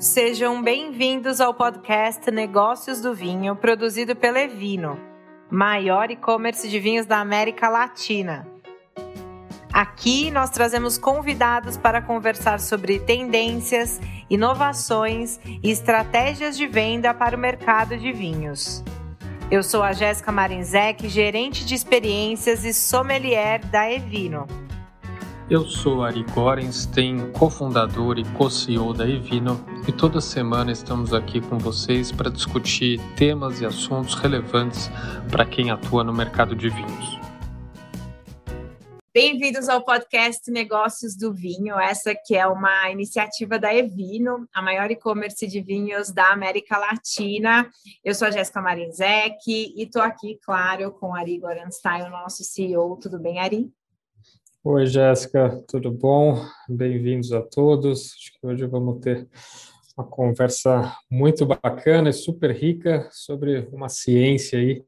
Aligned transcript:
Sejam 0.00 0.62
bem-vindos 0.62 1.42
ao 1.42 1.52
podcast 1.52 2.30
Negócios 2.30 3.02
do 3.02 3.14
Vinho, 3.14 3.54
produzido 3.54 4.16
pela 4.16 4.40
Evino, 4.40 4.98
maior 5.50 6.10
e-commerce 6.10 6.70
de 6.70 6.80
vinhos 6.80 7.04
da 7.04 7.18
América 7.18 7.68
Latina. 7.68 8.48
Aqui 9.70 10.30
nós 10.30 10.48
trazemos 10.48 10.96
convidados 10.96 11.76
para 11.76 12.00
conversar 12.00 12.60
sobre 12.60 12.98
tendências, 12.98 14.00
inovações 14.30 15.38
e 15.62 15.70
estratégias 15.70 16.56
de 16.56 16.66
venda 16.66 17.12
para 17.12 17.36
o 17.36 17.38
mercado 17.38 17.98
de 17.98 18.10
vinhos. 18.10 18.82
Eu 19.50 19.62
sou 19.62 19.82
a 19.82 19.92
Jéssica 19.92 20.32
Marinzec, 20.32 21.10
gerente 21.10 21.62
de 21.62 21.74
experiências 21.74 22.64
e 22.64 22.72
sommelier 22.72 23.62
da 23.66 23.92
Evino. 23.92 24.46
Eu 25.50 25.66
sou 25.66 26.04
Ari 26.04 26.22
Gorenstein, 26.32 27.32
cofundador 27.32 28.20
e 28.20 28.24
co-CEO 28.36 28.94
da 28.94 29.04
Evino, 29.04 29.60
e 29.88 29.90
toda 29.90 30.20
semana 30.20 30.70
estamos 30.70 31.12
aqui 31.12 31.40
com 31.40 31.58
vocês 31.58 32.12
para 32.12 32.30
discutir 32.30 33.00
temas 33.16 33.60
e 33.60 33.66
assuntos 33.66 34.14
relevantes 34.14 34.88
para 35.28 35.44
quem 35.44 35.72
atua 35.72 36.04
no 36.04 36.12
mercado 36.12 36.54
de 36.54 36.68
vinhos. 36.68 37.18
Bem-vindos 39.12 39.68
ao 39.68 39.84
podcast 39.84 40.48
Negócios 40.52 41.16
do 41.16 41.34
Vinho. 41.34 41.76
Essa 41.80 42.14
que 42.14 42.36
é 42.36 42.46
uma 42.46 42.88
iniciativa 42.88 43.58
da 43.58 43.74
Evino, 43.74 44.46
a 44.54 44.62
maior 44.62 44.88
e-commerce 44.92 45.48
de 45.48 45.60
vinhos 45.60 46.12
da 46.12 46.30
América 46.30 46.78
Latina. 46.78 47.68
Eu 48.04 48.14
sou 48.14 48.28
a 48.28 48.30
Jéssica 48.30 48.62
Marinzec 48.62 49.36
e 49.48 49.82
estou 49.82 50.00
aqui, 50.00 50.38
claro, 50.44 50.92
com 50.92 51.12
Ari 51.12 51.40
Gorenstein, 51.40 52.02
o 52.02 52.10
nosso 52.10 52.44
CEO. 52.44 52.96
Tudo 53.02 53.18
bem, 53.18 53.40
Ari? 53.40 53.68
Oi, 54.62 54.84
Jéssica, 54.84 55.64
tudo 55.66 55.90
bom? 55.90 56.36
Bem-vindos 56.68 57.32
a 57.32 57.40
todos. 57.40 58.12
Acho 58.12 58.38
que 58.38 58.46
hoje 58.46 58.66
vamos 58.66 59.00
ter 59.00 59.26
uma 59.96 60.06
conversa 60.06 60.94
muito 61.10 61.46
bacana 61.46 62.10
e 62.10 62.12
super 62.12 62.50
rica 62.50 63.08
sobre 63.10 63.66
uma 63.72 63.88
ciência 63.88 64.58
aí 64.58 64.84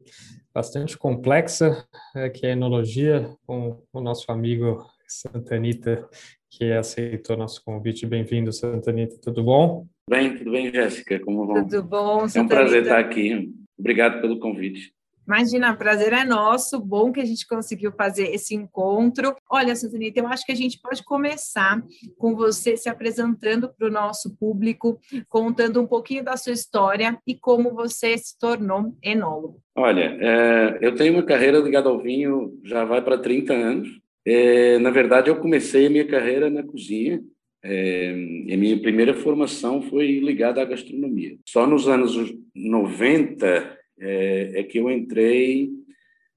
bastante 0.52 0.98
complexa, 0.98 1.88
é, 2.14 2.28
que 2.28 2.44
é 2.44 2.50
a 2.50 2.52
enologia, 2.52 3.34
com 3.46 3.82
o 3.90 4.00
nosso 4.02 4.30
amigo 4.30 4.84
Santanita, 5.08 6.06
que 6.50 6.70
aceitou 6.70 7.34
nosso 7.38 7.64
convite. 7.64 8.04
Bem-vindo, 8.04 8.52
Santanita, 8.52 9.16
tudo 9.22 9.42
bom? 9.42 9.86
Bem, 10.06 10.36
tudo 10.36 10.50
bem, 10.50 10.70
Jéssica, 10.70 11.18
como 11.18 11.46
vão? 11.46 11.66
Tudo 11.66 11.82
bom, 11.82 12.28
Santanita? 12.28 12.38
É 12.38 12.42
um 12.42 12.46
prazer 12.46 12.82
estar 12.82 12.98
aqui. 12.98 13.54
Obrigado 13.78 14.20
pelo 14.20 14.38
convite. 14.38 14.92
Imagina, 15.26 15.74
prazer 15.76 16.12
é 16.12 16.24
nosso, 16.24 16.80
bom 16.80 17.12
que 17.12 17.20
a 17.20 17.24
gente 17.24 17.46
conseguiu 17.46 17.92
fazer 17.92 18.34
esse 18.34 18.54
encontro. 18.54 19.34
Olha, 19.48 19.74
Santanita, 19.76 20.20
eu 20.20 20.26
acho 20.26 20.44
que 20.44 20.52
a 20.52 20.56
gente 20.56 20.80
pode 20.80 21.04
começar 21.04 21.82
com 22.18 22.34
você 22.34 22.76
se 22.76 22.88
apresentando 22.88 23.68
para 23.68 23.86
o 23.86 23.90
nosso 23.90 24.36
público, 24.36 24.98
contando 25.28 25.80
um 25.80 25.86
pouquinho 25.86 26.24
da 26.24 26.36
sua 26.36 26.52
história 26.52 27.18
e 27.26 27.34
como 27.34 27.72
você 27.72 28.18
se 28.18 28.38
tornou 28.38 28.96
enólogo. 29.02 29.60
Olha, 29.76 30.16
é, 30.20 30.78
eu 30.80 30.94
tenho 30.94 31.14
uma 31.14 31.22
carreira 31.22 31.58
ao 31.58 32.00
vinho, 32.00 32.60
já 32.64 32.84
vai 32.84 33.00
para 33.00 33.16
30 33.16 33.52
anos. 33.52 33.88
É, 34.26 34.78
na 34.78 34.90
verdade, 34.90 35.30
eu 35.30 35.36
comecei 35.36 35.86
a 35.86 35.90
minha 35.90 36.06
carreira 36.06 36.50
na 36.50 36.62
cozinha, 36.62 37.20
é, 37.64 38.10
a 38.10 38.56
minha 38.56 38.80
primeira 38.80 39.14
formação 39.14 39.82
foi 39.82 40.18
ligada 40.18 40.60
à 40.60 40.64
gastronomia. 40.64 41.36
Só 41.46 41.66
nos 41.66 41.88
anos 41.88 42.16
90 42.54 43.81
é, 44.02 44.60
é 44.60 44.62
que 44.64 44.78
eu 44.78 44.90
entrei 44.90 45.70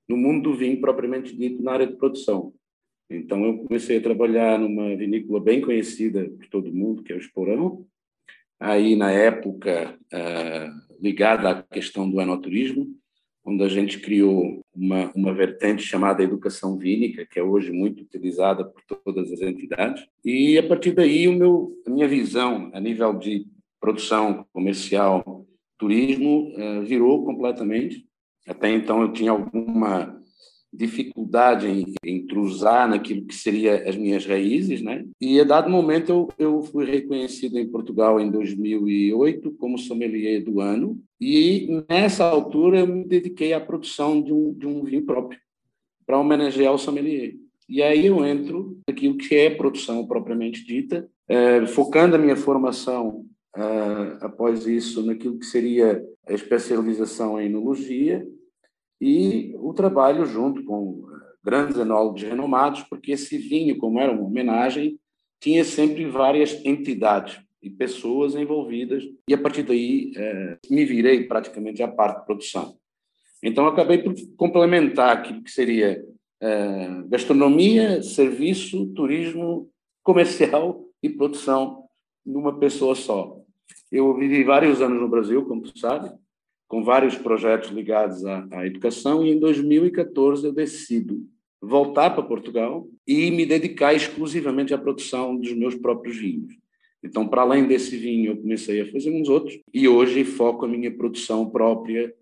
no 0.07 0.15
mundo 0.15 0.51
do 0.51 0.55
vinho 0.55 0.79
propriamente 0.79 1.35
dito 1.35 1.63
na 1.63 1.73
área 1.73 1.87
de 1.87 1.95
produção. 1.95 2.53
Então 3.09 3.43
eu 3.45 3.57
comecei 3.59 3.97
a 3.97 4.01
trabalhar 4.01 4.59
numa 4.59 4.95
vinícola 4.95 5.39
bem 5.39 5.61
conhecida 5.61 6.29
por 6.29 6.47
todo 6.47 6.73
mundo, 6.73 7.03
que 7.03 7.11
é 7.11 7.15
o 7.15 7.19
Esporão. 7.19 7.85
Aí 8.59 8.95
na 8.95 9.11
época 9.11 9.97
uh, 10.13 11.01
ligada 11.01 11.49
à 11.49 11.63
questão 11.63 12.09
do 12.09 12.21
enoturismo, 12.21 12.87
onde 13.43 13.63
a 13.63 13.67
gente 13.67 13.99
criou 13.99 14.61
uma, 14.73 15.11
uma 15.13 15.33
vertente 15.33 15.83
chamada 15.83 16.23
educação 16.23 16.77
vínica, 16.77 17.27
que 17.29 17.39
é 17.39 17.43
hoje 17.43 17.71
muito 17.71 18.01
utilizada 18.01 18.65
por 18.65 18.81
todas 19.03 19.31
as 19.31 19.41
entidades. 19.41 20.03
E 20.23 20.57
a 20.57 20.67
partir 20.67 20.93
daí 20.93 21.27
o 21.27 21.33
meu, 21.33 21.73
a 21.85 21.89
minha 21.89 22.07
visão 22.07 22.71
a 22.73 22.79
nível 22.79 23.13
de 23.13 23.45
produção 23.79 24.47
comercial 24.51 25.45
turismo 25.77 26.51
uh, 26.55 26.83
virou 26.83 27.23
completamente. 27.25 28.05
Até 28.47 28.71
então 28.71 29.01
eu 29.01 29.11
tinha 29.11 29.31
alguma 29.31 30.21
dificuldade 30.75 31.67
em, 31.67 31.93
em 32.03 32.25
cruzar 32.27 32.87
naquilo 32.89 33.25
que 33.25 33.33
seria 33.33 33.87
as 33.87 33.95
minhas 33.95 34.25
raízes, 34.25 34.81
né? 34.81 35.05
E 35.21 35.39
a 35.39 35.43
dado 35.43 35.69
momento 35.69 36.09
eu, 36.09 36.29
eu 36.37 36.63
fui 36.63 36.85
reconhecido 36.85 37.57
em 37.57 37.67
Portugal 37.67 38.19
em 38.19 38.29
2008 38.29 39.51
como 39.53 39.77
sommelier 39.77 40.43
do 40.43 40.59
ano 40.59 40.99
e 41.19 41.81
nessa 41.89 42.25
altura 42.25 42.79
eu 42.79 42.87
me 42.87 43.05
dediquei 43.05 43.53
à 43.53 43.59
produção 43.59 44.21
de 44.21 44.33
um, 44.33 44.53
de 44.53 44.67
um 44.67 44.83
vinho 44.83 45.05
próprio 45.05 45.39
para 46.05 46.19
homenagear 46.19 46.73
o 46.73 46.77
sommelier. 46.77 47.35
E 47.67 47.81
aí 47.81 48.05
eu 48.05 48.23
entro 48.23 48.77
naquilo 48.87 49.17
que 49.17 49.33
é 49.33 49.49
produção 49.49 50.05
propriamente 50.05 50.63
dita, 50.63 51.09
eh, 51.27 51.65
focando 51.65 52.15
a 52.15 52.19
minha 52.19 52.35
formação 52.35 53.25
após 54.21 54.67
isso, 54.67 55.05
naquilo 55.05 55.39
que 55.39 55.45
seria 55.45 56.03
a 56.27 56.33
especialização 56.33 57.39
em 57.39 57.45
enologia 57.45 58.27
e 58.99 59.53
o 59.57 59.73
trabalho 59.73 60.25
junto 60.25 60.63
com 60.63 61.05
grandes 61.43 61.77
enólogos 61.77 62.23
renomados, 62.23 62.83
porque 62.83 63.11
esse 63.11 63.37
vinho, 63.37 63.77
como 63.77 63.99
era 63.99 64.11
uma 64.11 64.23
homenagem, 64.23 64.99
tinha 65.39 65.63
sempre 65.63 66.05
várias 66.05 66.53
entidades 66.65 67.39
e 67.61 67.69
pessoas 67.69 68.35
envolvidas, 68.35 69.03
e 69.27 69.33
a 69.33 69.37
partir 69.37 69.63
daí 69.63 70.11
uh, 70.15 70.73
me 70.73 70.85
virei 70.85 71.23
praticamente 71.23 71.81
à 71.81 71.87
parte 71.87 72.19
de 72.19 72.25
produção. 72.25 72.77
Então, 73.43 73.67
acabei 73.67 73.99
por 73.99 74.13
complementar 74.37 75.17
aquilo 75.17 75.43
que 75.43 75.51
seria 75.51 76.03
gastronomia, 77.07 78.03
serviço, 78.03 78.87
turismo, 78.87 79.69
comercial 80.03 80.83
e 81.01 81.09
produção 81.09 81.85
numa 82.25 82.59
pessoa 82.59 82.93
só. 82.93 83.41
Eu 83.91 84.15
vivi 84.15 84.43
vários 84.43 84.81
anos 84.81 84.99
no 84.99 85.07
Brasil, 85.07 85.45
como 85.45 85.61
tu 85.61 85.77
sabe, 85.77 86.11
com 86.67 86.83
vários 86.83 87.15
projetos 87.15 87.69
ligados 87.69 88.25
à, 88.25 88.47
à 88.51 88.65
educação, 88.65 89.25
e 89.25 89.31
em 89.31 89.39
2014 89.39 90.45
eu 90.45 90.53
decido 90.53 91.25
voltar 91.61 92.11
para 92.11 92.23
Portugal 92.23 92.87
e 93.07 93.31
me 93.31 93.45
dedicar 93.45 93.93
exclusivamente 93.93 94.73
à 94.73 94.77
produção 94.77 95.35
dos 95.35 95.53
meus 95.53 95.75
próprios 95.75 96.17
vinhos. 96.17 96.53
Então, 97.03 97.27
para 97.27 97.41
além 97.41 97.67
desse 97.67 97.95
vinho, 97.97 98.31
eu 98.31 98.37
comecei 98.37 98.81
a 98.81 98.91
fazer 98.91 99.11
uns 99.11 99.29
outros 99.29 99.59
e 99.73 99.87
hoje 99.87 100.23
foco 100.23 100.65
a 100.65 100.67
minha 100.67 100.91
produção 100.91 101.47
própria, 101.49 102.13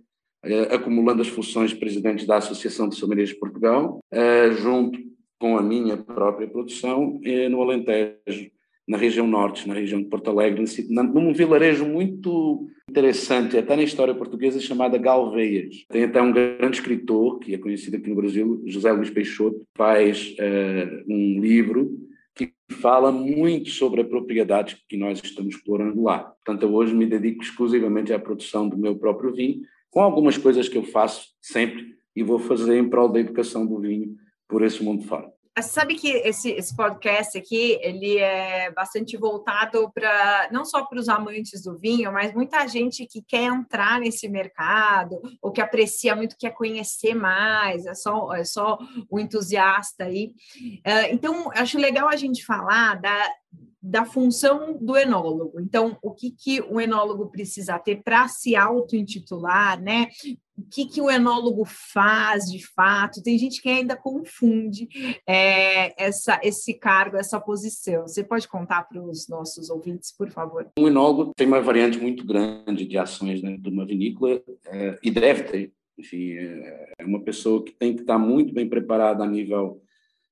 eh, 0.43 0.75
acumulando 0.75 1.21
as 1.21 1.29
funções 1.29 1.71
de 1.71 1.77
presidente 1.77 2.25
da 2.25 2.37
Associação 2.37 2.89
de 2.89 2.95
Sommeliers 2.95 3.29
de 3.29 3.35
Portugal, 3.35 3.99
eh, 4.11 4.51
junto 4.51 4.99
com 5.39 5.57
a 5.57 5.61
minha 5.61 5.95
própria 5.95 6.47
produção 6.47 7.19
eh, 7.23 7.47
no 7.47 7.61
Alentejo, 7.61 8.51
na 8.87 8.97
região 8.97 9.25
norte, 9.25 9.67
na 9.67 9.73
região 9.73 10.01
de 10.01 10.09
Porto 10.09 10.29
Alegre, 10.29 10.63
num 10.89 11.33
vilarejo 11.33 11.85
muito 11.85 12.67
interessante, 12.89 13.57
até 13.57 13.75
na 13.75 13.83
história 13.83 14.13
portuguesa, 14.13 14.59
chamada 14.59 14.97
Galveias. 14.97 15.85
Tem 15.89 16.03
até 16.03 16.21
um 16.21 16.31
grande 16.31 16.77
escritor, 16.77 17.39
que 17.39 17.53
é 17.53 17.57
conhecido 17.57 17.97
aqui 17.97 18.09
no 18.09 18.15
Brasil, 18.15 18.61
José 18.65 18.91
Luís 18.91 19.09
Peixoto, 19.09 19.61
faz 19.75 20.35
uh, 20.37 21.03
um 21.07 21.39
livro 21.39 21.97
que 22.35 22.51
fala 22.71 23.11
muito 23.11 23.69
sobre 23.69 24.01
a 24.01 24.05
propriedade 24.05 24.77
que 24.87 24.97
nós 24.97 25.21
estamos 25.23 25.55
explorando 25.55 26.01
lá. 26.03 26.19
Portanto, 26.19 26.71
hoje 26.73 26.93
me 26.93 27.05
dedico 27.05 27.43
exclusivamente 27.43 28.13
à 28.13 28.19
produção 28.19 28.67
do 28.67 28.77
meu 28.77 28.95
próprio 28.95 29.33
vinho, 29.33 29.61
com 29.89 30.01
algumas 30.01 30.37
coisas 30.37 30.67
que 30.67 30.77
eu 30.77 30.83
faço 30.83 31.29
sempre 31.41 31.93
e 32.15 32.21
vou 32.21 32.39
fazer 32.39 32.77
em 32.77 32.89
prol 32.89 33.09
da 33.09 33.19
educação 33.19 33.65
do 33.65 33.79
vinho 33.79 34.15
por 34.47 34.63
esse 34.63 34.83
mundo 34.83 35.03
fora. 35.03 35.32
Sabe 35.61 35.95
que 35.95 36.09
esse, 36.09 36.49
esse 36.49 36.75
podcast 36.75 37.37
aqui, 37.37 37.77
ele 37.81 38.17
é 38.17 38.71
bastante 38.71 39.15
voltado 39.15 39.91
para, 39.93 40.49
não 40.51 40.65
só 40.65 40.83
para 40.83 40.99
os 40.99 41.07
amantes 41.07 41.61
do 41.61 41.77
vinho, 41.77 42.11
mas 42.11 42.33
muita 42.33 42.67
gente 42.67 43.05
que 43.05 43.21
quer 43.21 43.43
entrar 43.43 43.99
nesse 43.99 44.27
mercado, 44.27 45.21
ou 45.39 45.51
que 45.51 45.61
aprecia 45.61 46.15
muito, 46.15 46.35
quer 46.39 46.55
conhecer 46.55 47.13
mais, 47.13 47.85
é 47.85 47.93
só, 47.93 48.33
é 48.33 48.43
só 48.43 48.79
o 49.07 49.19
entusiasta 49.19 50.05
aí. 50.05 50.33
Uh, 50.85 51.11
então, 51.11 51.51
acho 51.53 51.77
legal 51.77 52.07
a 52.09 52.15
gente 52.15 52.43
falar 52.43 52.99
da, 52.99 53.29
da 53.83 54.05
função 54.05 54.77
do 54.79 54.95
enólogo. 54.95 55.59
Então, 55.59 55.97
o 56.01 56.11
que, 56.11 56.31
que 56.31 56.61
o 56.61 56.79
enólogo 56.79 57.29
precisa 57.29 57.77
ter 57.77 58.01
para 58.01 58.29
se 58.29 58.55
auto-intitular, 58.55 59.81
né? 59.81 60.07
O 60.57 60.63
que, 60.71 60.85
que 60.85 61.01
o 61.01 61.11
enólogo 61.11 61.65
faz 61.65 62.45
de 62.45 62.65
fato? 62.65 63.21
Tem 63.21 63.37
gente 63.37 63.61
que 63.61 63.67
ainda 63.67 63.97
confunde 63.97 64.87
é, 65.27 66.01
essa, 66.01 66.39
esse 66.41 66.75
cargo, 66.75 67.17
essa 67.17 67.41
posição. 67.41 68.07
Você 68.07 68.23
pode 68.23 68.47
contar 68.47 68.83
para 68.83 69.03
os 69.03 69.27
nossos 69.27 69.69
ouvintes, 69.69 70.15
por 70.15 70.29
favor? 70.29 70.69
O 70.79 70.87
enólogo 70.87 71.33
tem 71.35 71.45
uma 71.45 71.59
variante 71.59 71.97
muito 71.97 72.25
grande 72.25 72.85
de 72.85 72.97
ações 72.97 73.41
né, 73.41 73.57
de 73.57 73.69
uma 73.69 73.85
vinícola 73.85 74.41
é, 74.67 74.97
e 75.03 75.11
deve 75.11 75.43
ter. 75.43 75.73
Enfim, 75.97 76.31
é, 76.37 76.93
é 76.99 77.05
uma 77.05 77.21
pessoa 77.21 77.61
que 77.61 77.73
tem 77.73 77.93
que 77.93 78.01
estar 78.01 78.17
muito 78.17 78.53
bem 78.53 78.69
preparada 78.69 79.25
a 79.25 79.27
nível 79.27 79.81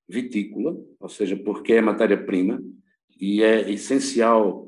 vitícola, 0.07 0.77
ou 1.00 1.09
seja, 1.09 1.36
porque 1.36 1.74
é 1.74 1.81
matéria-prima, 1.81 2.62
e 3.21 3.44
é 3.44 3.69
essencial 3.69 4.68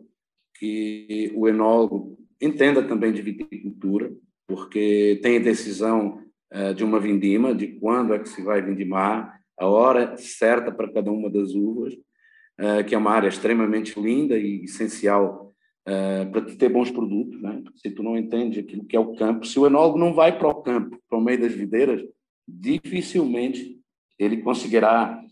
que 0.60 1.34
o 1.36 1.50
enólogo 1.50 2.20
entenda 2.40 2.84
também 2.84 3.12
de 3.12 3.22
viticultura, 3.22 4.14
porque 4.48 5.20
tem 5.24 5.38
a 5.38 5.42
decisão 5.42 6.22
uh, 6.54 6.74
de 6.76 6.84
uma 6.84 7.00
vindima, 7.00 7.56
de 7.56 7.68
quando 7.80 8.14
é 8.14 8.20
que 8.20 8.30
se 8.30 8.44
vai 8.44 8.62
vindimar, 8.62 9.42
a 9.58 9.66
hora 9.66 10.16
certa 10.18 10.72
para 10.72 10.92
cada 10.92 11.12
uma 11.12 11.32
das 11.32 11.56
uvas, 11.56 11.94
uh, 11.96 12.84
que 12.88 12.94
é 12.94 12.98
uma 12.98 13.12
área 13.12 13.28
extremamente 13.28 14.00
linda 14.00 14.38
e 14.38 14.66
essencial 14.66 15.52
uh, 15.88 16.32
para 16.32 16.42
ter 16.42 16.70
bons 16.70 16.92
produtos. 16.92 17.42
Né? 17.42 17.64
Se 17.76 17.90
tu 17.90 18.04
não 18.04 18.16
entende 18.16 18.60
aquilo 18.60 18.86
que 18.86 18.96
é 18.96 19.00
o 19.00 19.16
campo, 19.16 19.48
se 19.48 19.58
o 19.58 19.66
enólogo 19.66 19.98
não 19.98 20.14
vai 20.14 20.38
para 20.38 20.48
o 20.48 20.62
campo, 20.62 21.00
para 21.10 21.18
o 21.18 21.24
meio 21.24 21.42
das 21.42 21.54
videiras, 21.54 22.04
dificilmente 22.48 23.80
ele 24.20 24.42
conseguirá 24.42 25.24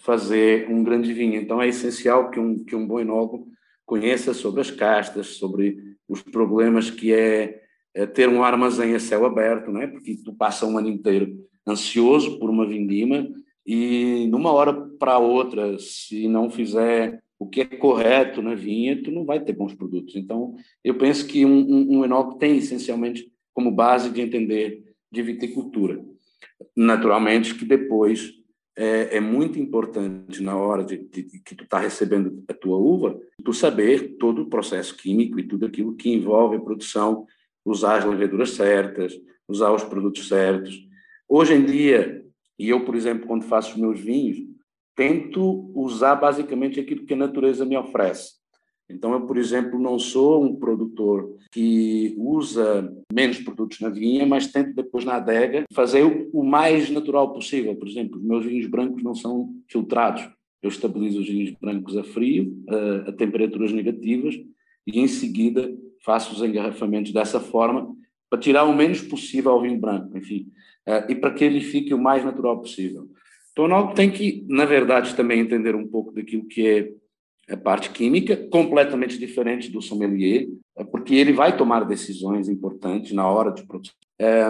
fazer 0.00 0.68
um 0.70 0.82
grande 0.82 1.12
vinho. 1.12 1.40
Então 1.40 1.60
é 1.60 1.68
essencial 1.68 2.30
que 2.30 2.40
um, 2.40 2.64
que 2.64 2.74
um 2.74 2.86
bom 2.86 3.00
enólogo 3.00 3.48
conheça 3.84 4.32
sobre 4.32 4.60
as 4.60 4.70
castas, 4.70 5.36
sobre 5.36 5.76
os 6.08 6.22
problemas 6.22 6.90
que 6.90 7.12
é, 7.12 7.62
é 7.94 8.06
ter 8.06 8.28
um 8.28 8.42
armazém 8.42 8.94
a 8.94 9.00
céu 9.00 9.24
aberto, 9.24 9.70
não 9.70 9.82
é? 9.82 9.86
Porque 9.86 10.16
tu 10.24 10.32
passa 10.32 10.66
um 10.66 10.78
ano 10.78 10.88
inteiro 10.88 11.46
ansioso 11.66 12.38
por 12.38 12.50
uma 12.50 12.66
vindima 12.66 13.28
e 13.66 14.26
numa 14.28 14.52
hora 14.52 14.72
para 14.98 15.18
outra, 15.18 15.78
se 15.78 16.26
não 16.28 16.50
fizer 16.50 17.22
o 17.38 17.46
que 17.46 17.62
é 17.62 17.64
correto 17.64 18.42
na 18.42 18.54
vinha, 18.54 19.02
tu 19.02 19.10
não 19.10 19.24
vai 19.24 19.40
ter 19.40 19.52
bons 19.52 19.74
produtos. 19.74 20.14
Então, 20.16 20.54
eu 20.84 20.96
penso 20.96 21.26
que 21.26 21.44
um, 21.44 21.58
um, 21.58 21.98
um 21.98 22.04
enólogo 22.04 22.36
tem 22.36 22.56
essencialmente 22.56 23.30
como 23.54 23.70
base 23.70 24.10
de 24.10 24.20
entender 24.20 24.82
de 25.10 25.22
viticultura. 25.22 26.04
Naturalmente 26.76 27.54
que 27.54 27.64
depois 27.64 28.39
é, 28.80 29.18
é 29.18 29.20
muito 29.20 29.58
importante 29.58 30.42
na 30.42 30.56
hora 30.56 30.82
de, 30.82 30.96
de, 30.96 31.22
de 31.22 31.38
que 31.40 31.54
tu 31.54 31.64
está 31.64 31.78
recebendo 31.78 32.42
a 32.48 32.54
tua 32.54 32.78
uva, 32.78 33.20
tu 33.44 33.52
saber 33.52 34.16
todo 34.18 34.40
o 34.40 34.48
processo 34.48 34.96
químico 34.96 35.38
e 35.38 35.46
tudo 35.46 35.66
aquilo 35.66 35.94
que 35.94 36.08
envolve 36.08 36.56
a 36.56 36.60
produção, 36.60 37.26
usar 37.62 37.98
as 37.98 38.06
leveduras 38.06 38.52
certas, 38.52 39.12
usar 39.46 39.70
os 39.70 39.84
produtos 39.84 40.26
certos. 40.26 40.74
Hoje 41.28 41.52
em 41.52 41.62
dia, 41.62 42.24
e 42.58 42.70
eu, 42.70 42.82
por 42.82 42.94
exemplo, 42.94 43.26
quando 43.26 43.44
faço 43.44 43.74
os 43.74 43.76
meus 43.76 44.00
vinhos, 44.00 44.38
tento 44.96 45.70
usar 45.74 46.14
basicamente 46.14 46.80
aquilo 46.80 47.04
que 47.04 47.12
a 47.12 47.18
natureza 47.18 47.66
me 47.66 47.76
oferece. 47.76 48.39
Então, 48.92 49.12
eu, 49.12 49.22
por 49.22 49.36
exemplo, 49.36 49.78
não 49.78 49.98
sou 49.98 50.44
um 50.44 50.56
produtor 50.56 51.36
que 51.50 52.14
usa 52.18 52.92
menos 53.12 53.38
produtos 53.38 53.80
na 53.80 53.88
vinha, 53.88 54.26
mas 54.26 54.46
tento 54.46 54.74
depois 54.74 55.04
na 55.04 55.16
adega 55.16 55.64
fazer 55.72 56.30
o 56.32 56.42
mais 56.42 56.90
natural 56.90 57.32
possível. 57.32 57.74
Por 57.76 57.88
exemplo, 57.88 58.18
os 58.18 58.24
meus 58.24 58.44
vinhos 58.44 58.66
brancos 58.66 59.02
não 59.02 59.14
são 59.14 59.54
filtrados. 59.68 60.28
Eu 60.62 60.68
estabilizo 60.68 61.20
os 61.20 61.28
vinhos 61.28 61.52
brancos 61.60 61.96
a 61.96 62.04
frio, 62.04 62.54
a, 62.68 63.10
a 63.10 63.12
temperaturas 63.12 63.72
negativas, 63.72 64.34
e 64.86 65.00
em 65.00 65.08
seguida 65.08 65.72
faço 66.04 66.34
os 66.34 66.42
engarrafamentos 66.42 67.12
dessa 67.12 67.40
forma 67.40 67.94
para 68.28 68.38
tirar 68.38 68.64
o 68.64 68.76
menos 68.76 69.02
possível 69.02 69.50
ao 69.50 69.62
vinho 69.62 69.80
branco, 69.80 70.16
enfim, 70.16 70.46
e 71.08 71.14
para 71.16 71.32
que 71.32 71.44
ele 71.44 71.60
fique 71.60 71.92
o 71.92 71.98
mais 71.98 72.24
natural 72.24 72.60
possível. 72.60 73.08
Então, 73.52 73.66
nós 73.66 73.92
tem 73.94 74.10
que, 74.10 74.44
na 74.48 74.64
verdade, 74.64 75.14
também 75.16 75.40
entender 75.40 75.74
um 75.74 75.86
pouco 75.86 76.12
daquilo 76.12 76.46
que 76.46 76.66
é 76.66 76.92
parte 77.56 77.90
química, 77.90 78.36
completamente 78.36 79.18
diferente 79.18 79.70
do 79.70 79.82
sommelier, 79.82 80.46
é 80.76 80.84
porque 80.84 81.14
ele 81.14 81.32
vai 81.32 81.56
tomar 81.56 81.84
decisões 81.84 82.48
importantes 82.48 83.12
na 83.12 83.28
hora 83.28 83.50
de 83.50 83.66
produção, 83.66 83.96
é, 84.18 84.44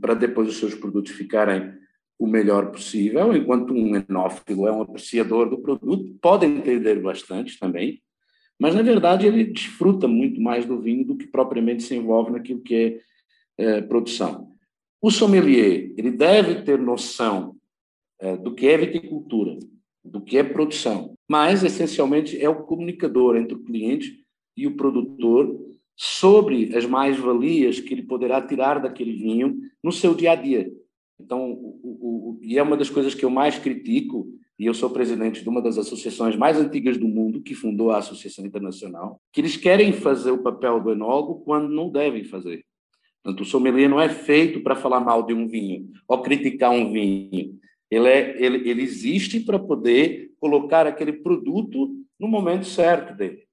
para 0.00 0.14
depois 0.14 0.48
os 0.48 0.58
seus 0.58 0.74
produtos 0.74 1.12
ficarem 1.12 1.72
o 2.18 2.26
melhor 2.26 2.70
possível, 2.70 3.36
enquanto 3.36 3.74
um 3.74 3.96
enófilo 3.96 4.66
é 4.66 4.72
um 4.72 4.82
apreciador 4.82 5.50
do 5.50 5.58
produto, 5.58 6.16
pode 6.20 6.46
entender 6.46 7.00
bastante 7.00 7.58
também, 7.58 8.00
mas 8.58 8.74
na 8.74 8.82
verdade 8.82 9.26
ele 9.26 9.44
desfruta 9.44 10.08
muito 10.08 10.40
mais 10.40 10.64
do 10.64 10.80
vinho 10.80 11.04
do 11.04 11.16
que 11.16 11.26
propriamente 11.26 11.82
se 11.82 11.94
envolve 11.94 12.30
naquilo 12.30 12.60
que 12.60 13.02
é, 13.58 13.64
é 13.78 13.82
produção. 13.82 14.52
O 15.02 15.10
sommelier 15.10 15.92
ele 15.96 16.10
deve 16.10 16.62
ter 16.62 16.78
noção 16.78 17.56
é, 18.18 18.36
do 18.36 18.54
que 18.54 18.66
é 18.66 18.78
viticultura, 18.78 19.58
do 20.02 20.22
que 20.22 20.38
é 20.38 20.42
produção, 20.42 21.15
mas 21.28 21.64
essencialmente 21.64 22.40
é 22.40 22.48
o 22.48 22.62
comunicador 22.62 23.36
entre 23.36 23.54
o 23.54 23.62
cliente 23.62 24.24
e 24.56 24.66
o 24.66 24.76
produtor 24.76 25.58
sobre 25.96 26.76
as 26.76 26.84
mais-valias 26.84 27.80
que 27.80 27.94
ele 27.94 28.02
poderá 28.02 28.40
tirar 28.40 28.80
daquele 28.80 29.12
vinho 29.12 29.58
no 29.82 29.90
seu 29.90 30.14
dia 30.14 30.32
a 30.32 30.34
dia. 30.34 30.70
Então, 31.18 31.52
o, 31.52 31.80
o, 31.82 32.30
o, 32.30 32.40
e 32.42 32.58
é 32.58 32.62
uma 32.62 32.76
das 32.76 32.90
coisas 32.90 33.14
que 33.14 33.24
eu 33.24 33.30
mais 33.30 33.58
critico, 33.58 34.28
e 34.58 34.66
eu 34.66 34.74
sou 34.74 34.90
presidente 34.90 35.42
de 35.42 35.48
uma 35.48 35.62
das 35.62 35.78
associações 35.78 36.36
mais 36.36 36.58
antigas 36.58 36.96
do 36.96 37.08
mundo, 37.08 37.42
que 37.42 37.54
fundou 37.54 37.90
a 37.90 37.98
Associação 37.98 38.44
Internacional, 38.44 39.20
que 39.32 39.40
eles 39.40 39.56
querem 39.56 39.92
fazer 39.92 40.30
o 40.30 40.42
papel 40.42 40.80
do 40.80 40.92
enólogo 40.92 41.42
quando 41.44 41.68
não 41.68 41.90
devem 41.90 42.24
fazer. 42.24 42.64
Portanto, 43.22 43.40
o 43.40 43.44
sommelier 43.44 43.88
não 43.88 44.00
é 44.00 44.08
feito 44.08 44.60
para 44.60 44.76
falar 44.76 45.00
mal 45.00 45.22
de 45.22 45.34
um 45.34 45.48
vinho 45.48 45.90
ou 46.06 46.22
criticar 46.22 46.70
um 46.70 46.92
vinho. 46.92 47.58
Ele, 47.90 48.08
é, 48.08 48.42
ele, 48.42 48.68
ele 48.68 48.82
existe 48.82 49.40
para 49.40 49.58
poder 49.58 50.32
colocar 50.38 50.86
aquele 50.86 51.12
produto 51.12 51.94
no 52.18 52.28
momento 52.28 52.66
certo 52.66 53.16
dele. 53.16 53.44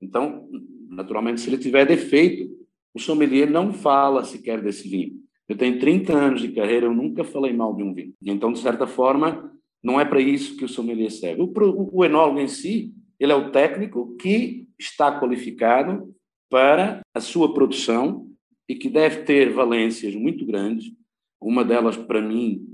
Então, 0.00 0.48
naturalmente, 0.88 1.40
se 1.40 1.48
ele 1.48 1.58
tiver 1.58 1.86
defeito, 1.86 2.50
o 2.94 2.98
sommelier 2.98 3.50
não 3.50 3.72
fala 3.72 4.24
sequer 4.24 4.60
desse 4.60 4.88
vinho. 4.88 5.14
Eu 5.48 5.56
tenho 5.56 5.78
30 5.78 6.12
anos 6.12 6.40
de 6.40 6.52
carreira, 6.52 6.86
eu 6.86 6.94
nunca 6.94 7.24
falei 7.24 7.52
mal 7.52 7.74
de 7.74 7.82
um 7.82 7.94
vinho. 7.94 8.14
Então, 8.22 8.52
de 8.52 8.58
certa 8.58 8.86
forma, 8.86 9.52
não 9.82 10.00
é 10.00 10.04
para 10.04 10.20
isso 10.20 10.56
que 10.56 10.64
o 10.64 10.68
sommelier 10.68 11.10
serve. 11.10 11.42
O, 11.42 11.52
o 11.92 12.04
enólogo 12.04 12.40
em 12.40 12.48
si, 12.48 12.92
ele 13.18 13.32
é 13.32 13.34
o 13.34 13.50
técnico 13.50 14.16
que 14.16 14.66
está 14.78 15.18
qualificado 15.18 16.14
para 16.50 17.00
a 17.14 17.20
sua 17.20 17.52
produção 17.52 18.28
e 18.68 18.74
que 18.74 18.88
deve 18.88 19.22
ter 19.22 19.50
valências 19.50 20.14
muito 20.14 20.44
grandes. 20.44 20.92
Uma 21.40 21.64
delas, 21.64 21.96
para 21.96 22.20
mim, 22.20 22.71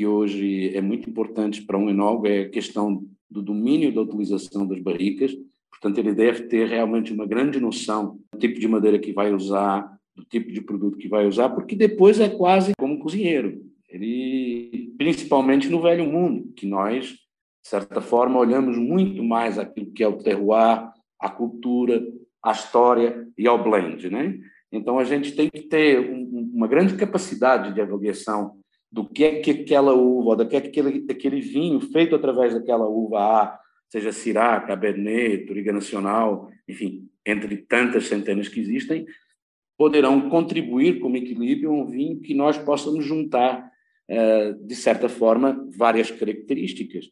que 0.00 0.06
hoje 0.06 0.74
é 0.74 0.80
muito 0.80 1.10
importante 1.10 1.60
para 1.60 1.76
um 1.76 1.90
enólogo 1.90 2.26
é 2.26 2.40
a 2.40 2.48
questão 2.48 3.04
do 3.30 3.42
domínio 3.42 3.92
da 3.92 4.00
utilização 4.00 4.66
das 4.66 4.80
barricas. 4.80 5.36
Portanto, 5.68 5.98
ele 5.98 6.14
deve 6.14 6.44
ter 6.44 6.66
realmente 6.66 7.12
uma 7.12 7.26
grande 7.26 7.60
noção 7.60 8.18
do 8.32 8.38
tipo 8.38 8.58
de 8.58 8.66
madeira 8.66 8.98
que 8.98 9.12
vai 9.12 9.30
usar, 9.30 9.94
do 10.16 10.24
tipo 10.24 10.50
de 10.52 10.62
produto 10.62 10.96
que 10.96 11.06
vai 11.06 11.26
usar, 11.26 11.50
porque 11.50 11.76
depois 11.76 12.18
é 12.18 12.30
quase 12.30 12.72
como 12.78 12.94
um 12.94 12.98
cozinheiro. 12.98 13.60
Ele, 13.90 14.94
principalmente 14.96 15.68
no 15.68 15.82
velho 15.82 16.06
mundo, 16.06 16.50
que 16.56 16.66
nós, 16.66 17.08
de 17.08 17.68
certa 17.68 18.00
forma, 18.00 18.40
olhamos 18.40 18.78
muito 18.78 19.22
mais 19.22 19.58
aquilo 19.58 19.92
que 19.92 20.02
é 20.02 20.08
o 20.08 20.16
terroir, 20.16 20.88
a 21.20 21.28
cultura, 21.28 22.02
a 22.42 22.52
história 22.52 23.28
e 23.36 23.46
ao 23.46 23.62
blend, 23.62 24.08
né? 24.08 24.38
Então 24.72 24.98
a 24.98 25.04
gente 25.04 25.32
tem 25.32 25.50
que 25.50 25.60
ter 25.60 26.10
um, 26.10 26.52
uma 26.54 26.66
grande 26.66 26.96
capacidade 26.96 27.74
de 27.74 27.82
avaliação 27.82 28.59
do 28.90 29.08
que 29.08 29.24
é 29.24 29.40
que 29.40 29.50
aquela 29.50 29.94
uva, 29.94 30.36
do 30.36 30.48
que 30.48 30.56
é 30.56 30.60
que 30.60 30.68
aquele, 30.68 31.06
aquele 31.10 31.40
vinho 31.40 31.80
feito 31.80 32.14
através 32.14 32.54
daquela 32.54 32.88
uva 32.88 33.18
A, 33.18 33.60
seja 33.88 34.12
Syrah, 34.12 34.60
Cabernet, 34.60 35.46
Touriga 35.46 35.72
Nacional, 35.72 36.48
enfim, 36.68 37.08
entre 37.26 37.56
tantas 37.56 38.06
centenas 38.06 38.48
que 38.48 38.60
existem, 38.60 39.06
poderão 39.76 40.28
contribuir 40.28 41.00
como 41.00 41.16
equilíbrio 41.16 41.70
a 41.70 41.74
um 41.74 41.86
vinho 41.86 42.20
que 42.20 42.34
nós 42.34 42.58
possamos 42.58 43.04
juntar, 43.04 43.70
eh, 44.08 44.52
de 44.60 44.74
certa 44.74 45.08
forma, 45.08 45.66
várias 45.76 46.10
características. 46.10 47.10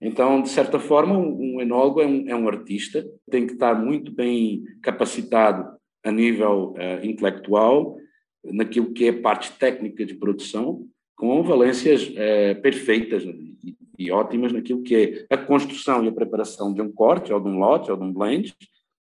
Então, 0.00 0.42
de 0.42 0.48
certa 0.48 0.78
forma, 0.78 1.16
um 1.16 1.60
enólogo 1.60 2.00
é 2.00 2.06
um, 2.06 2.28
é 2.28 2.36
um 2.36 2.48
artista, 2.48 3.04
tem 3.30 3.46
que 3.46 3.54
estar 3.54 3.74
muito 3.74 4.12
bem 4.12 4.64
capacitado 4.82 5.76
a 6.04 6.12
nível 6.12 6.74
uh, 6.74 7.04
intelectual, 7.04 7.96
naquilo 8.44 8.92
que 8.92 9.06
é 9.06 9.12
parte 9.12 9.52
técnica 9.52 10.04
de 10.04 10.14
produção, 10.14 10.86
com 11.16 11.42
valências 11.42 12.12
é, 12.14 12.54
perfeitas 12.54 13.24
e, 13.24 13.76
e, 13.98 14.10
ótimas 14.12 14.52
naquilo 14.52 14.82
que 14.82 14.94
é 14.94 15.34
a 15.34 15.38
construção 15.38 16.04
e 16.04 16.08
a 16.08 16.12
preparação 16.12 16.72
de 16.72 16.82
um 16.82 16.92
corte, 16.92 17.32
ou 17.32 17.40
de 17.40 17.48
um 17.48 17.58
lote, 17.58 17.90
ou 17.90 17.96
de 17.96 18.04
um 18.04 18.12
blend, 18.12 18.54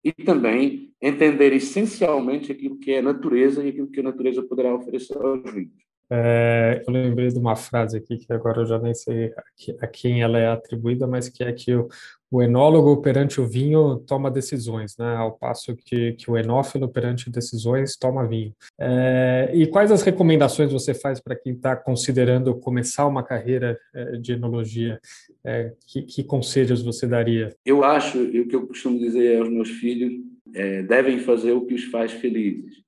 e 0.02 0.12
também 0.12 0.92
entender 1.02 1.52
essencialmente 1.52 2.52
aquilo 2.52 2.78
que 2.78 2.92
é 2.92 2.99
a 3.00 3.02
natureza 3.02 3.64
e 3.64 3.71
aquilo 3.71 3.90
que 3.90 4.00
a 4.00 4.04
natureza 4.04 4.42
poderá 4.42 4.75
oferecer 4.75 5.16
aos 5.16 5.52
vinhos. 5.52 5.83
É, 6.11 6.82
eu 6.87 6.92
lembrei 6.92 7.28
de 7.28 7.38
uma 7.38 7.56
frase 7.56 7.96
aqui 7.96 8.18
que 8.18 8.32
agora 8.32 8.62
eu 8.62 8.66
já 8.66 8.78
nem 8.78 8.94
sei 8.94 9.32
a, 9.80 9.87
quem 9.87 10.23
ela 10.23 10.38
é 10.38 10.49
atribuída, 10.49 11.06
mas 11.06 11.28
que 11.28 11.42
é 11.42 11.52
que 11.52 11.75
o, 11.75 11.88
o 12.30 12.42
enólogo 12.42 13.00
perante 13.00 13.40
o 13.40 13.46
vinho 13.46 13.99
toma 14.06 14.30
decisões, 14.30 14.96
né? 14.99 15.16
Ao 15.16 15.32
passo 15.32 15.75
que, 15.75 16.12
que 16.12 16.30
o 16.30 16.37
enófilo 16.37 16.88
perante 16.88 17.30
decisões 17.30 17.96
toma 17.96 18.26
vinho. 18.26 18.52
É, 18.78 19.50
e 19.54 19.66
quais 19.66 19.90
as 19.90 20.02
recomendações 20.02 20.73
você 20.73 20.92
faz 20.92 21.20
para 21.20 21.37
quem 21.37 21.52
está 21.54 21.75
considerando 21.75 22.54
começar 22.54 23.06
uma 23.06 23.23
carreira 23.23 23.78
é, 23.94 24.16
de 24.16 24.32
enologia? 24.32 25.00
É, 25.44 25.73
que, 25.87 26.02
que, 26.02 26.25
conselhos 26.25 26.82
você 26.82 27.06
daria? 27.06 27.54
Eu 27.64 27.84
acho, 27.84 28.18
e 28.18 28.40
o 28.40 28.49
que 28.49 28.56
eu 28.56 28.66
costumo 28.66 28.99
dizer 28.99 29.40
aos 29.40 29.49
meus 29.49 29.70
filhos, 29.70 30.12
é, 30.54 30.82
devem 30.82 31.18
fazer 31.18 31.52
o 31.52 31.64
que 31.64 31.75
os 31.75 31.84
faz 31.84 32.12
felizes, 32.12 32.82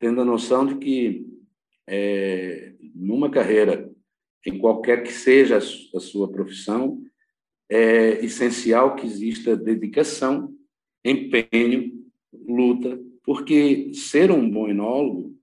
tendo 0.00 0.20
a 0.20 0.24
noção 0.24 0.66
de 0.66 0.76
que 0.76 1.31
é, 1.88 2.74
numa 2.94 3.30
carreira, 3.30 3.90
em 4.46 4.58
qualquer 4.58 5.02
que 5.02 5.12
seja 5.12 5.58
a 5.58 6.00
sua 6.00 6.30
profissão, 6.30 7.00
é 7.70 8.24
essencial 8.24 8.96
que 8.96 9.06
exista 9.06 9.56
dedicação 9.56 10.52
empenho, 11.04 11.92
luta, 12.32 13.00
porque 13.24 13.92
ser 13.94 14.30
um 14.30 14.48
bom 14.48 14.68
enólogo 14.68 15.34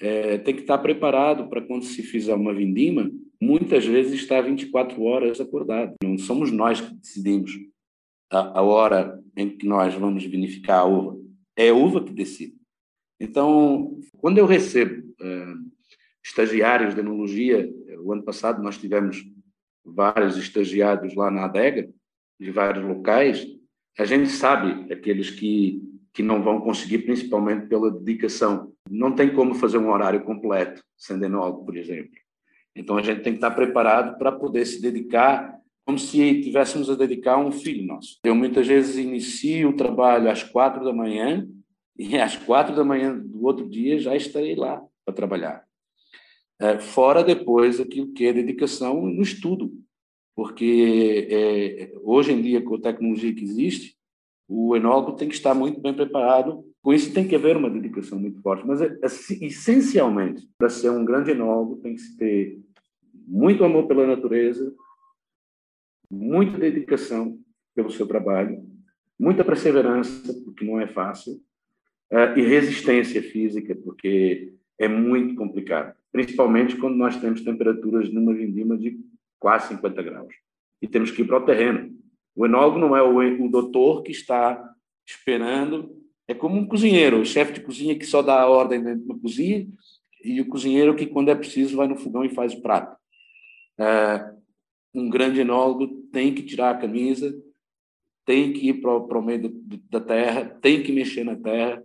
é, 0.00 0.38
tem 0.38 0.54
que 0.54 0.62
estar 0.62 0.78
preparado 0.78 1.48
para 1.48 1.62
quando 1.62 1.84
se 1.84 2.02
fizer 2.02 2.34
uma 2.34 2.54
vindima, 2.54 3.10
muitas 3.40 3.86
vezes 3.86 4.14
estar 4.14 4.42
24 4.42 5.02
horas 5.02 5.40
acordado. 5.40 5.94
Não 6.02 6.18
somos 6.18 6.50
nós 6.50 6.80
que 6.80 6.94
decidimos 6.94 7.52
a, 8.30 8.58
a 8.58 8.62
hora 8.62 9.22
em 9.36 9.56
que 9.56 9.66
nós 9.66 9.94
vamos 9.94 10.24
vinificar 10.24 10.80
a 10.80 10.84
uva. 10.84 11.18
É 11.56 11.70
a 11.70 11.74
uva 11.74 12.04
que 12.04 12.12
decide. 12.12 12.54
Então, 13.18 13.98
quando 14.18 14.38
eu 14.38 14.46
recebo 14.46 15.02
uh, 15.20 15.70
estagiários 16.26 16.94
de 16.94 17.00
enologia, 17.00 17.72
o 18.00 18.12
ano 18.12 18.22
passado 18.24 18.60
nós 18.60 18.76
tivemos 18.76 19.24
vários 19.84 20.36
estagiários 20.36 21.14
lá 21.14 21.30
na 21.30 21.44
adega, 21.44 21.88
de 22.38 22.50
vários 22.50 22.84
locais, 22.84 23.46
a 23.96 24.04
gente 24.04 24.28
sabe 24.28 24.92
aqueles 24.92 25.30
que, 25.30 25.80
que 26.12 26.22
não 26.22 26.42
vão 26.42 26.60
conseguir, 26.60 26.98
principalmente 26.98 27.66
pela 27.66 27.90
dedicação. 27.90 28.72
Não 28.90 29.12
tem 29.12 29.32
como 29.32 29.54
fazer 29.54 29.78
um 29.78 29.90
horário 29.90 30.22
completo, 30.24 30.82
sendo 30.96 31.24
enólogo, 31.24 31.64
por 31.64 31.76
exemplo. 31.76 32.10
Então, 32.74 32.98
a 32.98 33.02
gente 33.02 33.22
tem 33.22 33.32
que 33.32 33.38
estar 33.38 33.52
preparado 33.52 34.18
para 34.18 34.30
poder 34.30 34.66
se 34.66 34.82
dedicar 34.82 35.56
como 35.86 35.98
se 35.98 36.42
tivéssemos 36.42 36.90
a 36.90 36.96
dedicar 36.96 37.38
um 37.38 37.52
filho 37.52 37.86
nosso. 37.86 38.18
Eu 38.24 38.34
muitas 38.34 38.66
vezes 38.66 38.96
inicio 38.96 39.70
o 39.70 39.76
trabalho 39.76 40.28
às 40.28 40.42
quatro 40.42 40.84
da 40.84 40.92
manhã 40.92 41.48
e 41.96 42.18
às 42.18 42.36
quatro 42.36 42.74
da 42.74 42.84
manhã 42.84 43.16
do 43.16 43.44
outro 43.44 43.66
dia 43.68 43.98
já 43.98 44.16
estarei 44.16 44.56
lá 44.56 44.82
para 45.04 45.14
trabalhar. 45.14 45.65
É, 46.58 46.78
fora 46.78 47.22
depois 47.22 47.78
aquilo 47.78 48.12
que 48.12 48.26
é 48.26 48.32
dedicação 48.32 49.02
no 49.02 49.22
estudo, 49.22 49.72
porque 50.34 51.28
é, 51.30 51.92
hoje 52.02 52.32
em 52.32 52.40
dia, 52.40 52.62
com 52.62 52.76
a 52.76 52.80
tecnologia 52.80 53.34
que 53.34 53.44
existe, 53.44 53.96
o 54.48 54.76
enólogo 54.76 55.16
tem 55.16 55.28
que 55.28 55.34
estar 55.34 55.54
muito 55.54 55.80
bem 55.80 55.94
preparado. 55.94 56.64
Com 56.82 56.92
isso, 56.92 57.12
tem 57.12 57.26
que 57.26 57.34
haver 57.34 57.56
uma 57.56 57.68
dedicação 57.68 58.18
muito 58.18 58.40
forte. 58.42 58.66
Mas, 58.66 58.80
é, 58.80 58.96
assim, 59.02 59.44
essencialmente, 59.44 60.48
para 60.56 60.68
ser 60.68 60.90
um 60.90 61.04
grande 61.04 61.32
enólogo, 61.32 61.76
tem 61.76 61.94
que 61.94 62.00
se 62.00 62.16
ter 62.16 62.60
muito 63.26 63.64
amor 63.64 63.86
pela 63.88 64.06
natureza, 64.06 64.72
muita 66.10 66.58
dedicação 66.58 67.38
pelo 67.74 67.90
seu 67.90 68.06
trabalho, 68.06 68.64
muita 69.18 69.44
perseverança, 69.44 70.32
porque 70.44 70.64
não 70.64 70.80
é 70.80 70.86
fácil, 70.86 71.34
uh, 72.12 72.38
e 72.38 72.42
resistência 72.42 73.22
física, 73.22 73.74
porque 73.74 74.54
é 74.78 74.88
muito 74.88 75.34
complicado, 75.34 75.94
principalmente 76.12 76.76
quando 76.76 76.96
nós 76.96 77.16
temos 77.16 77.42
temperaturas 77.42 78.12
numa 78.12 78.34
vindima 78.34 78.76
de 78.76 78.98
quase 79.38 79.68
50 79.68 80.02
graus 80.02 80.34
e 80.80 80.88
temos 80.88 81.10
que 81.10 81.22
ir 81.22 81.26
para 81.26 81.38
o 81.38 81.44
terreno. 81.44 81.94
O 82.34 82.44
enólogo 82.44 82.78
não 82.78 82.96
é 82.96 83.02
o, 83.02 83.44
o 83.44 83.48
doutor 83.48 84.02
que 84.02 84.12
está 84.12 84.62
esperando, 85.06 85.96
é 86.28 86.34
como 86.34 86.58
um 86.58 86.66
cozinheiro, 86.66 87.20
o 87.20 87.24
chefe 87.24 87.54
de 87.54 87.60
cozinha 87.60 87.98
que 87.98 88.04
só 88.04 88.20
dá 88.20 88.40
a 88.40 88.48
ordem 88.48 88.82
dentro 88.82 89.06
da 89.06 89.14
cozinha 89.14 89.66
e 90.22 90.40
o 90.40 90.46
cozinheiro 90.46 90.96
que, 90.96 91.06
quando 91.06 91.30
é 91.30 91.34
preciso, 91.34 91.76
vai 91.76 91.86
no 91.86 91.96
fogão 91.96 92.24
e 92.24 92.34
faz 92.34 92.52
o 92.52 92.60
prato. 92.60 92.96
Uh, 93.78 94.36
um 94.92 95.08
grande 95.08 95.40
enólogo 95.40 95.86
tem 96.12 96.34
que 96.34 96.42
tirar 96.42 96.70
a 96.70 96.78
camisa, 96.78 97.32
tem 98.24 98.52
que 98.52 98.70
ir 98.70 98.80
para 98.80 99.18
o 99.18 99.22
meio 99.22 99.48
da 99.88 100.00
terra, 100.00 100.44
tem 100.60 100.82
que 100.82 100.90
mexer 100.90 101.22
na 101.22 101.36
terra, 101.36 101.84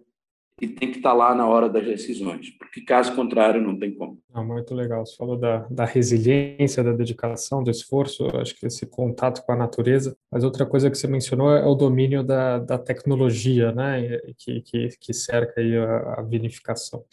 e 0.61 0.67
tem 0.67 0.91
que 0.91 0.97
estar 0.97 1.11
lá 1.11 1.33
na 1.33 1.47
hora 1.47 1.67
das 1.67 1.83
decisões, 1.83 2.51
porque 2.51 2.81
caso 2.81 3.15
contrário 3.15 3.59
não 3.59 3.77
tem 3.77 3.91
como. 3.91 4.19
Ah, 4.31 4.43
muito 4.43 4.75
legal, 4.75 5.03
você 5.03 5.17
falou 5.17 5.35
da, 5.35 5.65
da 5.71 5.85
resiliência, 5.85 6.83
da 6.83 6.91
dedicação, 6.91 7.63
do 7.63 7.71
esforço, 7.71 8.27
acho 8.37 8.55
que 8.55 8.67
esse 8.67 8.85
contato 8.85 9.43
com 9.43 9.51
a 9.53 9.55
natureza, 9.55 10.15
mas 10.31 10.43
outra 10.43 10.63
coisa 10.63 10.91
que 10.91 10.97
você 10.97 11.07
mencionou 11.07 11.51
é 11.51 11.65
o 11.65 11.73
domínio 11.73 12.23
da, 12.23 12.59
da 12.59 12.77
tecnologia, 12.77 13.71
né, 13.71 14.19
que, 14.37 14.61
que, 14.61 14.89
que 14.99 15.13
cerca 15.13 15.59
aí 15.59 15.75
a, 15.75 16.19
a 16.19 16.21
vinificação. 16.21 17.03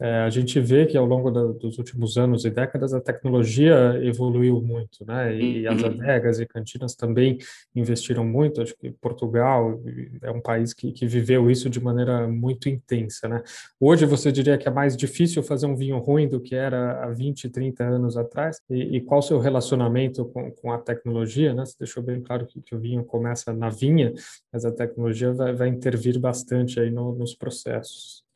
É, 0.00 0.20
a 0.20 0.30
gente 0.30 0.58
vê 0.58 0.86
que 0.86 0.96
ao 0.96 1.04
longo 1.04 1.30
da, 1.30 1.44
dos 1.44 1.76
últimos 1.76 2.16
anos 2.16 2.46
e 2.46 2.50
décadas 2.50 2.94
a 2.94 3.00
tecnologia 3.00 4.00
evoluiu 4.02 4.62
muito, 4.62 5.04
né? 5.04 5.36
E 5.36 5.66
uhum. 5.66 5.74
as 5.74 5.84
adegas 5.84 6.40
e 6.40 6.46
cantinas 6.46 6.94
também 6.94 7.36
investiram 7.76 8.24
muito. 8.24 8.62
Acho 8.62 8.74
que 8.78 8.90
Portugal 8.92 9.78
é 10.22 10.30
um 10.30 10.40
país 10.40 10.72
que, 10.72 10.90
que 10.90 11.06
viveu 11.06 11.50
isso 11.50 11.68
de 11.68 11.78
maneira 11.78 12.26
muito 12.26 12.66
intensa, 12.66 13.28
né? 13.28 13.42
Hoje 13.78 14.06
você 14.06 14.32
diria 14.32 14.56
que 14.56 14.66
é 14.66 14.70
mais 14.70 14.96
difícil 14.96 15.42
fazer 15.42 15.66
um 15.66 15.76
vinho 15.76 15.98
ruim 15.98 16.26
do 16.26 16.40
que 16.40 16.54
era 16.54 17.04
há 17.04 17.10
20, 17.10 17.50
30 17.50 17.84
anos 17.84 18.16
atrás? 18.16 18.58
E, 18.70 18.96
e 18.96 19.00
qual 19.02 19.20
o 19.20 19.22
seu 19.22 19.38
relacionamento 19.38 20.24
com, 20.24 20.50
com 20.50 20.72
a 20.72 20.78
tecnologia, 20.78 21.52
né? 21.52 21.66
Você 21.66 21.76
deixou 21.78 22.02
bem 22.02 22.22
claro 22.22 22.46
que, 22.46 22.62
que, 22.62 22.74
o 22.74 22.78
vinho 22.78 23.04
começa 23.04 23.52
na 23.52 23.68
vinha, 23.68 24.14
mas 24.50 24.64
a 24.64 24.72
tecnologia 24.72 25.30
vai, 25.30 25.52
vai 25.52 25.68
intervir 25.68 26.18
bastante 26.18 26.80
aí 26.80 26.90
no, 26.90 27.14
nos 27.14 27.34
processos. 27.34 28.29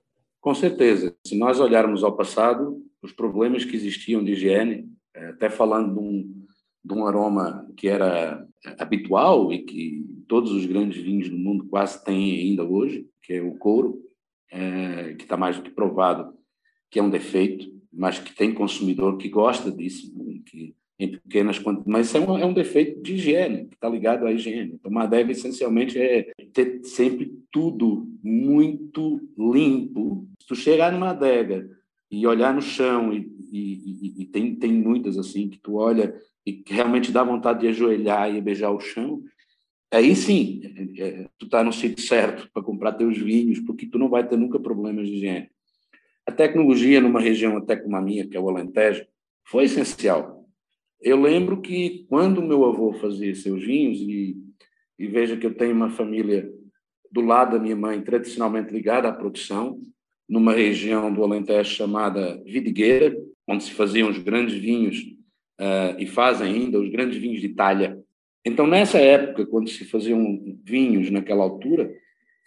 Com 0.44 0.54
certeza. 0.54 1.16
Se 1.26 1.34
nós 1.38 1.58
olharmos 1.58 2.04
ao 2.04 2.14
passado, 2.14 2.78
os 3.00 3.12
problemas 3.12 3.64
que 3.64 3.74
existiam 3.74 4.22
de 4.22 4.32
higiene, 4.32 4.86
eh, 5.14 5.28
até 5.28 5.48
falando 5.48 5.94
de 5.94 5.98
um, 5.98 6.46
de 6.84 6.92
um 6.92 7.06
aroma 7.06 7.66
que 7.74 7.88
era 7.88 8.46
habitual 8.78 9.50
e 9.50 9.60
que 9.60 10.04
todos 10.28 10.52
os 10.52 10.66
grandes 10.66 11.02
vinhos 11.02 11.30
do 11.30 11.38
mundo 11.38 11.64
quase 11.64 12.04
têm 12.04 12.40
ainda 12.40 12.62
hoje, 12.62 13.08
que 13.22 13.32
é 13.32 13.40
o 13.40 13.54
couro, 13.54 14.02
é, 14.52 15.14
que 15.14 15.22
está 15.22 15.34
mais 15.34 15.56
do 15.56 15.62
que 15.62 15.70
provado 15.70 16.34
que 16.90 16.98
é 16.98 17.02
um 17.02 17.08
defeito, 17.08 17.66
mas 17.90 18.18
que 18.18 18.34
tem 18.34 18.52
consumidor 18.52 19.16
que 19.16 19.30
gosta 19.30 19.72
disso, 19.72 20.12
que 20.44 20.76
em 20.98 21.08
pequenas 21.08 21.58
quantidades, 21.58 21.90
mas 21.90 22.14
é 22.14 22.20
um, 22.20 22.38
é 22.38 22.46
um 22.46 22.54
defeito 22.54 23.02
de 23.02 23.14
higiene, 23.14 23.66
que 23.66 23.74
está 23.74 23.88
ligado 23.88 24.26
à 24.26 24.32
higiene. 24.32 24.78
Uma 24.84 25.04
adega, 25.04 25.32
essencialmente, 25.32 25.98
é 25.98 26.32
ter 26.52 26.84
sempre 26.84 27.32
tudo 27.50 28.08
muito 28.22 29.20
limpo. 29.36 30.28
Se 30.40 30.46
tu 30.46 30.54
chegar 30.54 30.92
numa 30.92 31.10
adega 31.10 31.68
e 32.10 32.26
olhar 32.26 32.54
no 32.54 32.62
chão, 32.62 33.12
e, 33.12 33.28
e, 33.50 34.22
e, 34.22 34.26
tem, 34.26 34.54
tem 34.54 34.72
muitas 34.72 35.18
assim, 35.18 35.48
que 35.48 35.58
tu 35.58 35.74
olha 35.74 36.14
e 36.46 36.62
realmente 36.66 37.10
dá 37.10 37.24
vontade 37.24 37.60
de 37.60 37.68
ajoelhar 37.68 38.32
e 38.32 38.40
beijar 38.40 38.70
o 38.70 38.78
chão, 38.78 39.22
aí 39.90 40.14
sim, 40.14 40.60
é, 40.98 41.08
é 41.08 41.28
tu 41.38 41.46
está 41.46 41.64
no 41.64 41.72
sítio 41.72 42.04
certo 42.04 42.48
para 42.52 42.62
comprar 42.62 42.92
teus 42.92 43.18
vinhos, 43.18 43.58
porque 43.60 43.86
tu 43.86 43.98
não 43.98 44.08
vai 44.08 44.26
ter 44.26 44.36
nunca 44.36 44.60
problemas 44.60 45.08
de 45.08 45.14
higiene. 45.14 45.48
A 46.26 46.30
tecnologia 46.32 47.00
numa 47.00 47.20
região 47.20 47.56
até 47.56 47.76
como 47.76 47.96
a 47.96 48.00
minha, 48.00 48.26
que 48.26 48.36
é 48.36 48.40
o 48.40 48.48
Alentejo, 48.48 49.04
foi 49.46 49.64
essencial 49.64 50.33
eu 51.04 51.20
lembro 51.20 51.60
que 51.60 52.06
quando 52.08 52.42
meu 52.42 52.64
avô 52.64 52.94
fazia 52.94 53.34
seus 53.34 53.62
vinhos, 53.62 53.98
e, 54.00 54.36
e 54.98 55.06
veja 55.06 55.36
que 55.36 55.46
eu 55.46 55.54
tenho 55.54 55.74
uma 55.74 55.90
família 55.90 56.50
do 57.12 57.20
lado 57.20 57.52
da 57.52 57.62
minha 57.62 57.76
mãe, 57.76 58.00
tradicionalmente 58.00 58.72
ligada 58.72 59.06
à 59.06 59.12
produção, 59.12 59.78
numa 60.26 60.54
região 60.54 61.12
do 61.12 61.22
Alentejo 61.22 61.70
chamada 61.70 62.42
Vidigueira, 62.46 63.14
onde 63.46 63.64
se 63.64 63.72
faziam 63.72 64.08
os 64.08 64.16
grandes 64.16 64.54
vinhos, 64.54 64.98
uh, 65.60 65.94
e 65.98 66.06
fazem 66.06 66.54
ainda 66.54 66.80
os 66.80 66.88
grandes 66.88 67.18
vinhos 67.18 67.42
de 67.42 67.48
Itália. 67.48 67.98
Então, 68.42 68.66
nessa 68.66 68.98
época, 68.98 69.44
quando 69.44 69.68
se 69.68 69.84
faziam 69.84 70.58
vinhos 70.64 71.10
naquela 71.10 71.44
altura, 71.44 71.94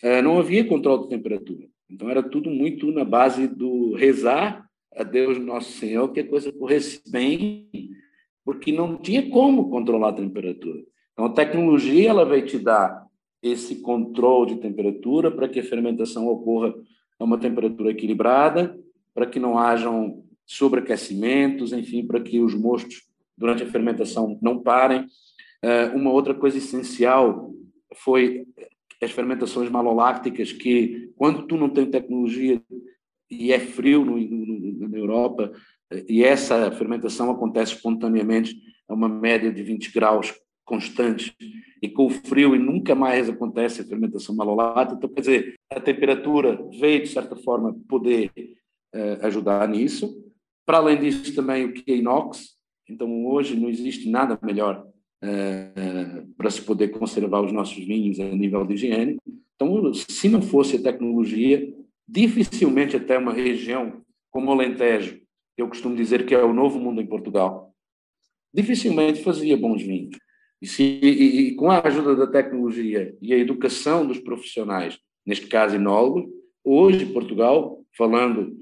uh, 0.03 0.21
não 0.23 0.39
havia 0.39 0.65
controle 0.65 1.03
de 1.03 1.09
temperatura. 1.09 1.67
Então, 1.87 2.09
era 2.09 2.23
tudo 2.23 2.49
muito 2.49 2.91
na 2.91 3.05
base 3.05 3.47
do 3.47 3.93
rezar 3.93 4.67
a 4.95 5.03
Deus 5.03 5.37
Nosso 5.37 5.73
Senhor 5.73 6.11
que 6.11 6.21
a 6.21 6.27
coisa 6.27 6.51
corresse 6.51 7.03
bem 7.11 7.69
porque 8.47 8.71
não 8.71 8.95
tinha 8.95 9.29
como 9.29 9.69
controlar 9.69 10.07
a 10.07 10.13
temperatura. 10.13 10.81
Então, 11.11 11.25
a 11.25 11.33
tecnologia 11.33 12.11
ela 12.11 12.23
vai 12.23 12.41
te 12.41 12.57
dar 12.57 13.05
esse 13.43 13.81
controle 13.81 14.55
de 14.55 14.61
temperatura 14.61 15.29
para 15.29 15.49
que 15.49 15.59
a 15.59 15.63
fermentação 15.65 16.29
ocorra 16.29 16.73
a 17.19 17.25
uma 17.25 17.37
temperatura 17.37 17.91
equilibrada, 17.91 18.79
para 19.13 19.25
que 19.25 19.37
não 19.37 19.59
hajam 19.59 20.23
sobreaquecimentos, 20.45 21.73
enfim, 21.73 22.07
para 22.07 22.21
que 22.21 22.39
os 22.39 22.55
mostos 22.55 23.01
durante 23.37 23.63
a 23.63 23.69
fermentação 23.69 24.39
não 24.41 24.63
parem. 24.63 25.05
Eh, 25.61 25.87
uma 25.93 26.13
outra 26.13 26.33
coisa 26.33 26.57
essencial 26.57 27.51
foi 27.95 28.47
as 29.03 29.11
fermentações 29.11 29.69
malolácticas, 29.69 30.53
que 30.53 31.11
quando 31.17 31.45
tu 31.47 31.57
não 31.57 31.67
tem 31.67 31.85
tecnologia 31.85 32.61
e 33.29 33.51
é 33.51 33.59
frio 33.59 34.05
no, 34.05 34.17
no, 34.17 34.87
na 34.87 34.97
Europa, 34.97 35.51
e 36.07 36.23
essa 36.23 36.71
fermentação 36.71 37.31
acontece 37.31 37.73
espontaneamente 37.73 38.55
a 38.87 38.93
uma 38.93 39.07
média 39.07 39.51
de 39.51 39.63
20 39.63 39.91
graus 39.91 40.33
constantes 40.65 41.33
e 41.81 41.87
com 41.87 42.07
o 42.07 42.09
frio 42.09 42.55
e 42.55 42.59
nunca 42.59 42.93
mais 42.93 43.29
acontece 43.29 43.81
a 43.81 43.85
fermentação 43.85 44.35
malolata. 44.35 44.95
Então, 44.95 45.09
quer 45.09 45.21
dizer, 45.21 45.55
a 45.71 45.79
temperatura 45.79 46.59
veio, 46.77 47.03
de 47.03 47.09
certa 47.09 47.35
forma, 47.35 47.75
poder 47.87 48.31
uh, 48.93 49.25
ajudar 49.25 49.67
nisso. 49.67 50.23
Para 50.65 50.79
além 50.79 50.99
disso, 50.99 51.33
também 51.33 51.65
o 51.65 51.73
que 51.73 51.89
é 51.91 51.95
inox. 51.95 52.57
Então, 52.89 53.25
hoje 53.25 53.55
não 53.55 53.69
existe 53.69 54.09
nada 54.09 54.37
melhor 54.41 54.85
uh, 55.23 56.33
para 56.35 56.49
se 56.49 56.61
poder 56.61 56.89
conservar 56.89 57.41
os 57.41 57.53
nossos 57.53 57.83
vinhos 57.85 58.19
a 58.19 58.25
nível 58.25 58.65
de 58.65 58.73
higiene. 58.73 59.17
Então, 59.55 59.93
se 59.93 60.27
não 60.27 60.41
fosse 60.41 60.75
a 60.75 60.81
tecnologia, 60.81 61.73
dificilmente 62.07 62.95
até 62.97 63.17
uma 63.17 63.33
região 63.33 64.01
como 64.29 64.49
o 64.49 64.51
Alentejo, 64.51 65.21
eu 65.57 65.67
costumo 65.67 65.95
dizer 65.95 66.25
que 66.25 66.35
é 66.35 66.43
o 66.43 66.53
novo 66.53 66.79
mundo 66.79 67.01
em 67.01 67.07
Portugal, 67.07 67.73
dificilmente 68.53 69.23
fazia 69.23 69.57
bons 69.57 69.81
vinhos. 69.81 70.17
E, 70.61 70.67
se, 70.67 70.83
e, 70.83 71.49
e, 71.49 71.55
com 71.55 71.69
a 71.69 71.85
ajuda 71.85 72.15
da 72.15 72.27
tecnologia 72.27 73.15
e 73.21 73.33
a 73.33 73.37
educação 73.37 74.05
dos 74.07 74.19
profissionais, 74.19 74.97
neste 75.25 75.47
caso 75.47 75.75
enólogos, 75.75 76.25
hoje 76.63 77.05
Portugal, 77.05 77.83
falando 77.95 78.57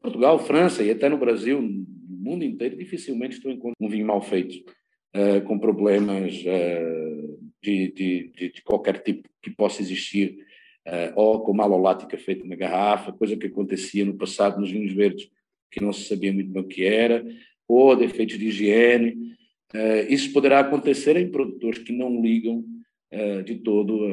Portugal, 0.00 0.38
França 0.38 0.82
e 0.82 0.90
até 0.90 1.08
no 1.08 1.18
Brasil, 1.18 1.60
no 1.60 1.86
mundo 2.08 2.44
inteiro, 2.44 2.76
dificilmente 2.76 3.40
tu 3.40 3.50
encontras 3.50 3.76
um 3.80 3.88
vinho 3.88 4.06
mal 4.06 4.20
feito, 4.20 4.56
uh, 5.14 5.42
com 5.44 5.58
problemas 5.58 6.34
uh, 6.34 7.50
de, 7.62 7.92
de, 7.92 8.32
de, 8.36 8.52
de, 8.52 8.62
qualquer 8.62 9.02
tipo 9.02 9.28
que 9.42 9.50
possa 9.50 9.82
existir, 9.82 10.38
uh, 10.86 11.12
ou 11.14 11.40
com 11.40 11.52
malolática 11.52 12.18
feita 12.18 12.44
na 12.44 12.56
garrafa, 12.56 13.12
coisa 13.12 13.36
que 13.36 13.46
acontecia 13.46 14.04
no 14.04 14.14
passado 14.14 14.60
nos 14.60 14.70
vinhos 14.70 14.92
verdes, 14.92 15.28
que 15.70 15.82
não 15.82 15.92
se 15.92 16.04
sabia 16.04 16.32
muito 16.32 16.50
bem 16.50 16.62
o 16.62 16.68
que 16.68 16.84
era, 16.84 17.24
ou 17.68 17.96
defeitos 17.96 18.38
de 18.38 18.48
higiene. 18.48 19.34
Uh, 19.74 20.06
isso 20.08 20.32
poderá 20.32 20.60
acontecer 20.60 21.16
em 21.16 21.30
produtores 21.30 21.80
que 21.80 21.92
não 21.92 22.22
ligam 22.22 22.64
uh, 23.12 23.42
de 23.42 23.56
todo 23.56 24.04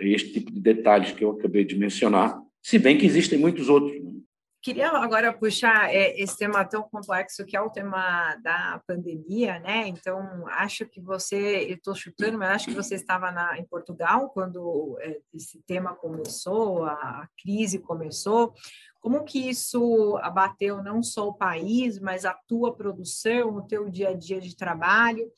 a 0.00 0.04
este 0.04 0.32
tipo 0.32 0.52
de 0.52 0.60
detalhes 0.60 1.12
que 1.12 1.24
eu 1.24 1.30
acabei 1.30 1.64
de 1.64 1.76
mencionar, 1.76 2.40
se 2.62 2.78
bem 2.78 2.96
que 2.96 3.06
existem 3.06 3.38
muitos 3.38 3.68
outros. 3.68 4.02
Né? 4.02 4.12
Queria 4.60 4.88
agora 4.88 5.32
puxar 5.32 5.94
é, 5.94 6.20
esse 6.20 6.36
tema 6.36 6.64
tão 6.64 6.82
complexo 6.82 7.44
que 7.44 7.56
é 7.56 7.60
o 7.60 7.70
tema 7.70 8.34
da 8.42 8.82
pandemia, 8.86 9.60
né? 9.60 9.86
Então, 9.86 10.44
acho 10.48 10.84
que 10.84 11.00
você, 11.00 11.64
eu 11.70 11.76
estou 11.76 11.94
chutando, 11.94 12.36
mas 12.36 12.50
acho 12.50 12.66
que 12.66 12.74
você 12.74 12.96
estava 12.96 13.30
na, 13.30 13.56
em 13.56 13.64
Portugal 13.64 14.28
quando 14.30 14.98
é, 15.00 15.20
esse 15.32 15.62
tema 15.64 15.94
começou, 15.94 16.84
a 16.84 17.28
crise 17.40 17.78
começou. 17.78 18.52
Como 19.00 19.24
que 19.24 19.48
isso 19.48 20.18
abateu 20.22 20.82
não 20.82 21.02
só 21.02 21.28
o 21.28 21.34
país, 21.34 22.00
mas 22.00 22.24
a 22.24 22.32
tua 22.32 22.74
produção, 22.74 23.56
o 23.56 23.62
teu 23.62 23.88
dia 23.88 24.10
a 24.10 24.14
dia 24.14 24.40
de 24.40 24.56
trabalho? 24.56 25.30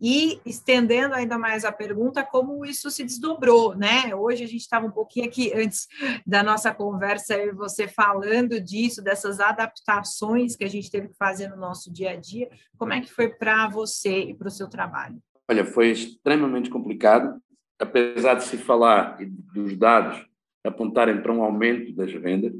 E 0.00 0.40
estendendo 0.46 1.14
ainda 1.14 1.36
mais 1.36 1.64
a 1.64 1.72
pergunta, 1.72 2.24
como 2.24 2.64
isso 2.64 2.90
se 2.90 3.02
desdobrou, 3.02 3.74
né? 3.74 4.14
Hoje 4.14 4.44
a 4.44 4.46
gente 4.46 4.60
estava 4.60 4.86
um 4.86 4.90
pouquinho 4.90 5.26
aqui 5.26 5.52
antes 5.52 5.88
da 6.26 6.42
nossa 6.42 6.72
conversa 6.72 7.36
e 7.36 7.52
você 7.52 7.88
falando 7.88 8.60
disso, 8.60 9.02
dessas 9.02 9.40
adaptações 9.40 10.54
que 10.54 10.64
a 10.64 10.70
gente 10.70 10.90
teve 10.90 11.08
que 11.08 11.16
fazer 11.16 11.48
no 11.48 11.56
nosso 11.56 11.92
dia 11.92 12.12
a 12.12 12.16
dia. 12.16 12.48
Como 12.76 12.92
é 12.92 13.00
que 13.00 13.12
foi 13.12 13.28
para 13.28 13.68
você 13.68 14.20
e 14.20 14.34
para 14.34 14.48
o 14.48 14.50
seu 14.50 14.68
trabalho? 14.68 15.20
Olha, 15.50 15.64
foi 15.64 15.90
extremamente 15.90 16.70
complicado, 16.70 17.40
apesar 17.78 18.34
de 18.34 18.44
se 18.44 18.56
falar 18.56 19.20
e 19.20 19.26
dos 19.26 19.76
dados 19.76 20.24
apontarem 20.64 21.22
para 21.22 21.32
um 21.32 21.42
aumento 21.42 21.92
das 21.94 22.12
vendas, 22.12 22.52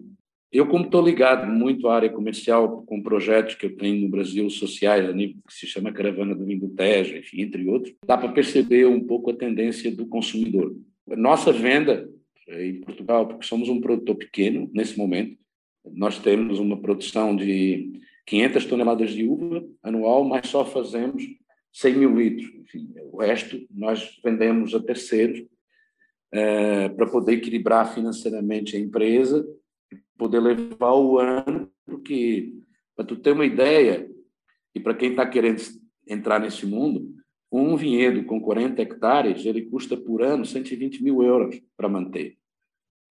eu, 0.50 0.66
como 0.66 0.84
estou 0.84 1.04
ligado 1.04 1.46
muito 1.46 1.88
à 1.88 1.96
área 1.96 2.08
comercial, 2.08 2.82
com 2.82 3.02
projetos 3.02 3.54
que 3.54 3.66
eu 3.66 3.76
tenho 3.76 4.00
no 4.02 4.08
Brasil 4.08 4.48
sociais, 4.48 5.14
que 5.14 5.34
se 5.50 5.66
chama 5.66 5.92
Caravana 5.92 6.34
do 6.34 6.44
Vinho 6.44 6.60
do 6.60 6.70
Tejo, 6.70 7.16
enfim, 7.16 7.42
entre 7.42 7.68
outros, 7.68 7.94
dá 8.06 8.16
para 8.16 8.32
perceber 8.32 8.86
um 8.86 9.04
pouco 9.04 9.30
a 9.30 9.36
tendência 9.36 9.94
do 9.94 10.06
consumidor. 10.06 10.74
Nossa 11.06 11.52
venda 11.52 12.08
eh, 12.48 12.66
em 12.68 12.80
Portugal, 12.80 13.26
porque 13.26 13.46
somos 13.46 13.68
um 13.68 13.80
produtor 13.80 14.16
pequeno 14.16 14.70
nesse 14.72 14.96
momento, 14.96 15.36
nós 15.92 16.18
temos 16.18 16.58
uma 16.58 16.80
produção 16.80 17.36
de 17.36 18.00
500 18.26 18.64
toneladas 18.64 19.10
de 19.10 19.24
uva 19.24 19.64
anual, 19.82 20.24
mas 20.24 20.48
só 20.48 20.64
fazemos 20.64 21.22
100 21.72 21.94
mil 21.94 22.16
litros. 22.16 22.50
Enfim, 22.54 22.90
o 23.12 23.18
resto 23.18 23.66
nós 23.70 24.18
vendemos 24.24 24.74
a 24.74 24.80
terceiros 24.80 25.44
é, 26.32 26.88
para 26.90 27.06
poder 27.06 27.34
equilibrar 27.34 27.94
financeiramente 27.94 28.76
a 28.76 28.80
empresa 28.80 29.46
poder 30.18 30.40
levar 30.40 30.92
o 30.92 31.18
ano, 31.18 31.70
porque, 31.86 32.52
para 32.94 33.06
tu 33.06 33.16
ter 33.16 33.32
uma 33.32 33.46
ideia, 33.46 34.10
e 34.74 34.80
para 34.80 34.94
quem 34.94 35.10
está 35.10 35.26
querendo 35.26 35.62
entrar 36.06 36.40
nesse 36.40 36.66
mundo, 36.66 37.14
um 37.50 37.76
vinhedo 37.76 38.24
com 38.24 38.40
40 38.40 38.82
hectares, 38.82 39.46
ele 39.46 39.62
custa 39.62 39.96
por 39.96 40.20
ano 40.20 40.44
120 40.44 41.02
mil 41.02 41.22
euros 41.22 41.58
para 41.76 41.88
manter. 41.88 42.36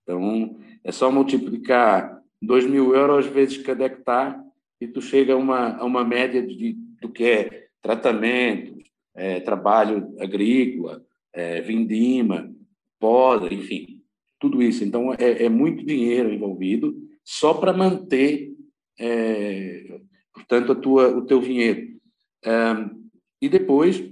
Então, 0.04 0.58
é 0.84 0.92
só 0.92 1.12
multiplicar 1.12 2.22
2 2.42 2.68
mil 2.68 2.94
euros 2.94 3.26
vezes 3.26 3.58
cada 3.58 3.86
hectare 3.86 4.40
e 4.80 4.88
tu 4.88 5.02
chega 5.02 5.34
a 5.34 5.38
uma, 5.38 5.78
a 5.78 5.84
uma 5.84 6.04
média 6.04 6.46
de, 6.46 6.74
do 7.02 7.10
que 7.10 7.24
é 7.24 7.68
tratamento, 7.82 8.78
é, 9.16 9.40
trabalho 9.40 10.16
agrícola, 10.20 11.04
é, 11.34 11.62
vindima, 11.62 12.54
poda, 13.00 13.52
enfim, 13.52 13.97
tudo 14.40 14.62
isso. 14.62 14.84
Então, 14.84 15.14
é, 15.14 15.44
é 15.46 15.50
muito 15.50 15.86
dinheiro 15.86 16.34
envolvido 16.34 16.96
só 17.24 17.54
para 17.54 17.74
manter, 17.74 18.54
é, 19.00 20.00
portanto, 20.34 20.72
a 20.72 20.76
tua, 20.76 21.16
o 21.16 21.26
teu 21.26 21.42
vinhedo. 21.42 21.98
Um, 22.46 23.10
e 23.42 23.50
depois, 23.50 24.04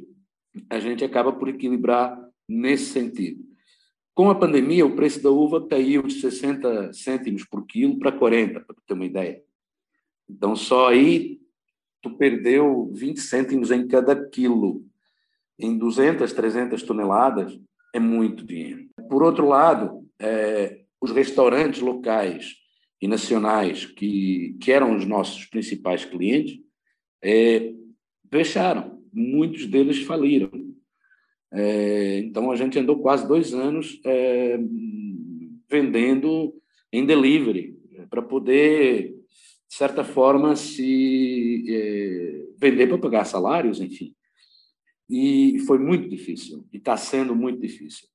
a 0.70 0.80
gente 0.80 1.04
acaba 1.04 1.32
por 1.32 1.48
equilibrar 1.48 2.20
nesse 2.48 2.86
sentido. 2.86 3.44
Com 4.14 4.30
a 4.30 4.36
pandemia, 4.36 4.86
o 4.86 4.96
preço 4.96 5.22
da 5.22 5.30
uva 5.30 5.68
caiu 5.68 6.04
de 6.04 6.14
60 6.14 6.94
cêntimos 6.94 7.44
por 7.44 7.66
quilo 7.66 8.00
para 8.00 8.12
40, 8.12 8.62
para 8.62 8.76
ter 8.88 8.94
uma 8.94 9.06
ideia. 9.06 9.42
Então, 10.30 10.56
só 10.56 10.90
aí 10.90 11.40
tu 12.02 12.12
perdeu 12.12 12.92
20 12.94 13.20
cêntimos 13.20 13.72
em 13.72 13.88
cada 13.88 14.16
quilo. 14.30 14.86
Em 15.60 15.78
200, 15.78 16.32
300 16.32 16.84
toneladas, 16.84 17.60
é 17.94 18.00
muito 18.00 18.46
dinheiro. 18.46 18.88
Por 19.10 19.24
outro 19.24 19.48
lado, 19.48 20.05
é, 20.20 20.82
os 21.02 21.12
restaurantes 21.12 21.82
locais 21.82 22.56
e 23.02 23.08
nacionais, 23.08 23.86
que, 23.86 24.58
que 24.62 24.72
eram 24.72 24.96
os 24.96 25.06
nossos 25.06 25.46
principais 25.46 26.06
clientes, 26.06 26.60
é, 27.24 27.74
fecharam. 28.32 29.02
Muitos 29.14 29.66
deles 29.66 30.02
faliram. 30.04 30.52
É, 31.52 32.20
então, 32.20 32.52
a 32.52 32.56
gente 32.56 32.78
andou 32.78 33.00
quase 33.00 33.28
dois 33.28 33.54
anos 33.54 34.00
é, 34.06 34.58
vendendo 35.70 36.54
em 36.92 37.06
delivery, 37.06 37.76
para 38.10 38.22
poder, 38.22 39.16
de 39.68 39.76
certa 39.76 40.04
forma, 40.04 40.56
se 40.56 41.66
é, 41.68 42.46
vender 42.58 42.88
para 42.88 42.98
pagar 42.98 43.26
salários, 43.26 43.82
enfim. 43.82 44.14
E 45.10 45.60
foi 45.68 45.78
muito 45.78 46.10
difícil, 46.10 46.66
e 46.74 46.78
está 46.78 46.98
sendo 46.98 47.36
muito 47.36 47.60
difícil. 47.60 48.08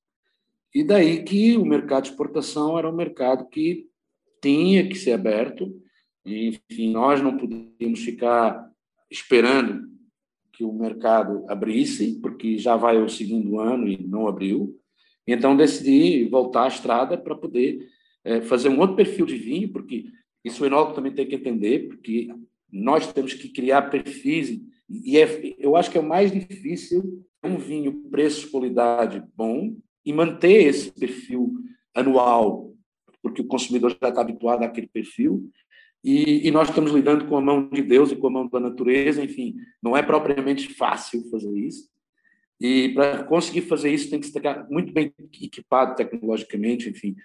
E 0.73 0.83
daí 0.83 1.23
que 1.23 1.57
o 1.57 1.65
mercado 1.65 2.03
de 2.03 2.09
exportação 2.09 2.77
era 2.77 2.89
um 2.89 2.95
mercado 2.95 3.47
que 3.47 3.87
tinha 4.41 4.87
que 4.87 4.95
ser 4.95 5.11
aberto, 5.11 5.71
enfim, 6.25 6.91
nós 6.91 7.21
não 7.21 7.37
podíamos 7.37 7.99
ficar 7.99 8.69
esperando 9.09 9.89
que 10.53 10.63
o 10.63 10.71
mercado 10.71 11.45
abrisse, 11.49 12.19
porque 12.21 12.57
já 12.57 12.75
vai 12.75 13.01
o 13.01 13.09
segundo 13.09 13.59
ano 13.59 13.87
e 13.87 13.97
não 14.07 14.27
abriu. 14.27 14.77
Então 15.27 15.55
decidi 15.55 16.25
voltar 16.25 16.63
à 16.63 16.67
estrada 16.67 17.17
para 17.17 17.35
poder 17.35 17.87
é, 18.23 18.41
fazer 18.41 18.69
um 18.69 18.79
outro 18.79 18.95
perfil 18.95 19.25
de 19.25 19.35
vinho, 19.35 19.69
porque 19.71 20.05
isso 20.43 20.63
o 20.63 20.65
enólogo 20.65 20.93
também 20.93 21.13
tem 21.13 21.27
que 21.27 21.35
entender, 21.35 21.87
porque 21.87 22.29
nós 22.71 23.11
temos 23.11 23.33
que 23.33 23.49
criar 23.49 23.83
perfis 23.83 24.61
e 24.89 25.17
é, 25.17 25.55
eu 25.57 25.75
acho 25.75 25.89
que 25.89 25.97
é 25.97 26.01
o 26.01 26.07
mais 26.07 26.31
difícil 26.31 27.25
um 27.43 27.57
vinho 27.57 28.03
preço-qualidade 28.09 29.23
bom 29.35 29.75
e 30.05 30.13
manter 30.13 30.67
esse 30.67 30.91
perfil 30.91 31.53
anual, 31.93 32.73
porque 33.21 33.41
o 33.41 33.47
consumidor 33.47 33.91
já 34.01 34.09
está 34.09 34.21
habituado 34.21 34.63
àquele 34.63 34.87
perfil, 34.87 35.49
e, 36.03 36.47
e, 36.47 36.51
nós 36.51 36.67
estamos 36.67 36.91
lidando 36.91 37.27
com 37.27 37.37
a 37.37 37.41
mão 37.41 37.69
de 37.69 37.83
Deus 37.83 38.11
e 38.11 38.15
com 38.15 38.25
a 38.25 38.31
mão 38.31 38.47
da 38.47 38.59
natureza, 38.59 39.23
enfim, 39.23 39.55
não 39.83 39.95
é 39.95 40.01
propriamente 40.01 40.73
fácil 40.73 41.29
fazer 41.29 41.55
isso. 41.55 41.87
E 42.59 42.89
para 42.89 43.23
conseguir 43.23 43.61
fazer 43.61 43.93
isso 43.93 44.09
tem 44.09 44.19
que 44.19 44.25
estar 44.25 44.67
muito 44.67 44.91
bem 44.91 45.13
equipado 45.39 45.95
tecnologicamente, 45.95 46.89
enfim, 46.89 47.15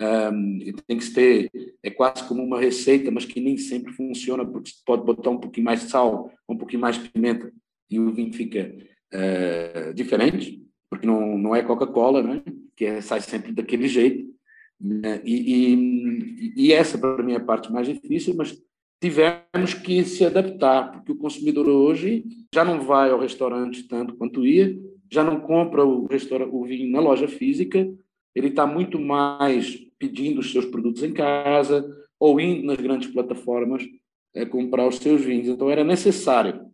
um, 0.00 0.58
tem 0.86 0.98
que 0.98 1.10
ter, 1.10 1.50
é 1.80 1.90
quase 1.90 2.26
como 2.26 2.42
uma 2.42 2.60
receita, 2.60 3.08
mas 3.10 3.24
que 3.24 3.40
nem 3.40 3.56
sempre 3.56 3.92
funciona, 3.92 4.44
porque 4.44 4.70
você 4.70 4.76
pode 4.84 5.04
botar 5.04 5.30
um 5.30 5.38
pouquinho 5.38 5.66
mais 5.66 5.82
de 5.82 5.90
sal, 5.90 6.32
um 6.48 6.56
pouquinho 6.56 6.82
mais 6.82 7.00
de 7.00 7.08
pimenta, 7.08 7.52
e 7.88 8.00
o 8.00 8.12
vinho 8.12 8.32
fica 8.32 8.74
uh, 9.12 9.94
diferente 9.94 10.63
porque 10.94 11.08
não, 11.08 11.36
não 11.36 11.56
é 11.56 11.62
Coca-Cola, 11.62 12.22
né? 12.22 12.42
que 12.76 12.84
é, 12.84 13.00
sai 13.00 13.20
sempre 13.20 13.50
daquele 13.50 13.88
jeito. 13.88 14.32
Né? 14.80 15.20
E, 15.24 15.74
e, 15.74 16.52
e, 16.56 16.72
essa, 16.72 16.96
para 16.96 17.20
mim, 17.22 17.32
é 17.32 17.36
a 17.36 17.44
parte 17.44 17.72
mais 17.72 17.88
difícil, 17.88 18.34
mas 18.36 18.56
tivemos 19.00 19.74
que 19.82 20.04
se 20.04 20.24
adaptar, 20.24 20.92
porque 20.92 21.10
o 21.10 21.16
consumidor 21.16 21.68
hoje 21.68 22.24
já 22.54 22.64
não 22.64 22.80
vai 22.80 23.10
ao 23.10 23.18
restaurante 23.18 23.88
tanto 23.88 24.14
quanto 24.14 24.46
ia, 24.46 24.78
já 25.12 25.24
não 25.24 25.40
compra 25.40 25.84
o, 25.84 26.06
o 26.06 26.64
vinho 26.64 26.92
na 26.92 27.00
loja 27.00 27.26
física, 27.26 27.88
ele 28.32 28.48
está 28.48 28.64
muito 28.64 28.98
mais 29.00 29.76
pedindo 29.98 30.40
os 30.40 30.52
seus 30.52 30.64
produtos 30.64 31.02
em 31.02 31.12
casa 31.12 31.84
ou 32.20 32.40
indo 32.40 32.66
nas 32.66 32.76
grandes 32.76 33.08
plataformas 33.08 33.84
é, 34.32 34.46
comprar 34.46 34.86
os 34.86 34.96
seus 34.98 35.22
vinhos. 35.22 35.48
Então, 35.48 35.68
era 35.68 35.82
necessário 35.82 36.66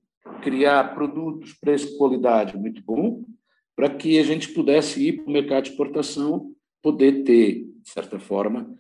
criar 0.42 0.94
produtos, 0.94 1.54
preço 1.54 1.94
e 1.94 1.98
qualidade 1.98 2.56
muito 2.56 2.82
bom, 2.82 3.24
para 3.80 3.88
que 3.88 4.18
a 4.18 4.22
gente 4.22 4.48
pudesse 4.48 5.02
ir 5.08 5.12
para 5.14 5.24
o 5.24 5.32
mercado 5.32 5.62
de 5.62 5.70
exportação, 5.70 6.52
poder 6.82 7.24
ter, 7.24 7.64
de 7.82 7.90
certa 7.90 8.20
forma, 8.20 8.76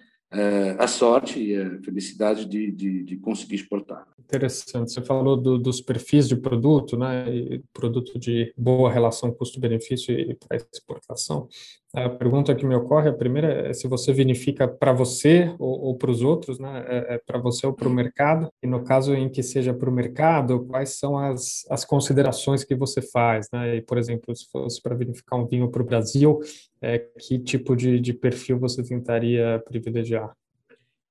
a 0.78 0.86
sorte 0.86 1.42
e 1.42 1.56
a 1.56 1.80
felicidade 1.82 2.44
de, 2.44 2.70
de, 2.70 3.02
de 3.04 3.16
conseguir 3.16 3.54
exportar. 3.54 4.06
Interessante. 4.18 4.92
Você 4.92 5.00
falou 5.00 5.38
do, 5.38 5.56
dos 5.56 5.80
perfis 5.80 6.28
de 6.28 6.36
produto, 6.36 6.98
né? 6.98 7.34
E 7.34 7.62
produto 7.72 8.18
de 8.18 8.52
boa 8.54 8.92
relação 8.92 9.32
custo-benefício 9.32 10.12
e 10.12 10.34
para 10.34 10.58
exportação. 10.58 11.48
A 11.92 12.08
pergunta 12.08 12.54
que 12.54 12.64
me 12.64 12.74
ocorre, 12.74 13.08
a 13.08 13.12
primeira 13.12 13.68
é 13.68 13.72
se 13.72 13.88
você 13.88 14.12
vinifica 14.12 14.68
para 14.68 14.92
você 14.92 15.52
ou, 15.58 15.86
ou 15.86 15.98
para 15.98 16.10
os 16.10 16.22
outros, 16.22 16.60
né? 16.60 16.84
É, 16.86 17.14
é 17.14 17.18
para 17.18 17.38
você 17.40 17.66
ou 17.66 17.72
para 17.72 17.88
o 17.88 17.92
mercado. 17.92 18.48
E 18.62 18.66
no 18.66 18.84
caso 18.84 19.12
em 19.12 19.28
que 19.28 19.42
seja 19.42 19.74
para 19.74 19.90
o 19.90 19.92
mercado, 19.92 20.64
quais 20.66 20.98
são 20.98 21.18
as, 21.18 21.66
as 21.68 21.84
considerações 21.84 22.62
que 22.62 22.76
você 22.76 23.02
faz, 23.02 23.48
né? 23.52 23.76
E, 23.76 23.82
por 23.82 23.98
exemplo, 23.98 24.34
se 24.36 24.48
fosse 24.52 24.80
para 24.80 24.94
vinificar 24.94 25.38
um 25.38 25.46
vinho 25.46 25.68
para 25.68 25.82
o 25.82 25.86
Brasil, 25.86 26.38
é, 26.80 26.98
que 26.98 27.40
tipo 27.40 27.74
de, 27.74 27.98
de 27.98 28.14
perfil 28.14 28.58
você 28.58 28.84
tentaria 28.84 29.60
privilegiar? 29.66 30.32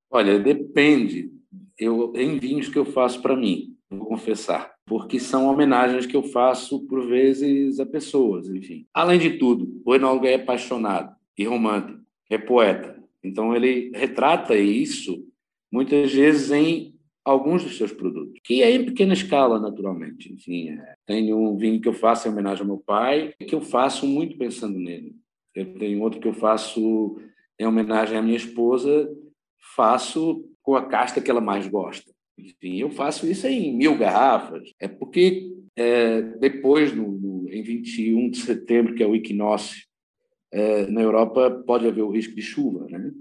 Olha, 0.10 0.40
depende 0.40 1.30
eu 1.78 2.14
em 2.16 2.38
vinhos 2.38 2.70
que 2.70 2.78
eu 2.78 2.86
faço 2.86 3.22
para 3.22 3.36
mim, 3.36 3.76
vou 3.90 4.06
confessar, 4.06 4.74
porque 4.90 5.20
são 5.20 5.46
homenagens 5.46 6.08
que 6.08 6.18
eu 6.18 6.24
faço 6.24 6.84
por 6.88 7.08
vezes 7.08 7.80
a 7.80 7.86
pessoas, 7.86 8.50
enfim. 8.50 8.88
Além 8.92 9.20
de 9.20 9.38
tudo, 9.38 9.80
o 9.86 9.94
enólogo 9.94 10.26
é 10.26 10.34
apaixonado 10.34 11.16
e 11.38 11.46
romântico, 11.46 12.00
é 12.28 12.40
poeta. 12.40 12.98
Então 13.24 13.56
ele 13.56 13.92
retrata 13.94 14.56
isso 14.56 15.24
muitas 15.72 16.12
vezes 16.12 16.50
em 16.50 16.96
alguns 17.24 17.64
dos 17.64 17.78
seus 17.78 17.94
produtos, 17.94 18.40
que 18.44 18.64
é 18.64 18.72
em 18.72 18.84
pequena 18.84 19.14
escala, 19.14 19.60
naturalmente. 19.60 20.34
Enfim, 20.34 20.70
é, 20.70 20.96
tenho 21.06 21.38
um 21.38 21.56
vinho 21.56 21.80
que 21.80 21.88
eu 21.88 21.94
faço 21.94 22.28
em 22.28 22.32
homenagem 22.32 22.62
ao 22.62 22.68
meu 22.68 22.78
pai, 22.84 23.32
que 23.38 23.54
eu 23.54 23.62
faço 23.62 24.08
muito 24.08 24.40
pensando 24.40 24.80
nele. 24.80 25.16
Eu 25.54 25.72
tenho 25.76 26.02
outro 26.02 26.20
que 26.20 26.28
eu 26.28 26.34
faço 26.34 27.22
em 27.60 27.68
homenagem 27.68 28.18
à 28.18 28.24
minha 28.24 28.38
esposa, 28.38 29.08
faço 29.76 30.44
com 30.64 30.76
a 30.76 30.88
casta 30.88 31.22
que 31.22 31.30
ela 31.30 31.42
mais 31.42 31.68
gosta. 31.68 32.12
Enfim, 32.46 32.78
eu 32.78 32.90
faço 32.90 33.28
isso 33.28 33.48
em 33.48 33.76
mil 33.76 33.98
garrafas. 33.98 34.72
É 34.80 34.88
porque 34.88 35.52
é, 35.76 36.22
depois, 36.22 36.96
no, 36.96 37.12
no, 37.12 37.50
em 37.50 37.62
21 37.64 38.30
de 38.30 38.38
setembro, 38.40 38.96
que 38.96 39.04
é 39.04 39.08
o 39.08 39.16
equinócio, 39.16 39.86
é, 40.52 40.88
na 40.88 41.02
Europa 41.02 41.64
pode 41.66 41.88
haver 41.88 42.02
o 42.02 42.12
risco 42.12 42.36
de 42.36 42.42
chuva, 42.42 42.88
né? 42.90 43.12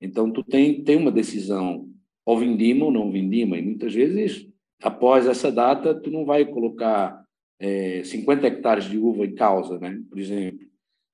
Então, 0.00 0.30
tu 0.30 0.42
tem, 0.42 0.82
tem 0.82 0.96
uma 0.96 1.12
decisão, 1.12 1.88
ou 2.24 2.38
vindima 2.38 2.86
ou 2.86 2.90
não 2.90 3.10
vindima, 3.10 3.56
e 3.58 3.62
muitas 3.62 3.94
vezes, 3.94 4.48
após 4.82 5.26
essa 5.26 5.50
data, 5.50 5.94
tu 5.94 6.10
não 6.10 6.24
vai 6.24 6.44
colocar 6.44 7.22
é, 7.60 8.02
50 8.02 8.46
hectares 8.46 8.84
de 8.84 8.98
uva 8.98 9.24
em 9.24 9.34
causa, 9.34 9.78
né? 9.78 10.00
Por 10.08 10.18
exemplo. 10.18 10.66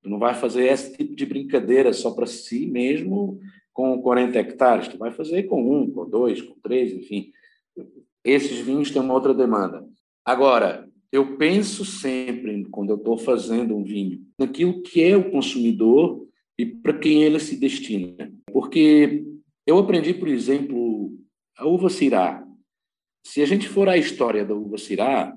Tu 0.03 0.09
não 0.09 0.19
vai 0.19 0.33
fazer 0.33 0.67
esse 0.67 0.97
tipo 0.97 1.15
de 1.15 1.27
brincadeira 1.27 1.93
só 1.93 2.13
para 2.13 2.25
si 2.25 2.67
mesmo, 2.67 3.39
com 3.73 4.01
40 4.03 4.39
hectares, 4.39 4.89
tu 4.89 4.99
vai 4.99 5.11
fazer 5.11 5.45
com 5.45 5.63
um, 5.63 5.91
com 5.91 6.09
dois, 6.09 6.43
com 6.43 6.55
três, 6.61 6.93
enfim. 6.93 7.33
Esses 8.25 8.59
vinhos 8.59 8.91
têm 8.91 9.01
uma 9.01 9.15
outra 9.15 9.33
demanda. 9.33 9.87
Agora, 10.25 10.89
eu 11.11 11.37
penso 11.37 11.85
sempre, 11.85 12.65
quando 12.67 12.91
eu 12.91 12.97
estou 12.97 13.17
fazendo 13.17 13.77
um 13.77 13.83
vinho, 13.83 14.21
naquilo 14.39 14.83
que 14.83 15.03
é 15.03 15.17
o 15.17 15.31
consumidor 15.31 16.27
e 16.59 16.67
para 16.67 16.99
quem 16.99 17.23
ele 17.23 17.39
se 17.39 17.57
destina. 17.57 18.33
Porque 18.53 19.25
eu 19.67 19.79
aprendi, 19.79 20.13
por 20.13 20.29
exemplo, 20.29 21.17
a 21.57 21.67
uva 21.67 21.89
cirá. 21.89 22.45
Se 23.25 23.43
a 23.43 23.47
gente 23.47 23.69
for 23.69 23.89
à 23.89 23.97
história 23.97 24.45
da 24.45 24.55
uva 24.55 24.77
cirá, 24.77 25.35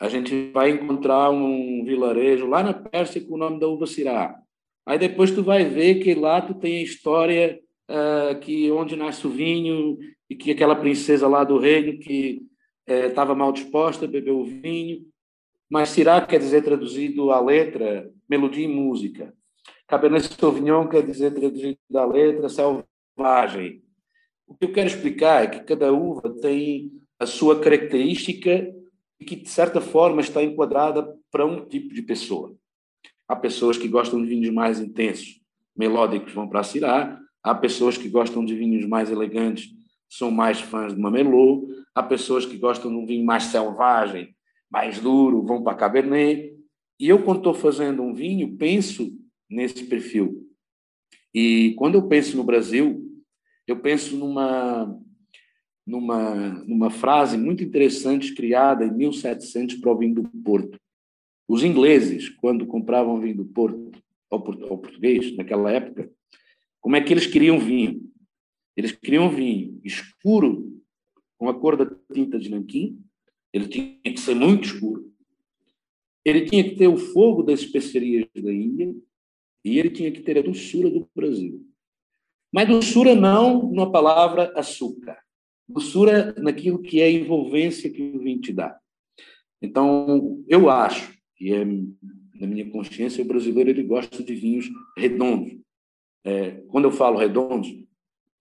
a 0.00 0.08
gente 0.08 0.50
vai 0.50 0.70
encontrar 0.70 1.30
um 1.30 1.84
vilarejo 1.84 2.46
lá 2.46 2.62
na 2.62 2.72
Pérsia 2.72 3.20
com 3.20 3.34
o 3.34 3.38
nome 3.38 3.60
da 3.60 3.68
uva 3.68 3.86
cirá. 3.86 4.40
Aí 4.86 4.98
depois 4.98 5.30
tu 5.30 5.42
vai 5.42 5.64
ver 5.64 5.96
que 5.96 6.14
lá 6.14 6.40
tu 6.40 6.54
tem 6.54 6.78
a 6.78 6.82
história 6.82 7.60
uh, 7.88 8.38
que 8.40 8.70
onde 8.70 8.96
nasce 8.96 9.26
o 9.26 9.30
vinho 9.30 9.98
e 10.28 10.34
que 10.34 10.50
aquela 10.50 10.76
princesa 10.76 11.28
lá 11.28 11.44
do 11.44 11.58
reino 11.58 11.98
que 11.98 12.42
estava 12.86 13.32
uh, 13.32 13.36
mal 13.36 13.52
disposta, 13.52 14.06
bebeu 14.06 14.40
o 14.40 14.44
vinho. 14.44 15.02
Mas 15.70 15.90
Syrah 15.90 16.26
quer 16.26 16.40
dizer 16.40 16.62
traduzido 16.62 17.30
a 17.30 17.40
letra, 17.40 18.10
melodia 18.28 18.64
e 18.64 18.68
música. 18.68 19.32
Cabernet 19.86 20.28
Sauvignon 20.38 20.88
quer 20.88 21.04
dizer 21.04 21.32
traduzido 21.32 21.78
da 21.88 22.04
letra, 22.04 22.48
selvagem. 22.48 23.82
O 24.46 24.54
que 24.54 24.64
eu 24.64 24.72
quero 24.72 24.88
explicar 24.88 25.44
é 25.44 25.46
que 25.46 25.60
cada 25.60 25.92
uva 25.92 26.28
tem 26.40 26.90
a 27.18 27.26
sua 27.26 27.60
característica 27.60 28.72
e 29.18 29.24
que, 29.24 29.36
de 29.36 29.48
certa 29.48 29.80
forma, 29.80 30.20
está 30.20 30.42
enquadrada 30.42 31.16
para 31.30 31.44
um 31.44 31.66
tipo 31.66 31.92
de 31.92 32.02
pessoa. 32.02 32.56
Há 33.30 33.36
pessoas 33.36 33.78
que 33.78 33.86
gostam 33.86 34.20
de 34.20 34.26
vinhos 34.26 34.52
mais 34.52 34.80
intensos, 34.80 35.40
melódicos, 35.76 36.32
vão 36.32 36.48
para 36.48 36.64
Syrah. 36.64 37.16
Há 37.40 37.54
pessoas 37.54 37.96
que 37.96 38.08
gostam 38.08 38.44
de 38.44 38.56
vinhos 38.56 38.84
mais 38.84 39.08
elegantes, 39.08 39.70
são 40.08 40.32
mais 40.32 40.60
fãs 40.60 40.92
de 40.92 40.98
uma 40.98 41.12
Merlot. 41.12 41.64
Há 41.94 42.02
pessoas 42.02 42.44
que 42.44 42.58
gostam 42.58 42.90
de 42.90 42.96
um 42.96 43.06
vinho 43.06 43.24
mais 43.24 43.44
selvagem, 43.44 44.34
mais 44.68 44.98
duro, 44.98 45.44
vão 45.44 45.62
para 45.62 45.76
Cabernet. 45.76 46.56
E 46.98 47.08
eu, 47.08 47.22
quando 47.22 47.36
estou 47.36 47.54
fazendo 47.54 48.02
um 48.02 48.12
vinho, 48.12 48.56
penso 48.56 49.16
nesse 49.48 49.84
perfil. 49.84 50.44
E 51.32 51.72
quando 51.78 51.94
eu 51.94 52.08
penso 52.08 52.36
no 52.36 52.42
Brasil, 52.42 53.00
eu 53.64 53.78
penso 53.78 54.16
numa 54.16 54.98
numa 55.86 56.64
numa 56.66 56.90
frase 56.90 57.38
muito 57.38 57.62
interessante 57.62 58.34
criada 58.34 58.84
em 58.84 58.92
1700 58.92 59.76
para 59.76 59.92
o 59.92 59.96
vinho 59.96 60.16
do 60.16 60.24
Porto. 60.24 60.80
Os 61.50 61.64
ingleses, 61.64 62.28
quando 62.28 62.64
compravam 62.64 63.20
vinho 63.20 63.38
do 63.38 63.44
Porto 63.44 63.90
ao 64.30 64.40
português, 64.40 65.36
naquela 65.36 65.68
época, 65.72 66.08
como 66.80 66.94
é 66.94 67.00
que 67.00 67.12
eles 67.12 67.26
queriam 67.26 67.58
vinho? 67.58 68.08
Eles 68.76 68.92
queriam 68.92 69.28
vinho 69.28 69.80
escuro, 69.82 70.80
com 71.36 71.48
a 71.48 71.58
cor 71.58 71.76
da 71.76 71.92
tinta 72.14 72.38
de 72.38 72.48
nanquim, 72.48 73.02
ele 73.52 73.66
tinha 73.66 73.98
que 74.00 74.20
ser 74.20 74.36
muito 74.36 74.66
escuro, 74.66 75.12
ele 76.24 76.44
tinha 76.44 76.62
que 76.62 76.76
ter 76.76 76.86
o 76.86 76.96
fogo 76.96 77.42
das 77.42 77.58
especiarias 77.58 78.28
da 78.32 78.52
Índia 78.52 78.94
e 79.64 79.76
ele 79.76 79.90
tinha 79.90 80.12
que 80.12 80.20
ter 80.20 80.38
a 80.38 80.42
doçura 80.42 80.88
do 80.88 81.10
Brasil. 81.12 81.66
Mas 82.52 82.68
doçura 82.68 83.12
não 83.12 83.72
na 83.72 83.90
palavra 83.90 84.52
açúcar, 84.54 85.18
doçura 85.68 86.32
naquilo 86.38 86.80
que 86.80 87.00
é 87.00 87.06
a 87.06 87.10
envolvência 87.10 87.90
que 87.90 88.02
o 88.02 88.20
vinho 88.20 88.40
te 88.40 88.52
dá. 88.52 88.78
Então, 89.60 90.44
eu 90.46 90.70
acho 90.70 91.19
e 91.40 91.52
é, 91.52 91.64
na 91.64 92.46
minha 92.46 92.68
consciência, 92.70 93.24
o 93.24 93.26
brasileiro 93.26 93.70
ele 93.70 93.82
gosta 93.82 94.22
de 94.22 94.34
vinhos 94.34 94.68
redondos. 94.96 95.56
É, 96.24 96.50
quando 96.68 96.84
eu 96.84 96.92
falo 96.92 97.18
redondos, 97.18 97.68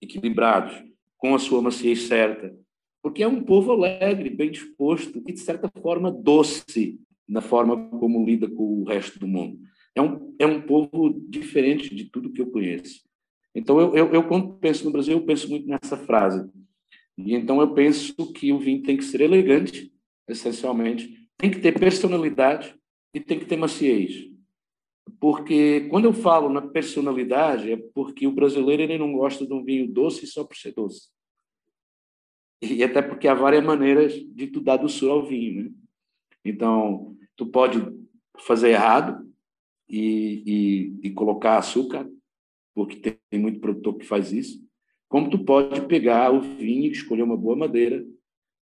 equilibrados, 0.01 0.75
com 1.17 1.33
a 1.33 1.39
sua 1.39 1.61
maciez 1.61 2.03
certa, 2.03 2.53
porque 3.01 3.23
é 3.23 3.27
um 3.27 3.41
povo 3.41 3.71
alegre, 3.71 4.29
bem 4.29 4.51
disposto 4.51 5.23
e, 5.25 5.33
de 5.33 5.39
certa 5.39 5.69
forma, 5.81 6.11
doce 6.11 6.99
na 7.27 7.41
forma 7.41 7.89
como 7.91 8.25
lida 8.25 8.49
com 8.49 8.81
o 8.81 8.83
resto 8.83 9.19
do 9.19 9.27
mundo. 9.27 9.59
É 9.95 10.01
um, 10.01 10.35
é 10.39 10.45
um 10.45 10.61
povo 10.61 11.21
diferente 11.29 11.93
de 11.93 12.05
tudo 12.05 12.31
que 12.31 12.41
eu 12.41 12.51
conheço. 12.51 13.01
Então, 13.55 13.79
eu, 13.79 13.95
eu, 13.95 14.13
eu, 14.13 14.27
quando 14.27 14.53
penso 14.55 14.85
no 14.85 14.91
Brasil, 14.91 15.13
eu 15.13 15.25
penso 15.25 15.49
muito 15.49 15.67
nessa 15.67 15.97
frase. 15.97 16.49
E 17.17 17.33
então 17.33 17.59
eu 17.59 17.73
penso 17.73 18.15
que 18.33 18.51
o 18.53 18.59
vinho 18.59 18.81
tem 18.81 18.95
que 18.95 19.03
ser 19.03 19.21
elegante, 19.21 19.91
essencialmente, 20.27 21.13
tem 21.37 21.51
que 21.51 21.59
ter 21.59 21.77
personalidade, 21.77 22.73
e 23.13 23.19
tem 23.19 23.39
que 23.39 23.45
ter 23.45 23.57
maciez. 23.57 24.29
Porque 25.19 25.87
quando 25.89 26.05
eu 26.05 26.13
falo 26.13 26.49
na 26.49 26.61
personalidade, 26.61 27.71
é 27.71 27.77
porque 27.77 28.27
o 28.27 28.31
brasileiro 28.31 28.83
ele 28.83 28.97
não 28.97 29.13
gosta 29.13 29.45
de 29.45 29.53
um 29.53 29.63
vinho 29.63 29.91
doce 29.91 30.27
só 30.27 30.43
por 30.43 30.55
ser 30.55 30.73
doce. 30.73 31.09
E 32.61 32.83
até 32.83 33.01
porque 33.01 33.27
há 33.27 33.33
várias 33.33 33.63
maneiras 33.63 34.13
de 34.13 34.47
tu 34.47 34.61
dar 34.61 34.77
doçura 34.77 35.13
ao 35.13 35.25
vinho. 35.25 35.63
Né? 35.63 35.71
Então, 36.45 37.15
tu 37.35 37.45
pode 37.45 37.79
fazer 38.37 38.69
errado 38.69 39.27
e, 39.87 40.43
e, 41.03 41.07
e 41.07 41.11
colocar 41.11 41.57
açúcar, 41.57 42.09
porque 42.75 43.17
tem 43.29 43.39
muito 43.39 43.59
produtor 43.59 43.97
que 43.97 44.05
faz 44.05 44.31
isso. 44.31 44.61
Como 45.07 45.29
tu 45.29 45.43
pode 45.43 45.81
pegar 45.87 46.31
o 46.31 46.41
vinho 46.41 46.91
escolher 46.91 47.23
uma 47.23 47.37
boa 47.37 47.55
madeira. 47.55 48.05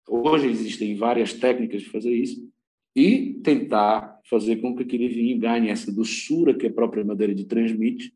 Hoje 0.08 0.48
existem 0.48 0.96
várias 0.96 1.34
técnicas 1.34 1.82
de 1.82 1.90
fazer 1.90 2.12
isso 2.12 2.51
e 2.94 3.40
tentar 3.42 4.20
fazer 4.28 4.56
com 4.56 4.76
que 4.76 4.82
aquele 4.82 5.08
vinho 5.08 5.38
ganhe 5.38 5.70
essa 5.70 5.90
doçura 5.92 6.54
que 6.54 6.66
a 6.66 6.72
própria 6.72 7.04
madeira 7.04 7.34
te 7.34 7.44
transmite, 7.44 8.14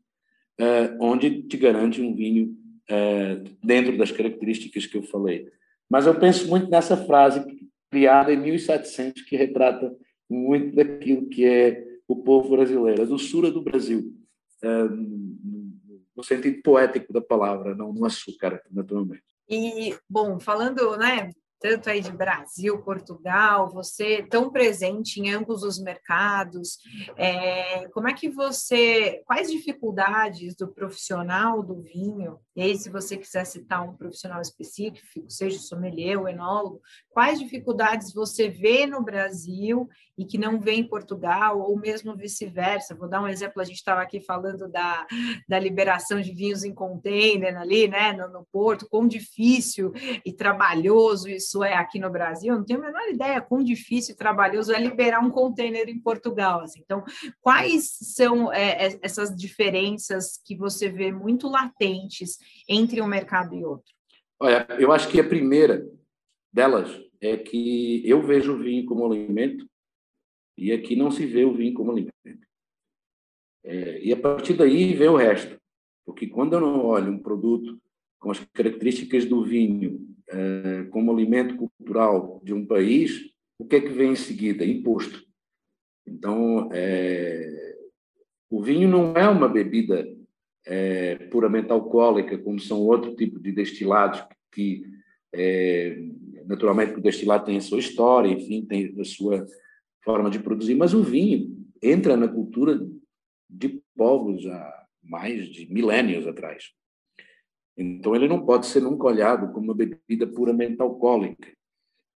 eh, 0.59 0.97
onde 1.01 1.43
te 1.43 1.57
garante 1.57 2.01
um 2.01 2.15
vinho 2.15 2.57
eh, 2.89 3.43
dentro 3.63 3.97
das 3.97 4.11
características 4.11 4.87
que 4.87 4.97
eu 4.97 5.03
falei. 5.03 5.49
Mas 5.89 6.07
eu 6.07 6.19
penso 6.19 6.49
muito 6.49 6.69
nessa 6.69 6.97
frase 6.97 7.45
criada 7.91 8.33
em 8.33 8.37
1700 8.37 9.23
que 9.23 9.37
retrata 9.37 9.95
muito 10.29 10.75
daquilo 10.75 11.29
que 11.29 11.45
é 11.45 11.85
o 12.07 12.17
povo 12.17 12.51
brasileiro, 12.51 13.03
a 13.03 13.07
doçura 13.07 13.51
do 13.51 13.63
Brasil, 13.63 14.13
eh, 14.63 14.89
no 16.15 16.23
sentido 16.23 16.61
poético 16.63 17.13
da 17.13 17.21
palavra, 17.21 17.75
não 17.75 17.93
no 17.93 18.05
açúcar, 18.05 18.63
naturalmente. 18.71 19.25
E, 19.49 19.95
bom, 20.09 20.41
falando, 20.41 20.97
né, 20.97 21.31
tanto 21.61 21.89
aí 21.89 22.01
de 22.01 22.13
Brasil, 22.13 22.83
Portugal, 22.83 23.71
você 23.71 24.23
tão 24.23 24.51
presente 24.51 25.21
em 25.21 25.33
ambos 25.33 25.63
os 25.63 25.79
mercados, 25.79 26.79
é, 27.17 27.89
como 27.89 28.09
é 28.09 28.15
que 28.15 28.29
você, 28.29 29.23
quais 29.27 29.51
dificuldades 29.51 30.55
do 30.55 30.69
profissional 30.69 31.63
do 31.63 31.81
vinho, 31.81 32.39
e 32.55 32.63
aí 32.63 32.77
se 32.77 32.91
você 32.91 33.17
quiser 33.17 33.45
citar 33.45 33.83
um 33.83 33.97
profissional 33.97 34.41
específico, 34.41 35.07
seja 35.29 35.59
sommelier, 35.59 36.21
o 36.21 36.29
enólogo, 36.29 36.81
quais 37.11 37.39
dificuldades 37.39 38.13
você 38.13 38.49
vê 38.49 38.87
no 38.87 39.03
Brasil 39.03 39.89
e 40.17 40.25
que 40.25 40.39
não 40.39 40.61
vê 40.61 40.73
em 40.73 40.89
Portugal, 40.89 41.61
ou 41.61 41.79
mesmo 41.79 42.17
vice-versa, 42.17 42.95
vou 42.95 43.09
dar 43.09 43.23
um 43.23 43.29
exemplo, 43.29 43.61
a 43.61 43.65
gente 43.65 43.77
estava 43.77 44.01
aqui 44.01 44.21
falando 44.21 44.69
da, 44.69 45.07
da 45.49 45.59
liberação 45.59 46.21
de 46.21 46.33
vinhos 46.33 46.65
em 46.65 46.75
container 46.75 47.57
ali, 47.57 47.89
né, 47.89 48.13
no, 48.13 48.29
no 48.29 48.47
porto, 48.51 48.89
quão 48.89 49.07
difícil 49.07 49.93
e 50.25 50.33
trabalhoso 50.33 51.29
isso 51.29 51.46
isso 51.47 51.63
é 51.63 51.75
aqui 51.75 51.99
no 51.99 52.11
Brasil, 52.11 52.53
eu 52.53 52.59
não 52.59 52.65
tenho 52.65 52.81
a 52.81 52.87
menor 52.87 53.09
ideia 53.09 53.41
quão 53.41 53.63
difícil 53.63 54.15
e 54.15 54.19
trabalhoso 54.19 54.73
é 54.73 54.81
liberar 54.81 55.21
um 55.21 55.31
container 55.31 55.89
em 55.89 56.01
Portugal. 56.01 56.61
Assim. 56.61 56.81
Então, 56.85 57.05
quais 57.41 57.97
são 58.01 58.53
é, 58.53 58.87
é, 58.87 58.99
essas 59.01 59.35
diferenças 59.35 60.41
que 60.45 60.57
você 60.57 60.89
vê 60.89 61.13
muito 61.13 61.49
latentes 61.49 62.39
entre 62.69 63.01
um 63.01 63.07
mercado 63.07 63.55
e 63.55 63.65
outro? 63.65 63.95
Olha, 64.41 64.67
eu 64.79 64.93
acho 64.93 65.09
que 65.09 65.21
a 65.21 65.29
primeira 65.29 65.87
delas 66.53 66.91
é 67.21 67.37
que 67.37 68.03
eu 68.05 68.21
vejo 68.21 68.55
o 68.55 68.59
vinho 68.59 68.85
como 68.85 69.07
alimento 69.07 69.67
e 70.59 70.73
aqui 70.73 70.97
não 70.97 71.11
se 71.11 71.25
vê 71.25 71.45
o 71.45 71.55
vinho 71.55 71.75
como 71.75 71.93
alimento. 71.93 72.13
É, 73.65 74.01
e 74.03 74.13
a 74.13 74.17
partir 74.17 74.55
daí 74.55 74.95
vem 74.95 75.09
o 75.09 75.17
resto. 75.17 75.57
Porque 76.05 76.27
quando 76.27 76.55
eu 76.55 76.61
não 76.61 76.85
olho 76.85 77.13
um 77.13 77.19
produto 77.19 77.81
com 78.19 78.31
as 78.31 78.41
características 78.53 79.25
do 79.25 79.45
vinho 79.45 80.07
eh, 80.29 80.87
como 80.91 81.13
alimento 81.13 81.57
cultural 81.57 82.41
de 82.43 82.53
um 82.53 82.67
país, 82.67 83.31
o 83.59 83.65
que 83.65 83.77
é 83.77 83.81
que 83.81 83.89
vem 83.89 84.13
em 84.13 84.17
seguida? 84.17 84.65
Imposto. 84.65 85.25
Então, 86.07 86.69
é, 86.73 87.77
o 88.51 88.63
vinho 88.63 88.89
não 88.89 89.17
é 89.17 89.29
uma 89.29 89.49
bebida 89.49 90.07
é, 90.65 91.17
puramente 91.31 91.71
alcoólica, 91.71 92.39
como 92.39 92.61
são 92.61 92.81
outro 92.81 93.15
tipo 93.15 93.41
de 93.41 93.53
destilados 93.53 94.25
que, 94.53 94.85
é, 95.33 95.97
naturalmente, 96.47 96.95
o 96.95 97.03
destilado 97.03 97.45
tem 97.45 97.57
a 97.57 97.61
sua 97.61 97.79
história, 97.79 98.29
enfim, 98.29 98.65
tem 98.65 98.95
a 98.99 99.05
sua 99.05 99.47
forma 100.05 100.31
de 100.31 100.39
produzir, 100.39 100.75
mas 100.75 100.95
o 100.95 101.03
vinho 101.03 101.57
entra 101.83 102.17
na 102.17 102.29
cultura 102.29 102.79
de 103.49 103.81
povos 103.97 104.47
há 104.47 104.87
mais 105.03 105.47
de 105.47 105.73
milênios 105.73 106.27
atrás. 106.27 106.73
Então, 107.77 108.15
ele 108.17 108.27
não 108.27 108.45
pode 108.45 108.67
ser 108.67 108.81
nunca 108.81 109.07
olhado 109.07 109.53
como 109.53 109.67
uma 109.67 109.75
bebida 109.75 110.27
puramente 110.27 110.81
alcoólica. 110.81 111.53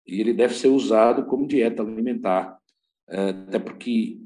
E 0.07 0.21
ele 0.21 0.33
deve 0.33 0.55
ser 0.55 0.69
usado 0.69 1.27
como 1.27 1.47
dieta 1.47 1.83
alimentar, 1.83 2.59
eh, 3.09 3.29
até 3.29 3.59
porque 3.59 4.19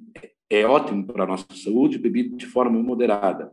é 0.48 0.64
ótimo 0.64 1.06
para 1.06 1.24
a 1.24 1.26
nossa 1.26 1.46
saúde, 1.54 1.98
bebido 1.98 2.36
de 2.36 2.46
forma 2.46 2.80
moderada. 2.80 3.52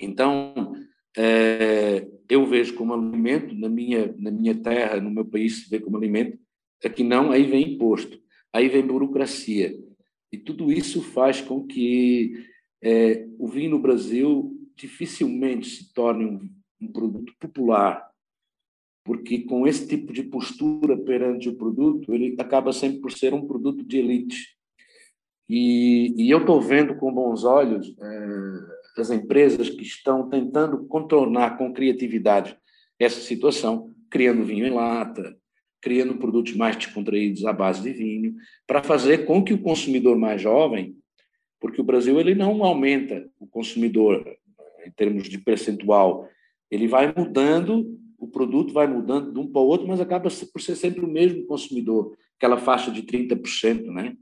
Então, 0.00 0.74
é, 1.16 2.06
eu 2.28 2.44
vejo 2.44 2.74
como 2.74 2.92
alimento, 2.92 3.54
na 3.54 3.68
minha, 3.68 4.14
na 4.18 4.30
minha 4.30 4.54
terra, 4.54 5.00
no 5.00 5.10
meu 5.10 5.24
país, 5.24 5.62
se 5.62 5.70
vê 5.70 5.80
como 5.80 5.96
alimento, 5.96 6.38
aqui 6.84 7.02
não, 7.02 7.30
aí 7.30 7.44
vem 7.44 7.74
imposto, 7.74 8.20
aí 8.52 8.68
vem 8.68 8.86
burocracia. 8.86 9.74
E 10.32 10.36
tudo 10.36 10.70
isso 10.70 11.02
faz 11.02 11.40
com 11.40 11.66
que 11.66 12.44
é, 12.82 13.26
o 13.38 13.46
vinho 13.46 13.70
no 13.70 13.78
Brasil 13.78 14.52
dificilmente 14.76 15.68
se 15.68 15.94
torne 15.94 16.26
um 16.26 16.55
um 16.80 16.88
produto 16.88 17.32
popular, 17.38 18.10
porque 19.04 19.40
com 19.40 19.66
esse 19.66 19.86
tipo 19.86 20.12
de 20.12 20.24
postura 20.24 20.96
perante 20.96 21.48
o 21.48 21.56
produto, 21.56 22.12
ele 22.12 22.36
acaba 22.38 22.72
sempre 22.72 23.00
por 23.00 23.12
ser 23.12 23.32
um 23.32 23.46
produto 23.46 23.84
de 23.84 23.98
elite. 23.98 24.56
E, 25.48 26.12
e 26.16 26.30
eu 26.30 26.38
estou 26.38 26.60
vendo 26.60 26.96
com 26.96 27.12
bons 27.12 27.44
olhos 27.44 27.94
é, 28.00 29.00
as 29.00 29.10
empresas 29.10 29.70
que 29.70 29.82
estão 29.82 30.28
tentando 30.28 30.84
contornar 30.86 31.56
com 31.56 31.72
criatividade 31.72 32.58
essa 32.98 33.20
situação, 33.20 33.94
criando 34.10 34.44
vinho 34.44 34.66
em 34.66 34.70
lata, 34.70 35.36
criando 35.80 36.18
produtos 36.18 36.56
mais 36.56 36.76
descontraídos 36.76 37.44
à 37.44 37.52
base 37.52 37.82
de 37.82 37.92
vinho, 37.92 38.34
para 38.66 38.82
fazer 38.82 39.26
com 39.26 39.44
que 39.44 39.52
o 39.52 39.62
consumidor 39.62 40.16
mais 40.16 40.40
jovem, 40.40 40.96
porque 41.60 41.80
o 41.80 41.84
Brasil 41.84 42.18
ele 42.18 42.34
não 42.34 42.64
aumenta 42.64 43.28
o 43.38 43.46
consumidor 43.46 44.26
em 44.84 44.90
termos 44.90 45.28
de 45.28 45.38
percentual 45.38 46.28
ele 46.70 46.88
vai 46.88 47.12
mudando, 47.16 47.98
o 48.18 48.26
produto 48.26 48.72
vai 48.72 48.86
mudando 48.86 49.32
de 49.32 49.38
um 49.38 49.46
para 49.46 49.60
o 49.60 49.66
outro, 49.66 49.86
mas 49.86 50.00
acaba 50.00 50.28
por 50.52 50.60
ser 50.60 50.74
sempre 50.74 51.04
o 51.04 51.08
mesmo 51.08 51.44
consumidor, 51.46 52.16
aquela 52.36 52.58
faixa 52.58 52.90
de 52.90 53.02
30%, 53.02 53.86
né? 53.86 54.16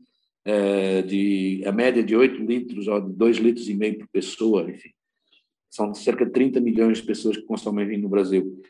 É, 0.47 1.01
de 1.01 1.63
a 1.65 1.73
média 1.73 2.03
de 2.03 2.15
8 2.15 2.43
litros 2.45 2.87
ou 2.87 3.01
de 3.01 3.15
2 3.15 3.39
litros 3.39 3.67
e 3.69 3.75
meio 3.75 3.99
por 3.99 4.09
pessoa, 4.09 4.71
enfim. 4.71 4.91
São 5.71 5.95
cerca 5.95 6.27
de 6.27 6.33
30 6.33 6.61
milhões 6.61 6.99
de 6.99 7.05
pessoas 7.05 7.37
que 7.37 7.45
consomem 7.45 7.87
vinho 7.87 8.03
no 8.03 8.11
Brasil. 8.11 8.61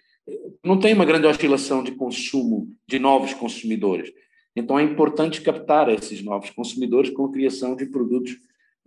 Não 0.65 0.79
tem 0.79 0.95
uma 0.95 1.05
grande 1.05 1.27
oscilação 1.27 1.83
de 1.83 1.93
consumo 1.93 2.69
de 2.87 3.01
novos 3.01 3.35
consumidores. 3.35 4.13
Então 4.57 4.79
é 4.79 4.85
importante 4.85 5.43
captar 5.43 5.89
esses 5.89 6.23
novos 6.23 6.51
consumidores 6.51 7.11
com 7.11 7.27
a 7.27 7.33
criação 7.33 7.75
de 7.75 7.87
produtos 7.87 8.37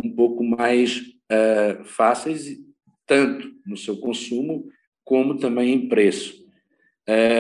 um 0.01 0.15
pouco 0.15 0.43
mais 0.43 0.99
uh, 0.99 1.83
fáceis, 1.83 2.57
tanto 3.05 3.51
no 3.65 3.75
seu 3.75 3.97
consumo 3.97 4.69
como 5.07 5.37
também 5.37 5.73
em 5.73 5.87
preço, 5.87 6.45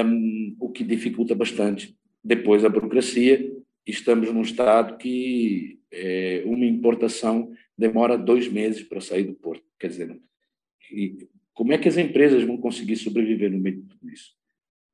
um, 0.05 0.55
o 0.57 0.69
que 0.69 0.85
dificulta 0.85 1.35
bastante. 1.35 1.93
Depois 2.23 2.63
a 2.63 2.69
burocracia, 2.69 3.53
estamos 3.85 4.31
num 4.33 4.41
estado 4.41 4.95
que 4.95 5.77
é, 5.91 6.43
uma 6.45 6.65
importação 6.65 7.51
demora 7.77 8.17
dois 8.17 8.47
meses 8.47 8.83
para 8.83 9.01
sair 9.01 9.25
do 9.25 9.33
porto. 9.33 9.65
Quer 9.77 9.87
dizer, 9.89 10.17
e 10.89 11.27
como 11.53 11.73
é 11.73 11.77
que 11.77 11.89
as 11.89 11.97
empresas 11.97 12.41
vão 12.41 12.55
conseguir 12.55 12.95
sobreviver 12.95 13.51
no 13.51 13.59
meio 13.59 13.81
de 13.81 13.87
tudo 13.89 14.09
isso? 14.09 14.31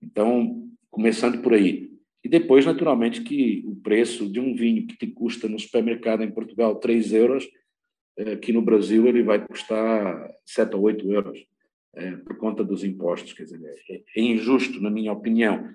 Então, 0.02 0.68
começando 0.90 1.44
por 1.44 1.54
aí. 1.54 1.92
E 2.24 2.28
depois, 2.28 2.66
naturalmente, 2.66 3.22
que 3.22 3.64
o 3.68 3.76
preço 3.76 4.28
de 4.28 4.40
um 4.40 4.56
vinho 4.56 4.88
que 4.88 4.98
te 4.98 5.06
custa 5.06 5.48
no 5.48 5.60
supermercado 5.60 6.24
em 6.24 6.32
Portugal 6.32 6.78
3 6.78 7.14
euros, 7.14 7.48
aqui 8.34 8.52
no 8.52 8.64
Brasil 8.64 9.06
ele 9.06 9.22
vai 9.22 9.46
custar 9.46 10.28
7 10.44 10.76
ou 10.76 10.82
8 10.82 11.12
euros 11.12 11.53
por 12.25 12.38
conta 12.38 12.63
dos 12.63 12.84
impostos. 12.84 13.34
Quer 13.34 13.43
dizer, 13.43 13.62
é, 13.89 13.95
é, 14.15 14.21
injusto, 14.21 14.82
na 14.82 14.89
minha 14.89 15.12
opinião, 15.12 15.69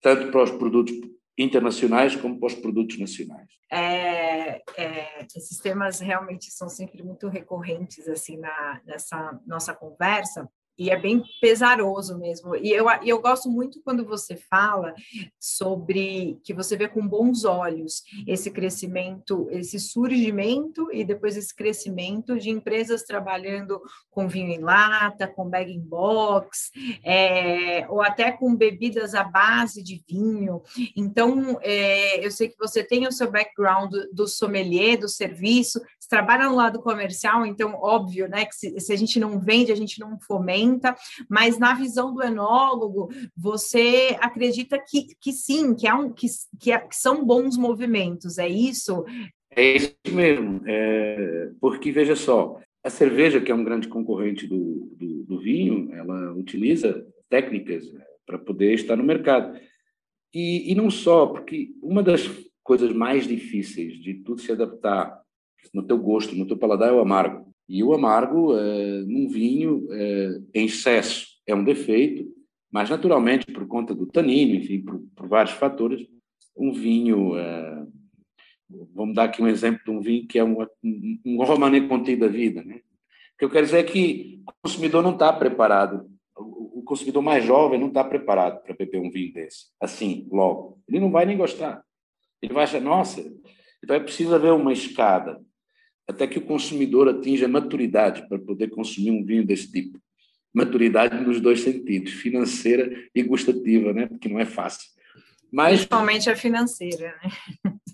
tanto 0.00 0.30
para 0.30 0.42
os 0.42 0.50
produtos 0.50 0.94
internacionais 1.38 2.16
como 2.16 2.38
para 2.38 2.48
os 2.48 2.54
produtos 2.54 2.98
nacionais. 2.98 3.48
É, 3.72 4.62
é, 4.76 5.26
esses 5.36 5.58
temas 5.58 6.00
realmente 6.00 6.50
são 6.50 6.68
sempre 6.68 7.02
muito 7.02 7.28
recorrentes 7.28 8.08
assim 8.08 8.36
na, 8.36 8.80
nessa 8.84 9.40
nossa 9.46 9.72
conversa 9.72 10.48
e 10.80 10.88
é 10.88 10.98
bem 10.98 11.22
pesaroso 11.42 12.18
mesmo. 12.18 12.56
E 12.56 12.70
eu, 12.70 12.86
eu 13.04 13.20
gosto 13.20 13.50
muito 13.50 13.82
quando 13.82 14.02
você 14.02 14.34
fala 14.34 14.94
sobre 15.38 16.40
que 16.42 16.54
você 16.54 16.74
vê 16.74 16.88
com 16.88 17.06
bons 17.06 17.44
olhos 17.44 18.02
esse 18.26 18.50
crescimento, 18.50 19.46
esse 19.50 19.78
surgimento 19.78 20.88
e 20.90 21.04
depois 21.04 21.36
esse 21.36 21.54
crescimento 21.54 22.38
de 22.38 22.48
empresas 22.48 23.02
trabalhando 23.02 23.78
com 24.10 24.26
vinho 24.26 24.52
em 24.52 24.60
lata, 24.60 25.28
com 25.28 25.50
bag 25.50 25.70
in 25.70 25.80
box, 25.80 26.70
é, 27.04 27.86
ou 27.90 28.00
até 28.00 28.32
com 28.32 28.56
bebidas 28.56 29.14
à 29.14 29.22
base 29.22 29.82
de 29.82 30.02
vinho. 30.08 30.62
Então, 30.96 31.58
é, 31.60 32.24
eu 32.24 32.30
sei 32.30 32.48
que 32.48 32.56
você 32.58 32.82
tem 32.82 33.06
o 33.06 33.12
seu 33.12 33.30
background 33.30 33.92
do, 34.14 34.26
sommelier, 34.26 34.98
do 34.98 35.08
serviço, 35.10 35.78
você 35.98 36.08
trabalha 36.08 36.48
no 36.48 36.56
lado 36.56 36.80
comercial, 36.80 37.44
então, 37.44 37.74
óbvio, 37.74 38.26
né, 38.30 38.46
que 38.46 38.54
se, 38.54 38.80
se 38.80 38.92
a 38.94 38.96
gente 38.96 39.20
não 39.20 39.38
vende, 39.38 39.70
a 39.70 39.76
gente 39.76 40.00
não 40.00 40.18
fomenta 40.20 40.69
mas 41.28 41.58
na 41.58 41.74
visão 41.74 42.12
do 42.12 42.22
enólogo, 42.22 43.08
você 43.36 44.16
acredita 44.20 44.78
que, 44.78 45.06
que 45.20 45.32
sim, 45.32 45.74
que, 45.74 45.90
um, 45.92 46.12
que, 46.12 46.26
que, 46.58 46.78
que 46.78 46.96
são 46.96 47.24
bons 47.24 47.56
movimentos, 47.56 48.38
é 48.38 48.48
isso? 48.48 49.04
É 49.50 49.76
isso 49.76 49.96
mesmo, 50.12 50.60
é, 50.66 51.50
porque 51.60 51.90
veja 51.90 52.14
só, 52.14 52.60
a 52.82 52.90
cerveja, 52.90 53.40
que 53.40 53.50
é 53.50 53.54
um 53.54 53.64
grande 53.64 53.88
concorrente 53.88 54.46
do, 54.46 54.90
do, 54.96 55.24
do 55.24 55.38
vinho, 55.40 55.92
ela 55.92 56.32
utiliza 56.32 57.06
técnicas 57.28 57.84
é, 57.94 58.04
para 58.24 58.38
poder 58.38 58.74
estar 58.74 58.96
no 58.96 59.04
mercado. 59.04 59.58
E, 60.32 60.70
e 60.70 60.74
não 60.74 60.90
só, 60.90 61.26
porque 61.26 61.70
uma 61.82 62.02
das 62.02 62.28
coisas 62.62 62.92
mais 62.92 63.26
difíceis 63.26 64.00
de 64.00 64.14
tudo 64.14 64.40
se 64.40 64.52
adaptar 64.52 65.20
no 65.74 65.82
teu 65.82 65.98
gosto, 65.98 66.34
no 66.34 66.46
teu 66.46 66.56
paladar, 66.56 66.88
é 66.88 66.92
o 66.92 67.00
amargo. 67.00 67.49
E 67.70 67.84
o 67.84 67.94
amargo, 67.94 68.56
é, 68.58 69.02
num 69.02 69.28
vinho, 69.28 69.86
é, 69.92 70.40
em 70.52 70.64
excesso, 70.64 71.28
é 71.46 71.54
um 71.54 71.62
defeito, 71.62 72.26
mas 72.68 72.90
naturalmente, 72.90 73.46
por 73.46 73.64
conta 73.68 73.94
do 73.94 74.06
tanino, 74.06 74.56
enfim, 74.56 74.82
por, 74.82 75.00
por 75.14 75.28
vários 75.28 75.54
fatores, 75.54 76.04
um 76.56 76.72
vinho. 76.72 77.38
É, 77.38 77.86
vamos 78.92 79.14
dar 79.14 79.24
aqui 79.24 79.40
um 79.40 79.46
exemplo 79.46 79.84
de 79.84 79.90
um 79.92 80.00
vinho 80.00 80.26
que 80.26 80.36
é 80.36 80.42
um, 80.42 80.66
um 81.24 81.44
romané 81.44 81.80
contido 81.82 82.26
da 82.26 82.26
vida. 82.26 82.60
Né? 82.64 82.80
O 83.34 83.38
que 83.38 83.44
eu 83.44 83.50
quero 83.50 83.66
dizer 83.66 83.78
é 83.78 83.84
que 83.84 84.42
o 84.48 84.52
consumidor 84.64 85.00
não 85.00 85.12
está 85.12 85.32
preparado. 85.32 86.10
O, 86.36 86.80
o 86.80 86.82
consumidor 86.82 87.22
mais 87.22 87.44
jovem 87.44 87.78
não 87.78 87.86
está 87.86 88.02
preparado 88.02 88.60
para 88.64 88.74
beber 88.74 89.00
um 89.00 89.12
vinho 89.12 89.32
desse, 89.32 89.66
assim, 89.80 90.26
logo. 90.32 90.80
Ele 90.88 90.98
não 90.98 91.12
vai 91.12 91.24
nem 91.24 91.36
gostar. 91.36 91.84
Ele 92.42 92.52
vai 92.52 92.64
achar, 92.64 92.80
nossa, 92.80 93.20
então 93.84 93.94
é 93.94 94.00
preciso 94.00 94.34
haver 94.34 94.52
uma 94.52 94.72
escada 94.72 95.40
até 96.08 96.26
que 96.26 96.38
o 96.38 96.44
consumidor 96.44 97.08
atinja 97.08 97.46
maturidade 97.46 98.28
para 98.28 98.38
poder 98.38 98.68
consumir 98.68 99.10
um 99.10 99.24
vinho 99.24 99.46
desse 99.46 99.70
tipo. 99.70 99.98
Maturidade 100.52 101.24
nos 101.24 101.40
dois 101.40 101.60
sentidos, 101.60 102.12
financeira 102.12 102.90
e 103.14 103.22
gustativa, 103.22 103.92
né? 103.92 104.06
Porque 104.06 104.28
não 104.28 104.40
é 104.40 104.44
fácil. 104.44 104.88
Mas, 105.52 105.78
Principalmente 105.78 106.30
a 106.30 106.36
financeira, 106.36 107.14
né? 107.22 107.30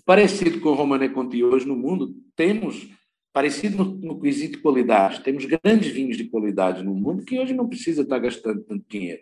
Parecido 0.05 0.59
com 0.59 0.69
o 0.69 0.73
Romané 0.73 1.09
Conti 1.09 1.43
hoje 1.43 1.67
no 1.67 1.75
mundo, 1.75 2.15
temos 2.35 2.87
parecido 3.33 3.83
no, 3.83 3.95
no 3.95 4.19
quesito 4.19 4.61
qualidade. 4.61 5.21
Temos 5.21 5.45
grandes 5.45 5.91
vinhos 5.91 6.17
de 6.17 6.29
qualidade 6.29 6.83
no 6.83 6.95
mundo 6.95 7.23
que 7.23 7.37
hoje 7.37 7.53
não 7.53 7.67
precisa 7.67 8.01
estar 8.01 8.17
gastando 8.17 8.63
tanto 8.63 8.85
dinheiro, 8.89 9.21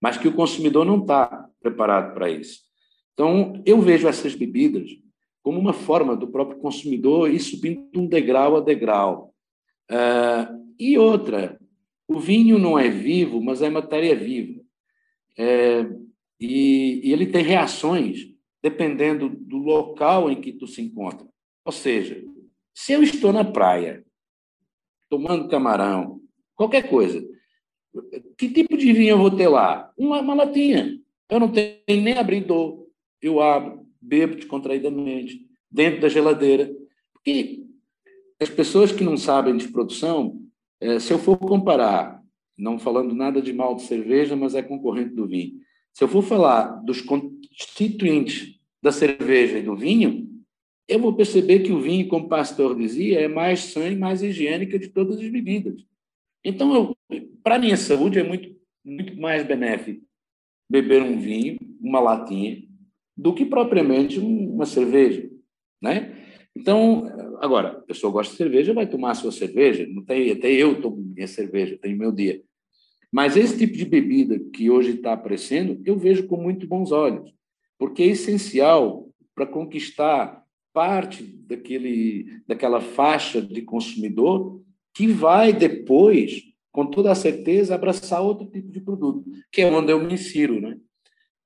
mas 0.00 0.16
que 0.16 0.28
o 0.28 0.32
consumidor 0.32 0.84
não 0.84 1.00
está 1.00 1.48
preparado 1.60 2.14
para 2.14 2.30
isso. 2.30 2.60
Então, 3.14 3.62
eu 3.64 3.80
vejo 3.80 4.06
essas 4.06 4.34
bebidas 4.34 4.90
como 5.46 5.60
uma 5.60 5.72
forma 5.72 6.16
do 6.16 6.26
próprio 6.26 6.58
consumidor 6.58 7.32
ir 7.32 7.38
subindo 7.38 7.88
um 7.94 8.08
degrau 8.08 8.56
a 8.56 8.60
degrau. 8.60 9.32
Uh, 9.88 10.74
e 10.76 10.98
outra, 10.98 11.56
o 12.08 12.18
vinho 12.18 12.58
não 12.58 12.76
é 12.76 12.88
vivo, 12.88 13.40
mas 13.40 13.62
é 13.62 13.70
matéria 13.70 14.16
viva. 14.16 14.60
É, 15.38 15.86
e, 16.40 17.00
e 17.04 17.12
ele 17.12 17.26
tem 17.26 17.44
reações 17.44 18.26
dependendo 18.60 19.28
do 19.28 19.58
local 19.58 20.28
em 20.28 20.40
que 20.40 20.52
tu 20.52 20.66
se 20.66 20.82
encontra. 20.82 21.24
Ou 21.64 21.70
seja, 21.70 22.24
se 22.74 22.94
eu 22.94 23.04
estou 23.04 23.32
na 23.32 23.44
praia, 23.44 24.04
tomando 25.08 25.48
camarão, 25.48 26.20
qualquer 26.56 26.90
coisa, 26.90 27.24
que 28.36 28.48
tipo 28.48 28.76
de 28.76 28.92
vinho 28.92 29.10
eu 29.10 29.18
vou 29.18 29.30
ter 29.30 29.46
lá? 29.46 29.92
Uma, 29.96 30.20
uma 30.22 30.34
latinha. 30.34 31.00
Eu 31.30 31.38
não 31.38 31.52
tenho 31.52 32.02
nem 32.02 32.18
abridor. 32.18 32.84
Eu 33.22 33.40
abro, 33.40 33.85
bebo 34.06 34.36
descontraídamente, 34.36 35.46
dentro 35.70 36.00
da 36.00 36.08
geladeira. 36.08 36.72
Porque 37.12 37.64
as 38.40 38.48
pessoas 38.48 38.92
que 38.92 39.04
não 39.04 39.16
sabem 39.16 39.56
de 39.56 39.68
produção, 39.68 40.40
eh, 40.80 40.98
se 41.00 41.12
eu 41.12 41.18
for 41.18 41.36
comparar, 41.38 42.22
não 42.56 42.78
falando 42.78 43.14
nada 43.14 43.42
de 43.42 43.52
mal 43.52 43.74
de 43.74 43.82
cerveja, 43.82 44.36
mas 44.36 44.54
é 44.54 44.62
concorrente 44.62 45.14
do 45.14 45.26
vinho, 45.26 45.60
se 45.92 46.04
eu 46.04 46.08
for 46.08 46.22
falar 46.22 46.82
dos 46.84 47.00
constituintes 47.00 48.60
da 48.82 48.92
cerveja 48.92 49.58
e 49.58 49.62
do 49.62 49.74
vinho, 49.74 50.26
eu 50.88 51.00
vou 51.00 51.14
perceber 51.14 51.60
que 51.60 51.72
o 51.72 51.80
vinho, 51.80 52.06
como 52.06 52.26
o 52.26 52.28
pastor 52.28 52.76
dizia, 52.76 53.20
é 53.20 53.28
mais 53.28 53.60
sã 53.60 53.88
e 53.88 53.96
mais 53.96 54.22
higiênica 54.22 54.78
de 54.78 54.88
todas 54.88 55.18
as 55.18 55.28
bebidas. 55.28 55.84
Então, 56.44 56.94
para 57.42 57.56
a 57.56 57.58
minha 57.58 57.76
saúde, 57.76 58.18
é 58.20 58.22
muito, 58.22 58.54
muito 58.84 59.16
mais 59.20 59.44
benéfico 59.44 60.06
beber 60.68 61.02
um 61.02 61.18
vinho, 61.18 61.58
uma 61.80 62.00
latinha, 62.00 62.62
do 63.16 63.34
que 63.34 63.44
propriamente 63.44 64.18
uma 64.18 64.66
cerveja, 64.66 65.28
né? 65.80 66.14
Então, 66.54 67.06
agora, 67.40 67.68
a 67.68 67.80
pessoa 67.82 68.12
gosta 68.12 68.32
de 68.32 68.38
cerveja, 68.38 68.74
vai 68.74 68.86
tomar 68.86 69.10
a 69.10 69.14
sua 69.14 69.32
cerveja, 69.32 69.86
não 69.88 70.04
tem, 70.04 70.30
até 70.30 70.50
eu 70.50 70.80
tomo 70.80 70.96
minha 70.96 71.26
cerveja, 71.26 71.78
tenho 71.80 71.98
meu 71.98 72.12
dia. 72.12 72.42
Mas 73.12 73.36
esse 73.36 73.58
tipo 73.58 73.76
de 73.76 73.84
bebida 73.84 74.38
que 74.52 74.70
hoje 74.70 74.92
está 74.92 75.12
aparecendo, 75.12 75.80
eu 75.84 75.98
vejo 75.98 76.26
com 76.26 76.36
muito 76.36 76.66
bons 76.66 76.92
olhos, 76.92 77.32
porque 77.78 78.02
é 78.02 78.06
essencial 78.06 79.08
para 79.34 79.46
conquistar 79.46 80.42
parte 80.72 81.22
daquele, 81.22 82.40
daquela 82.46 82.80
faixa 82.80 83.40
de 83.40 83.62
consumidor 83.62 84.60
que 84.94 85.06
vai 85.06 85.52
depois, 85.52 86.42
com 86.72 86.86
toda 86.86 87.12
a 87.12 87.14
certeza, 87.14 87.74
abraçar 87.74 88.22
outro 88.22 88.46
tipo 88.46 88.70
de 88.70 88.80
produto, 88.80 89.24
que 89.52 89.60
é 89.60 89.70
onde 89.70 89.92
eu 89.92 90.02
me 90.02 90.14
insiro, 90.14 90.60
né? 90.60 90.78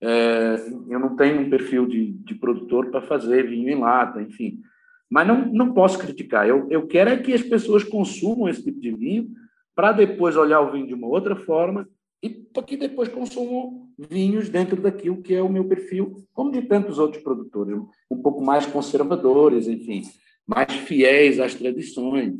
É, 0.02 0.56
eu 0.88 0.98
não 0.98 1.14
tenho 1.16 1.40
um 1.40 1.50
perfil 1.50 1.86
de, 1.86 2.12
de 2.12 2.34
produtor 2.34 2.90
para 2.90 3.02
fazer 3.02 3.48
vinho 3.48 3.68
em 3.68 3.78
lata, 3.78 4.22
enfim. 4.22 4.60
Mas 5.08 5.26
não, 5.26 5.46
não 5.46 5.74
posso 5.74 5.98
criticar. 5.98 6.48
Eu, 6.48 6.68
eu 6.70 6.86
quero 6.86 7.10
é 7.10 7.16
que 7.16 7.32
as 7.32 7.42
pessoas 7.42 7.84
consumam 7.84 8.48
esse 8.48 8.62
tipo 8.62 8.80
de 8.80 8.92
vinho 8.92 9.30
para 9.74 9.92
depois 9.92 10.36
olhar 10.36 10.60
o 10.60 10.72
vinho 10.72 10.86
de 10.86 10.94
uma 10.94 11.08
outra 11.08 11.34
forma 11.34 11.88
e 12.22 12.28
para 12.28 12.62
que 12.62 12.76
depois 12.76 13.08
consumam 13.08 13.88
vinhos 13.98 14.48
dentro 14.48 14.80
daquilo 14.80 15.22
que 15.22 15.34
é 15.34 15.42
o 15.42 15.48
meu 15.48 15.64
perfil, 15.64 16.26
como 16.32 16.52
de 16.52 16.62
tantos 16.62 16.98
outros 16.98 17.22
produtores, 17.22 17.78
um 18.10 18.20
pouco 18.20 18.42
mais 18.42 18.66
conservadores, 18.66 19.66
enfim, 19.66 20.02
mais 20.46 20.72
fiéis 20.72 21.40
às 21.40 21.54
tradições. 21.54 22.34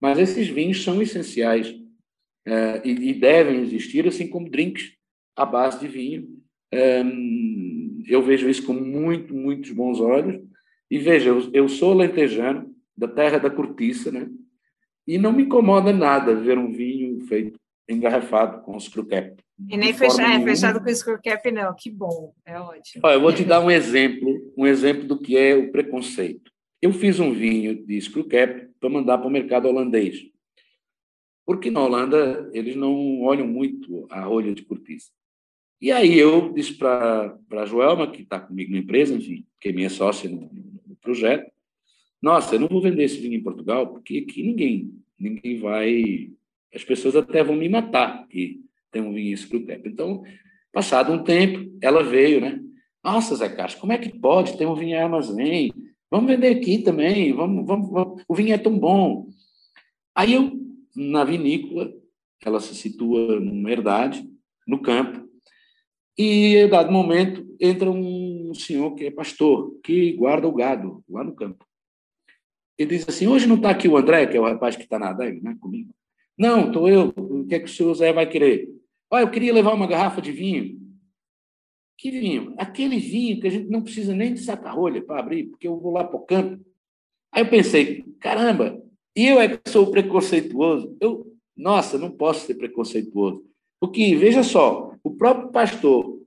Mas 0.00 0.18
esses 0.18 0.48
vinhos 0.48 0.82
são 0.82 1.02
essenciais 1.02 1.74
é, 2.46 2.80
e, 2.82 3.10
e, 3.10 3.14
devem 3.14 3.60
existir, 3.60 4.08
assim 4.08 4.26
como 4.26 4.50
drinks 4.50 4.94
à 5.36 5.44
base 5.44 5.78
de 5.80 5.88
vinho. 5.88 6.40
Eu 6.72 8.22
vejo 8.22 8.48
isso 8.48 8.64
com 8.64 8.72
muito, 8.72 9.34
muitos 9.34 9.70
bons 9.70 10.00
olhos. 10.00 10.42
E 10.90 10.98
veja, 10.98 11.30
eu, 11.30 11.50
eu 11.52 11.68
sou 11.68 11.94
lentejano, 11.94 12.74
da 12.96 13.08
terra 13.08 13.38
da 13.38 13.48
cortiça, 13.48 14.10
né? 14.10 14.28
E 15.06 15.16
não 15.16 15.32
me 15.32 15.44
incomoda 15.44 15.92
nada 15.92 16.34
ver 16.34 16.58
um 16.58 16.70
vinho 16.70 17.20
feito 17.26 17.58
engarrafado 17.88 18.62
com 18.62 18.78
screw 18.78 19.06
cap. 19.06 19.36
E 19.68 19.76
nem 19.76 19.92
fechado, 19.92 20.42
é, 20.42 20.44
fechado 20.44 20.80
com 20.82 20.94
screw 20.94 21.18
cap, 21.22 21.50
não. 21.50 21.74
Que 21.74 21.90
bom, 21.90 22.32
é 22.44 22.58
ótimo. 22.58 23.02
Olha, 23.04 23.14
eu 23.14 23.20
vou 23.20 23.32
te 23.32 23.44
dar 23.44 23.60
um 23.60 23.70
exemplo, 23.70 24.52
um 24.56 24.66
exemplo 24.66 25.04
do 25.04 25.18
que 25.18 25.36
é 25.36 25.54
o 25.56 25.70
preconceito. 25.72 26.50
Eu 26.80 26.92
fiz 26.92 27.18
um 27.18 27.32
vinho 27.32 27.84
de 27.84 28.00
screw 28.00 28.24
cap 28.28 28.68
para 28.78 28.88
mandar 28.88 29.18
para 29.18 29.26
o 29.26 29.30
mercado 29.30 29.66
holandês. 29.66 30.30
Porque 31.44 31.70
na 31.70 31.82
Holanda 31.82 32.48
eles 32.52 32.76
não 32.76 33.22
olham 33.22 33.46
muito 33.46 34.06
a 34.10 34.22
rolha 34.22 34.54
de 34.54 34.62
cortiça. 34.62 35.10
E 35.80 35.90
aí 35.90 36.18
eu 36.18 36.52
disse 36.52 36.74
para 36.74 37.36
a 37.52 37.66
Joelma, 37.66 38.10
que 38.10 38.22
está 38.22 38.38
comigo 38.38 38.72
na 38.72 38.78
empresa, 38.78 39.14
enfim, 39.14 39.46
que 39.58 39.70
é 39.70 39.72
minha 39.72 39.90
sócia 39.90 40.28
no, 40.28 40.50
no 40.86 40.96
projeto, 41.00 41.50
nossa, 42.20 42.54
eu 42.54 42.60
não 42.60 42.68
vou 42.68 42.82
vender 42.82 43.04
esse 43.04 43.18
vinho 43.18 43.34
em 43.34 43.42
Portugal, 43.42 43.86
porque 43.86 44.26
aqui 44.28 44.42
ninguém, 44.42 44.92
ninguém 45.18 45.58
vai 45.58 46.30
as 46.74 46.84
pessoas 46.84 47.16
até 47.16 47.42
vão 47.42 47.56
me 47.56 47.68
matar 47.68 48.26
que 48.28 48.60
tem 48.90 49.02
um 49.02 49.12
vinho 49.12 49.36
Screwcap. 49.36 49.88
Então, 49.88 50.22
passado 50.72 51.12
um 51.12 51.22
tempo, 51.22 51.76
ela 51.82 52.02
veio, 52.02 52.40
né? 52.40 52.60
Nossa, 53.02 53.34
Zé 53.34 53.48
Castro, 53.48 53.80
como 53.80 53.92
é 53.92 53.98
que 53.98 54.18
pode 54.18 54.56
ter 54.56 54.66
um 54.66 54.74
vinho 54.74 54.90
em 54.90 55.00
armazém? 55.00 55.72
Vamos 56.10 56.30
vender 56.30 56.48
aqui 56.48 56.78
também, 56.78 57.32
vamos, 57.32 57.66
vamos, 57.66 57.90
vamos, 57.90 58.22
o 58.28 58.34
vinho 58.34 58.52
é 58.52 58.58
tão 58.58 58.78
bom. 58.78 59.28
Aí 60.14 60.34
eu, 60.34 60.52
na 60.94 61.24
vinícola, 61.24 61.92
ela 62.44 62.60
se 62.60 62.74
situa 62.74 63.40
numa 63.40 63.70
herdade, 63.70 64.28
no 64.66 64.80
campo, 64.80 65.28
e, 66.20 66.54
em 66.54 66.68
dado 66.68 66.92
momento, 66.92 67.46
entra 67.58 67.90
um 67.90 68.52
senhor 68.52 68.94
que 68.94 69.06
é 69.06 69.10
pastor, 69.10 69.74
que 69.82 70.12
guarda 70.12 70.46
o 70.46 70.52
gado 70.52 71.02
lá 71.08 71.24
no 71.24 71.34
campo. 71.34 71.64
Ele 72.78 72.90
diz 72.90 73.08
assim, 73.08 73.26
hoje 73.26 73.46
não 73.46 73.56
está 73.56 73.70
aqui 73.70 73.88
o 73.88 73.96
André, 73.96 74.26
que 74.26 74.36
é 74.36 74.40
o 74.40 74.44
rapaz 74.44 74.76
que 74.76 74.82
está 74.82 74.98
na 74.98 75.08
adega, 75.08 75.40
né, 75.40 75.56
comigo. 75.58 75.94
Não, 76.36 76.66
estou 76.66 76.90
eu. 76.90 77.08
O 77.16 77.46
que 77.46 77.54
é 77.54 77.58
que 77.58 77.64
o 77.64 77.68
senhor 77.68 77.94
Zé 77.94 78.12
vai 78.12 78.28
querer? 78.28 78.68
Olha, 79.10 79.22
eu 79.22 79.30
queria 79.30 79.54
levar 79.54 79.72
uma 79.72 79.86
garrafa 79.86 80.20
de 80.20 80.30
vinho. 80.30 80.78
Que 81.96 82.10
vinho? 82.10 82.54
Aquele 82.58 82.98
vinho 82.98 83.40
que 83.40 83.46
a 83.46 83.50
gente 83.50 83.70
não 83.70 83.80
precisa 83.80 84.14
nem 84.14 84.34
de 84.34 84.40
saca-rolha 84.40 85.02
para 85.02 85.20
abrir, 85.20 85.44
porque 85.44 85.68
eu 85.68 85.80
vou 85.80 85.90
lá 85.90 86.04
para 86.04 86.18
o 86.18 86.26
campo. 86.26 86.62
Aí 87.32 87.42
eu 87.42 87.48
pensei, 87.48 88.04
caramba, 88.20 88.78
e 89.16 89.26
eu 89.26 89.40
é 89.40 89.56
que 89.56 89.70
sou 89.70 89.90
preconceituoso? 89.90 90.94
Eu, 91.00 91.34
nossa, 91.56 91.96
não 91.96 92.10
posso 92.10 92.46
ser 92.46 92.56
preconceituoso. 92.56 93.42
Porque, 93.80 94.14
veja 94.16 94.42
só, 94.42 94.89
o 95.02 95.10
próprio 95.10 95.50
pastor 95.50 96.20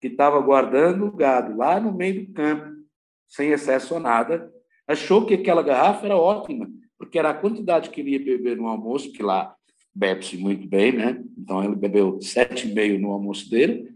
que 0.00 0.08
estava 0.08 0.40
guardando 0.40 1.06
o 1.06 1.12
gado 1.12 1.56
lá 1.56 1.80
no 1.80 1.92
meio 1.92 2.26
do 2.26 2.32
campo, 2.32 2.76
sem 3.28 3.50
excesso 3.50 3.94
a 3.96 4.00
nada, 4.00 4.52
achou 4.86 5.26
que 5.26 5.34
aquela 5.34 5.62
garrafa 5.62 6.06
era 6.06 6.16
ótima, 6.16 6.70
porque 6.96 7.18
era 7.18 7.30
a 7.30 7.34
quantidade 7.34 7.90
que 7.90 8.00
ele 8.00 8.12
ia 8.12 8.24
beber 8.24 8.56
no 8.56 8.66
almoço, 8.66 9.12
que 9.12 9.22
lá 9.22 9.54
bebe-se 9.94 10.36
muito 10.36 10.66
bem, 10.68 10.92
né? 10.92 11.22
Então 11.36 11.62
ele 11.62 11.74
bebeu 11.74 12.20
sete 12.20 12.68
e 12.68 12.74
meio 12.74 12.98
no 12.98 13.10
almoço 13.10 13.50
dele, 13.50 13.92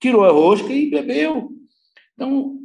tirou 0.00 0.24
a 0.24 0.30
rosca 0.30 0.72
e 0.72 0.90
bebeu. 0.90 1.52
Então, 2.14 2.58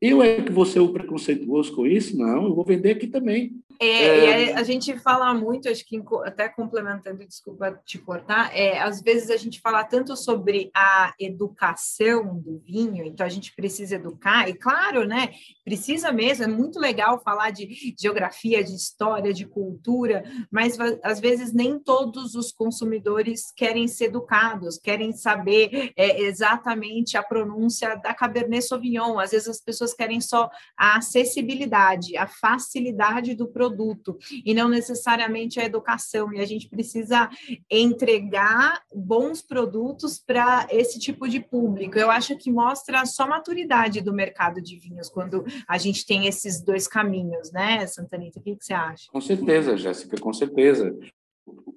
eu 0.00 0.22
é 0.22 0.42
que 0.42 0.52
vou 0.52 0.64
ser 0.64 0.80
o 0.80 0.92
preconceituoso 0.92 1.74
com 1.74 1.86
isso? 1.86 2.16
Não, 2.16 2.44
eu 2.44 2.54
vou 2.54 2.64
vender 2.64 2.92
aqui 2.92 3.06
também. 3.06 3.60
É, 3.80 4.50
é... 4.50 4.54
a 4.54 4.62
gente 4.62 4.98
fala 4.98 5.34
muito, 5.34 5.68
acho 5.68 5.84
que 5.84 6.00
até 6.24 6.48
complementando, 6.48 7.26
desculpa 7.26 7.80
te 7.84 7.98
cortar, 7.98 8.56
é, 8.56 8.80
às 8.80 9.00
vezes 9.00 9.30
a 9.30 9.36
gente 9.36 9.60
fala 9.60 9.84
tanto 9.84 10.16
sobre 10.16 10.70
a 10.74 11.12
educação 11.18 12.38
do 12.38 12.58
vinho, 12.58 13.04
então 13.04 13.26
a 13.26 13.28
gente 13.28 13.54
precisa 13.54 13.96
educar, 13.96 14.48
e 14.48 14.54
claro, 14.54 15.06
né, 15.06 15.30
precisa 15.64 16.12
mesmo, 16.12 16.44
é 16.44 16.48
muito 16.48 16.78
legal 16.78 17.20
falar 17.22 17.50
de 17.50 17.94
geografia, 17.98 18.62
de 18.62 18.74
história, 18.74 19.32
de 19.32 19.46
cultura, 19.46 20.24
mas 20.50 20.78
às 21.02 21.20
vezes 21.20 21.52
nem 21.52 21.78
todos 21.78 22.34
os 22.34 22.52
consumidores 22.52 23.52
querem 23.56 23.88
ser 23.88 24.12
educados, 24.12 24.78
querem 24.78 25.12
saber 25.12 25.92
é, 25.96 26.20
exatamente 26.22 27.16
a 27.16 27.22
pronúncia 27.22 27.96
da 27.96 28.14
Cabernet 28.14 28.62
Sauvignon, 28.62 29.18
às 29.18 29.30
vezes 29.30 29.48
as 29.48 29.60
pessoas 29.60 29.94
querem 29.94 30.20
só 30.20 30.50
a 30.76 30.98
acessibilidade, 30.98 32.16
a 32.16 32.26
facilidade 32.26 33.34
do 33.34 33.48
produto, 33.48 33.71
produto 33.72 34.18
e 34.44 34.52
não 34.52 34.68
necessariamente 34.68 35.58
a 35.58 35.64
educação. 35.64 36.32
E 36.32 36.40
a 36.40 36.44
gente 36.44 36.68
precisa 36.68 37.30
entregar 37.70 38.82
bons 38.94 39.42
produtos 39.42 40.18
para 40.18 40.66
esse 40.70 40.98
tipo 40.98 41.28
de 41.28 41.40
público. 41.40 41.98
Eu 41.98 42.10
acho 42.10 42.36
que 42.36 42.50
mostra 42.50 43.06
só 43.06 43.26
maturidade 43.26 44.00
do 44.00 44.12
mercado 44.12 44.60
de 44.60 44.76
vinhos 44.78 45.08
quando 45.08 45.44
a 45.66 45.78
gente 45.78 46.06
tem 46.06 46.26
esses 46.26 46.62
dois 46.62 46.86
caminhos, 46.86 47.50
né, 47.50 47.86
Santanita? 47.86 48.38
O 48.38 48.42
que, 48.42 48.56
que 48.56 48.64
você 48.64 48.74
acha? 48.74 49.10
Com 49.10 49.20
certeza, 49.20 49.76
Jéssica, 49.76 50.18
com 50.18 50.32
certeza. 50.32 50.96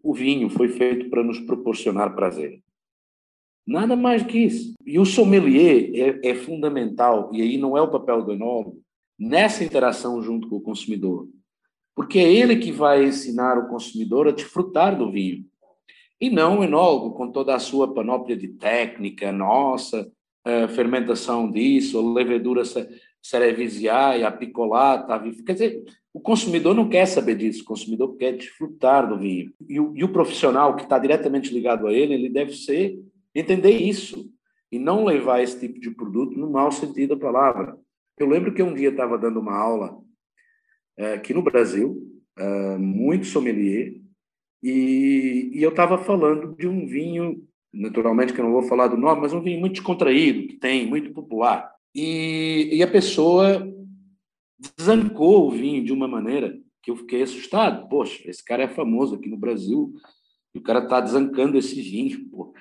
O 0.04 0.14
vinho 0.14 0.50
foi 0.50 0.68
feito 0.68 1.10
para 1.10 1.24
nos 1.24 1.40
proporcionar 1.40 2.16
prazer. 2.16 2.62
Nada 3.66 3.96
mais 3.96 4.22
que 4.22 4.38
isso. 4.38 4.74
E 4.86 5.00
o 5.00 5.06
sommelier 5.06 5.90
é, 6.24 6.30
é 6.30 6.36
fundamental, 6.36 7.32
e 7.34 7.42
aí 7.42 7.58
não 7.58 7.76
é 7.76 7.82
o 7.82 7.90
papel 7.90 8.24
do 8.24 8.32
enólogo, 8.32 8.80
nessa 9.18 9.64
interação 9.64 10.22
junto 10.22 10.48
com 10.48 10.58
o 10.58 10.62
consumidor. 10.62 11.28
Porque 11.96 12.20
é 12.20 12.32
ele 12.32 12.58
que 12.58 12.72
vai 12.72 13.06
ensinar 13.06 13.58
o 13.58 13.68
consumidor 13.68 14.28
a 14.28 14.32
desfrutar 14.32 14.98
do 14.98 15.12
vinho. 15.12 15.46
E 16.20 16.30
não 16.30 16.60
o 16.60 16.64
enólogo, 16.64 17.16
com 17.16 17.32
toda 17.32 17.56
a 17.56 17.60
sua 17.60 17.94
panóplia 17.94 18.36
de 18.36 18.50
técnica, 18.50 19.32
nossa, 19.32 20.12
fermentação 20.76 21.50
disso, 21.50 22.14
levedura 22.14 22.64
cerevisiae, 23.22 24.24
apicolata, 24.24 25.20
quer 25.46 25.54
dizer, 25.54 25.84
o 26.14 26.20
consumidor 26.20 26.76
não 26.76 26.88
quer 26.88 27.08
saber 27.08 27.36
disso, 27.36 27.64
o 27.64 27.66
consumidor 27.66 28.16
quer 28.18 28.34
desfrutar 28.38 29.10
do 29.10 29.18
vinho. 29.18 29.52
E 29.68 29.80
o, 29.80 29.92
e 29.96 30.04
o 30.04 30.12
profissional 30.14 30.76
que 30.76 30.84
está 30.84 31.00
diretamente 31.00 31.52
ligado 31.52 31.88
a 31.88 31.94
ele, 31.94 32.14
ele 32.14 32.30
deve 32.30 32.54
ser 32.54 32.98
entender 33.34 33.78
isso 33.78 34.30
e 34.72 34.78
não 34.78 35.04
levar 35.04 35.42
esse 35.42 35.60
tipo 35.60 35.80
de 35.80 35.90
produto 35.92 36.38
no 36.38 36.50
mau 36.50 36.72
sentido 36.72 37.16
da 37.16 37.22
palavra. 37.22 37.78
Eu 38.18 38.28
lembro 38.28 38.54
que 38.54 38.64
um 38.64 38.74
dia 38.74 38.90
estava 38.90 39.18
dando 39.18 39.40
uma 39.40 39.58
aula 39.58 39.98
é, 40.98 41.14
aqui 41.14 41.34
no 41.34 41.42
Brasil, 41.42 42.02
é, 42.38 42.78
muito 42.78 43.26
sommelier, 43.26 43.96
e, 44.64 45.52
e 45.54 45.62
eu 45.62 45.70
estava 45.70 45.98
falando 45.98 46.56
de 46.58 46.68
um 46.68 46.86
vinho, 46.88 47.48
naturalmente 47.74 48.34
que 48.34 48.40
eu 48.40 48.46
não 48.46 48.52
vou 48.52 48.64
falar 48.64 48.88
do 48.88 48.98
nome, 48.98 49.22
mas 49.22 49.34
um 49.34 49.42
vinho 49.42 49.60
muito 49.60 49.74
descontraído, 49.74 50.48
que 50.48 50.56
tem, 50.56 50.88
muito 50.88 51.14
popular. 51.14 51.72
E, 51.94 52.70
e 52.72 52.82
a 52.82 52.88
pessoa 52.88 53.72
desancou 54.78 55.48
o 55.48 55.52
vinho 55.52 55.84
de 55.84 55.94
uma 55.94 56.08
maneira 56.08 56.58
que 56.82 56.90
eu 56.90 56.96
fiquei 56.96 57.22
assustado. 57.22 57.88
Poxa, 57.88 58.22
esse 58.30 58.44
cara 58.44 58.64
é 58.64 58.68
famoso 58.68 59.16
aqui 59.16 59.30
no 59.30 59.38
Brasil, 59.38 59.94
e 60.54 60.58
o 60.58 60.62
cara 60.62 60.80
está 60.80 61.02
desancando 61.02 61.58
esse 61.58 61.82
vinho. 61.82 62.28
Pô. 62.30 62.54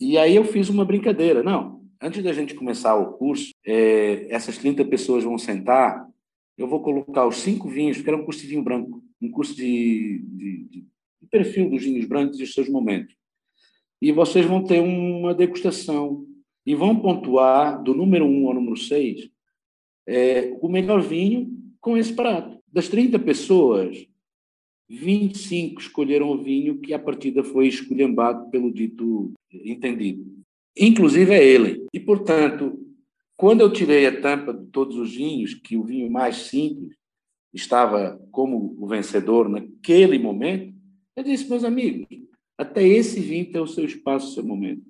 E 0.00 0.16
aí 0.16 0.36
eu 0.36 0.44
fiz 0.44 0.68
uma 0.68 0.84
brincadeira. 0.84 1.42
Não, 1.42 1.82
antes 2.00 2.22
da 2.22 2.32
gente 2.32 2.54
começar 2.54 2.94
o 2.94 3.14
curso, 3.14 3.52
é, 3.64 4.26
essas 4.30 4.56
30 4.58 4.84
pessoas 4.84 5.24
vão 5.24 5.36
sentar, 5.36 6.06
eu 6.56 6.66
vou 6.66 6.80
colocar 6.80 7.26
os 7.26 7.36
cinco 7.36 7.68
vinhos, 7.68 7.96
porque 7.96 8.10
era 8.10 8.20
um 8.20 8.24
curso 8.24 8.40
de 8.40 8.46
vinho 8.46 8.62
branco, 8.62 9.02
um 9.20 9.30
curso 9.30 9.54
de, 9.54 10.22
de, 10.24 10.64
de 10.64 10.86
perfil 11.30 11.68
dos 11.68 11.82
vinhos 11.82 12.06
brancos 12.06 12.40
e 12.40 12.44
os 12.44 12.54
seus 12.54 12.68
momentos. 12.68 13.14
E 14.00 14.12
vocês 14.12 14.44
vão 14.46 14.62
ter 14.62 14.80
uma 14.80 15.34
degustação 15.34 16.26
e 16.64 16.74
vão 16.74 16.98
pontuar 16.98 17.82
do 17.82 17.94
número 17.94 18.24
1 18.24 18.42
um 18.42 18.48
ao 18.48 18.54
número 18.54 18.76
6 18.76 19.30
é, 20.06 20.56
o 20.60 20.68
melhor 20.68 21.00
vinho 21.02 21.50
com 21.80 21.96
esse 21.96 22.12
prato. 22.12 22.58
Das 22.72 22.88
30 22.88 23.18
pessoas, 23.18 24.06
25 24.88 25.80
escolheram 25.80 26.30
o 26.30 26.42
vinho 26.42 26.78
que 26.78 26.94
a 26.94 26.98
partida 26.98 27.42
foi 27.42 27.66
esculhambado 27.66 28.48
pelo 28.50 28.72
dito 28.72 29.32
entendido. 29.52 30.24
Inclusive 30.76 31.32
é 31.32 31.44
ele. 31.44 31.86
E, 31.92 31.98
portanto, 31.98 32.78
quando 33.36 33.60
eu 33.60 33.72
tirei 33.72 34.06
a 34.06 34.20
tampa 34.20 34.52
de 34.54 34.66
todos 34.66 34.96
os 34.96 35.14
vinhos, 35.14 35.54
que 35.54 35.76
o 35.76 35.84
vinho 35.84 36.10
mais 36.10 36.36
simples 36.36 36.96
estava 37.52 38.18
como 38.30 38.76
o 38.78 38.86
vencedor 38.86 39.48
naquele 39.48 40.18
momento, 40.18 40.74
eu 41.14 41.22
disse, 41.22 41.48
meus 41.48 41.64
amigos, 41.64 42.06
até 42.58 42.86
esse 42.86 43.20
vinho 43.20 43.50
tem 43.50 43.60
o 43.60 43.66
seu 43.66 43.84
espaço, 43.84 44.28
o 44.28 44.34
seu 44.34 44.44
momento. 44.44 44.82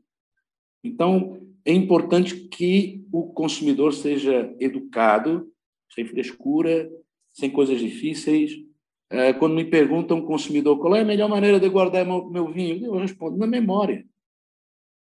Então, 0.82 1.40
é 1.64 1.72
importante 1.72 2.48
que 2.48 3.04
o 3.12 3.32
consumidor 3.32 3.92
seja 3.92 4.54
educado, 4.60 5.52
sem 5.92 6.04
frescura, 6.04 6.90
sem 7.32 7.50
coisas 7.50 7.78
difíceis, 7.80 8.56
é, 9.10 9.32
quando 9.32 9.54
me 9.54 9.64
perguntam, 9.64 10.22
consumidor, 10.22 10.78
qual 10.78 10.96
é 10.96 11.00
a 11.00 11.04
melhor 11.04 11.28
maneira 11.28 11.60
de 11.60 11.68
guardar 11.68 12.04
meu 12.04 12.50
vinho, 12.52 12.84
eu 12.84 12.96
respondo 12.96 13.36
na 13.36 13.46
memória. 13.46 14.04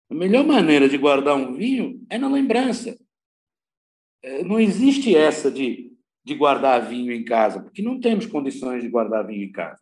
A 0.10 0.16
melhor 0.16 0.46
maneira 0.46 0.90
de 0.90 0.98
guardar 0.98 1.36
um 1.36 1.54
vinho 1.54 2.04
é 2.10 2.18
na 2.18 2.28
lembrança. 2.28 2.98
É, 4.24 4.44
não 4.44 4.60
existe 4.60 5.16
essa 5.16 5.52
de, 5.52 5.92
de 6.24 6.36
guardar 6.36 6.88
vinho 6.88 7.12
em 7.12 7.24
casa, 7.24 7.62
porque 7.62 7.82
não 7.82 8.00
temos 8.00 8.26
condições 8.26 8.82
de 8.82 8.90
guardar 8.90 9.28
vinho 9.28 9.44
em 9.44 9.52
casa. 9.52 9.82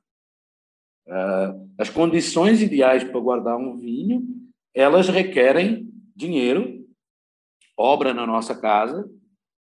É, 1.08 1.56
as 1.78 1.89
condições 1.89 2.62
ideais 2.62 3.04
para 3.04 3.20
guardar 3.20 3.58
um 3.58 3.78
vinho, 3.78 4.28
elas 4.74 5.08
requerem 5.08 5.89
dinheiro, 6.16 6.86
obra 7.78 8.14
na 8.14 8.26
nossa 8.26 8.54
casa. 8.60 9.10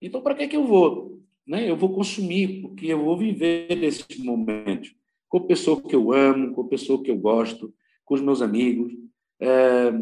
Então, 0.03 0.21
para 0.21 0.35
que, 0.35 0.49
que 0.49 0.57
eu 0.57 0.67
vou? 0.67 1.17
né? 1.47 1.71
Eu 1.71 1.77
vou 1.77 1.95
consumir, 1.95 2.61
porque 2.61 2.87
eu 2.87 3.03
vou 3.05 3.17
viver 3.17 3.83
esses 3.85 4.19
momentos 4.19 4.95
com 5.29 5.39
a 5.39 5.47
pessoa 5.47 5.81
que 5.81 5.95
eu 5.95 6.12
amo, 6.12 6.53
com 6.53 6.62
a 6.62 6.69
pessoa 6.69 7.03
que 7.03 7.11
eu 7.11 7.17
gosto, 7.17 7.73
com 8.05 8.14
os 8.14 8.21
meus 8.21 8.43
amigos, 8.43 8.93
é, 9.41 9.93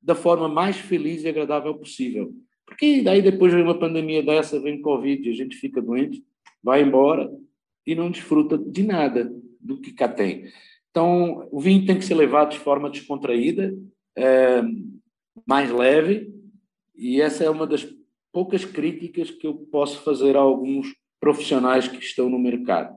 da 0.00 0.14
forma 0.14 0.48
mais 0.48 0.76
feliz 0.76 1.24
e 1.24 1.28
agradável 1.28 1.74
possível. 1.74 2.32
Porque 2.66 3.00
daí 3.02 3.22
depois 3.22 3.54
vem 3.54 3.62
uma 3.62 3.78
pandemia 3.78 4.22
dessa, 4.22 4.60
vem 4.60 4.82
Covid, 4.82 5.30
a 5.30 5.32
gente 5.32 5.56
fica 5.56 5.80
doente, 5.80 6.22
vai 6.62 6.82
embora 6.82 7.30
e 7.86 7.94
não 7.94 8.10
desfruta 8.10 8.58
de 8.58 8.82
nada 8.82 9.32
do 9.60 9.80
que 9.80 9.92
cá 9.92 10.08
tem. 10.08 10.50
Então, 10.90 11.46
o 11.52 11.60
vinho 11.60 11.86
tem 11.86 11.98
que 11.98 12.04
ser 12.04 12.14
levado 12.14 12.50
de 12.50 12.58
forma 12.58 12.90
descontraída, 12.90 13.72
é, 14.16 14.62
mais 15.46 15.70
leve, 15.70 16.34
e 16.96 17.20
essa 17.20 17.44
é 17.44 17.50
uma 17.50 17.66
das 17.66 17.86
poucas 18.32 18.64
críticas 18.64 19.30
que 19.30 19.46
eu 19.46 19.54
posso 19.54 20.02
fazer 20.02 20.36
a 20.36 20.40
alguns 20.40 20.88
profissionais 21.20 21.86
que 21.86 21.98
estão 21.98 22.28
no 22.28 22.38
mercado. 22.38 22.96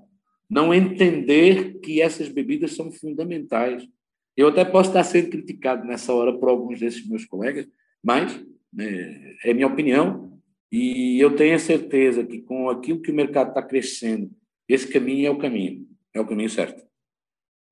Não 0.50 0.74
entender 0.74 1.80
que 1.80 2.02
essas 2.02 2.28
bebidas 2.28 2.76
são 2.76 2.92
fundamentais. 2.92 3.88
Eu 4.36 4.48
até 4.48 4.66
posso 4.66 4.90
estar 4.90 5.04
sendo 5.04 5.30
criticado 5.30 5.86
nessa 5.86 6.14
hora 6.14 6.38
por 6.38 6.50
alguns 6.50 6.80
desses 6.80 7.08
meus 7.08 7.26
colegas, 7.26 7.68
mas 8.04 8.44
é 8.78 9.54
minha 9.54 9.68
opinião 9.68 10.40
e 10.72 11.20
eu 11.20 11.36
tenho 11.36 11.56
a 11.56 11.60
certeza 11.60 12.24
que 12.24 12.42
com 12.42 12.70
aquilo 12.70 13.02
que 13.02 13.12
o 13.12 13.16
mercado 13.16 13.50
está 13.50 13.62
crescendo, 13.62 14.30
esse 14.68 14.88
caminho 14.88 15.28
é 15.28 15.32
o 15.32 15.38
caminho, 15.38 15.88
é 16.14 16.22
o 16.22 16.28
caminho 16.28 16.50
certo. 16.50 16.88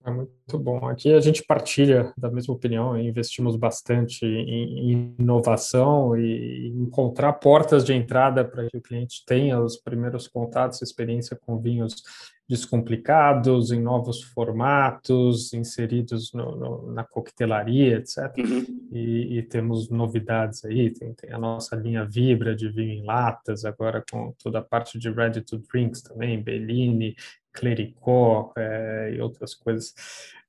É 0.06 0.10
muito 0.10 0.58
bom. 0.58 0.88
Aqui 0.88 1.14
a 1.14 1.20
gente 1.20 1.44
partilha 1.44 2.14
da 2.18 2.32
mesma 2.32 2.54
opinião, 2.54 2.98
investimos 2.98 3.58
bastante 3.58 4.26
em 4.26 5.12
inovação 5.20 6.18
e 6.18 6.68
encontrar 6.70 7.34
portas 7.34 7.84
de 7.84 7.94
entrada 7.94 8.46
para 8.46 8.68
que 8.70 8.78
o 8.78 8.82
cliente 8.82 9.26
tenha 9.26 9.60
os 9.60 9.76
primeiros 9.76 10.28
contatos, 10.28 10.82
experiência 10.82 11.38
com 11.46 11.60
vinhos 11.60 11.96
descomplicados, 12.48 13.72
em 13.72 13.82
novos 13.82 14.22
formatos, 14.22 15.54
inseridos 15.54 16.32
no, 16.32 16.56
no, 16.56 16.92
na 16.94 17.04
coquetelaria, 17.04 17.98
etc. 17.98 18.18
Uhum. 18.38 18.88
E, 18.92 19.38
e, 19.38 19.44
temos 19.44 19.90
novidades 19.90 20.64
aí, 20.64 20.90
tem, 20.90 21.14
tem, 21.14 21.34
a 21.34 21.38
nossa 21.38 21.76
linha 21.76 22.06
Vibra 22.06 22.56
de 22.56 22.70
vinho 22.70 22.94
em 22.94 23.06
latas, 23.06 23.66
agora 23.66 24.04
com 24.10 24.34
toda 24.42 24.60
a 24.60 24.64
parte 24.64 24.98
de 24.98 25.10
ready 25.10 25.42
to 25.42 25.58
drinks 25.58 26.02
também, 26.02 26.42
Bellini, 26.42 27.16
Clericó 27.52 28.54
é, 28.56 29.14
e 29.16 29.22
outras 29.22 29.54
coisas 29.54 29.94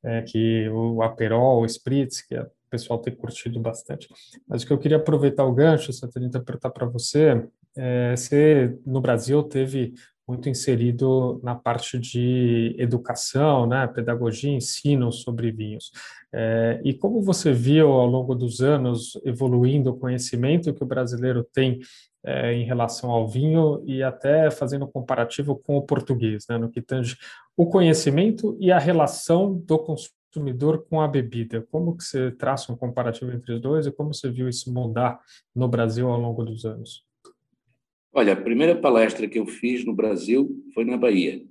é, 0.04 0.22
que 0.22 0.68
o 0.68 1.02
Aperol, 1.02 1.62
o 1.62 1.66
Spritz, 1.66 2.22
que 2.22 2.38
o 2.38 2.46
pessoal 2.70 3.00
tem 3.00 3.14
curtido 3.14 3.58
bastante. 3.58 4.08
Mas 4.46 4.62
o 4.62 4.66
que 4.66 4.72
eu 4.72 4.78
queria 4.78 4.98
aproveitar 4.98 5.44
o 5.44 5.54
gancho, 5.54 5.92
Satanita, 5.92 6.38
perguntar 6.38 6.70
para 6.70 6.86
você, 6.86 7.44
é, 7.76 8.14
você 8.14 8.78
no 8.86 9.00
Brasil 9.00 9.42
teve 9.42 9.94
muito 10.28 10.48
inserido 10.48 11.40
na 11.42 11.54
parte 11.54 11.98
de 11.98 12.76
educação, 12.78 13.66
né, 13.66 13.86
pedagogia, 13.86 14.52
ensino 14.52 15.10
sobre 15.10 15.50
vinhos. 15.50 15.90
É, 16.30 16.80
e 16.84 16.92
como 16.92 17.22
você 17.22 17.50
viu 17.50 17.88
ao 17.88 18.06
longo 18.06 18.34
dos 18.34 18.60
anos 18.60 19.18
evoluindo 19.24 19.90
o 19.90 19.96
conhecimento 19.96 20.74
que 20.74 20.84
o 20.84 20.86
brasileiro 20.86 21.42
tem 21.42 21.80
é, 22.22 22.52
em 22.52 22.64
relação 22.64 23.10
ao 23.10 23.26
vinho 23.26 23.82
e 23.86 24.02
até 24.02 24.50
fazendo 24.50 24.86
comparativo 24.86 25.56
com 25.56 25.78
o 25.78 25.82
português, 25.82 26.44
né, 26.46 26.58
no 26.58 26.70
que 26.70 26.82
tange 26.82 27.16
o 27.56 27.66
conhecimento 27.66 28.54
e 28.60 28.70
a 28.70 28.78
relação 28.78 29.54
do 29.54 29.78
consumidor 29.78 30.84
com 30.90 31.00
a 31.00 31.08
bebida. 31.08 31.66
Como 31.70 31.96
que 31.96 32.04
você 32.04 32.30
traça 32.32 32.70
um 32.70 32.76
comparativo 32.76 33.32
entre 33.32 33.54
os 33.54 33.60
dois 33.62 33.86
e 33.86 33.92
como 33.92 34.12
você 34.12 34.30
viu 34.30 34.46
isso 34.46 34.70
mudar 34.70 35.18
no 35.54 35.66
Brasil 35.66 36.06
ao 36.06 36.20
longo 36.20 36.44
dos 36.44 36.66
anos? 36.66 37.07
Olha, 38.12 38.32
a 38.32 38.36
primeira 38.36 38.80
palestra 38.80 39.28
que 39.28 39.38
eu 39.38 39.46
fiz 39.46 39.84
no 39.84 39.94
Brasil 39.94 40.64
foi 40.74 40.84
na 40.84 40.96
Bahia, 40.96 41.44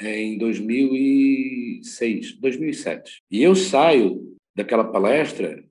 em 0.00 0.38
2006, 0.38 2.40
2007. 2.40 3.22
E 3.30 3.42
eu 3.42 3.54
saio 3.54 4.34
daquela 4.54 4.84
palestra 4.84 5.62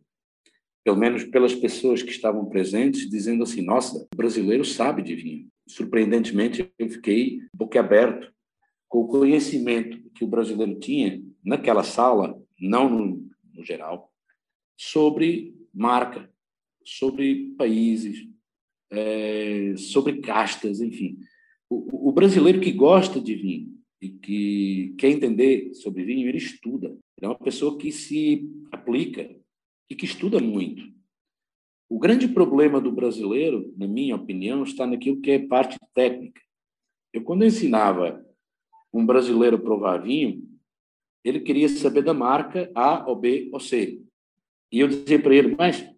pelo 0.84 0.98
menos 0.98 1.24
pelas 1.24 1.56
pessoas 1.56 2.04
que 2.04 2.12
estavam 2.12 2.46
presentes, 2.46 3.10
dizendo 3.10 3.44
assim: 3.44 3.62
nossa, 3.62 4.06
o 4.14 4.16
brasileiro 4.16 4.66
sabe 4.66 5.02
de 5.02 5.16
vinho. 5.16 5.48
Surpreendentemente, 5.66 6.70
eu 6.78 6.90
fiquei 6.90 7.40
boquiaberto 7.54 8.32
com 8.90 9.00
o 9.00 9.08
conhecimento 9.08 9.98
que 10.12 10.26
o 10.26 10.28
brasileiro 10.28 10.78
tinha 10.78 11.24
naquela 11.44 11.84
sala, 11.84 12.38
não 12.60 12.90
no, 12.90 13.30
no 13.54 13.64
geral, 13.64 14.12
sobre 14.78 15.56
marca, 15.74 16.30
sobre 16.84 17.56
países, 17.58 18.28
é, 18.94 19.76
sobre 19.76 20.22
castas, 20.22 20.80
enfim. 20.80 21.18
O, 21.70 22.10
o, 22.10 22.12
brasileiro 22.12 22.62
que 22.62 22.72
gosta 22.72 23.20
de 23.20 23.34
vinho 23.34 23.74
e 24.00 24.10
que 24.10 24.96
quer 24.98 25.10
entender 25.10 25.74
sobre 25.74 26.04
vinho, 26.04 26.30
ele 26.30 26.38
estuda. 26.38 26.88
Ele 26.88 27.26
é 27.26 27.28
uma 27.28 27.38
pessoa 27.38 27.78
que 27.78 27.92
se 27.92 28.48
aplica 28.72 29.36
e 29.90 29.96
que 29.96 30.06
estuda 30.06 30.40
muito. 30.40 30.84
O 31.90 31.98
grande 31.98 32.28
problema 32.28 32.80
do 32.80 32.92
brasileiro, 32.92 33.74
na 33.78 33.88
minha 33.88 34.16
opinião, 34.16 34.64
está 34.64 34.86
naquilo 34.86 35.22
que 35.22 35.32
é 35.32 35.40
parte 35.40 35.78
técnica. 35.94 36.42
Eu, 37.12 37.24
quando 37.24 37.46
ensinava 37.46 38.24
um 38.94 39.06
brasileiro 39.06 39.56
a 39.56 39.62
provar 39.62 39.98
vinho, 39.98 40.48
ele 41.24 41.40
queria 41.40 41.70
saber 41.70 42.04
da 42.04 42.14
marca 42.14 42.70
A 42.76 43.08
ou 43.10 43.16
B 43.16 43.50
ou 43.52 43.60
C. 43.60 44.02
E 44.72 44.80
eu 44.80 44.88
dizia 44.88 45.20
para 45.20 45.36
ele, 45.36 45.56
mas 45.56 45.93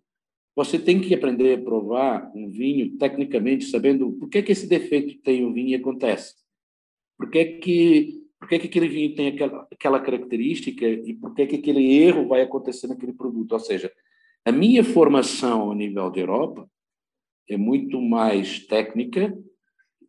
você 0.56 0.80
tem 0.80 1.01
que 1.01 1.14
aprender 1.14 1.60
a 1.60 1.62
provar 1.62 2.32
um 2.34 2.49
vinho 2.49 2.97
tecnicamente, 2.97 3.66
sabendo 3.66 4.14
por 4.14 4.30
que, 4.30 4.41
que 4.41 4.53
esse 4.53 4.68
defeito 4.68 5.22
tem 5.22 5.43
o 5.43 5.51
vinho 5.51 5.70
e 5.70 5.76
acontece. 5.76 6.34
Por 7.18 7.30
que, 7.30 7.45
que, 7.45 8.24
por 8.39 8.47
que, 8.47 8.60
que 8.60 8.68
aquele 8.68 8.88
vinho 8.88 9.16
tem 9.16 9.28
aquela, 9.28 9.68
aquela 9.70 9.99
característica 9.99 10.86
e 10.88 11.14
por 11.14 11.36
que, 11.36 11.45
que 11.45 11.56
aquele 11.58 11.93
erro 12.01 12.28
vai 12.28 12.41
acontecer 12.41 12.88
naquele 12.88 13.12
produto. 13.12 13.51
Ou 13.51 13.60
seja, 13.60 13.91
a 14.45 14.51
minha 14.51 14.84
formação 14.84 15.72
a 15.72 15.76
nível 15.76 16.10
da 16.10 16.20
Europa 16.20 16.70
é 17.49 17.58
muito 17.58 18.01
mais 18.01 18.66
técnica 18.66 19.38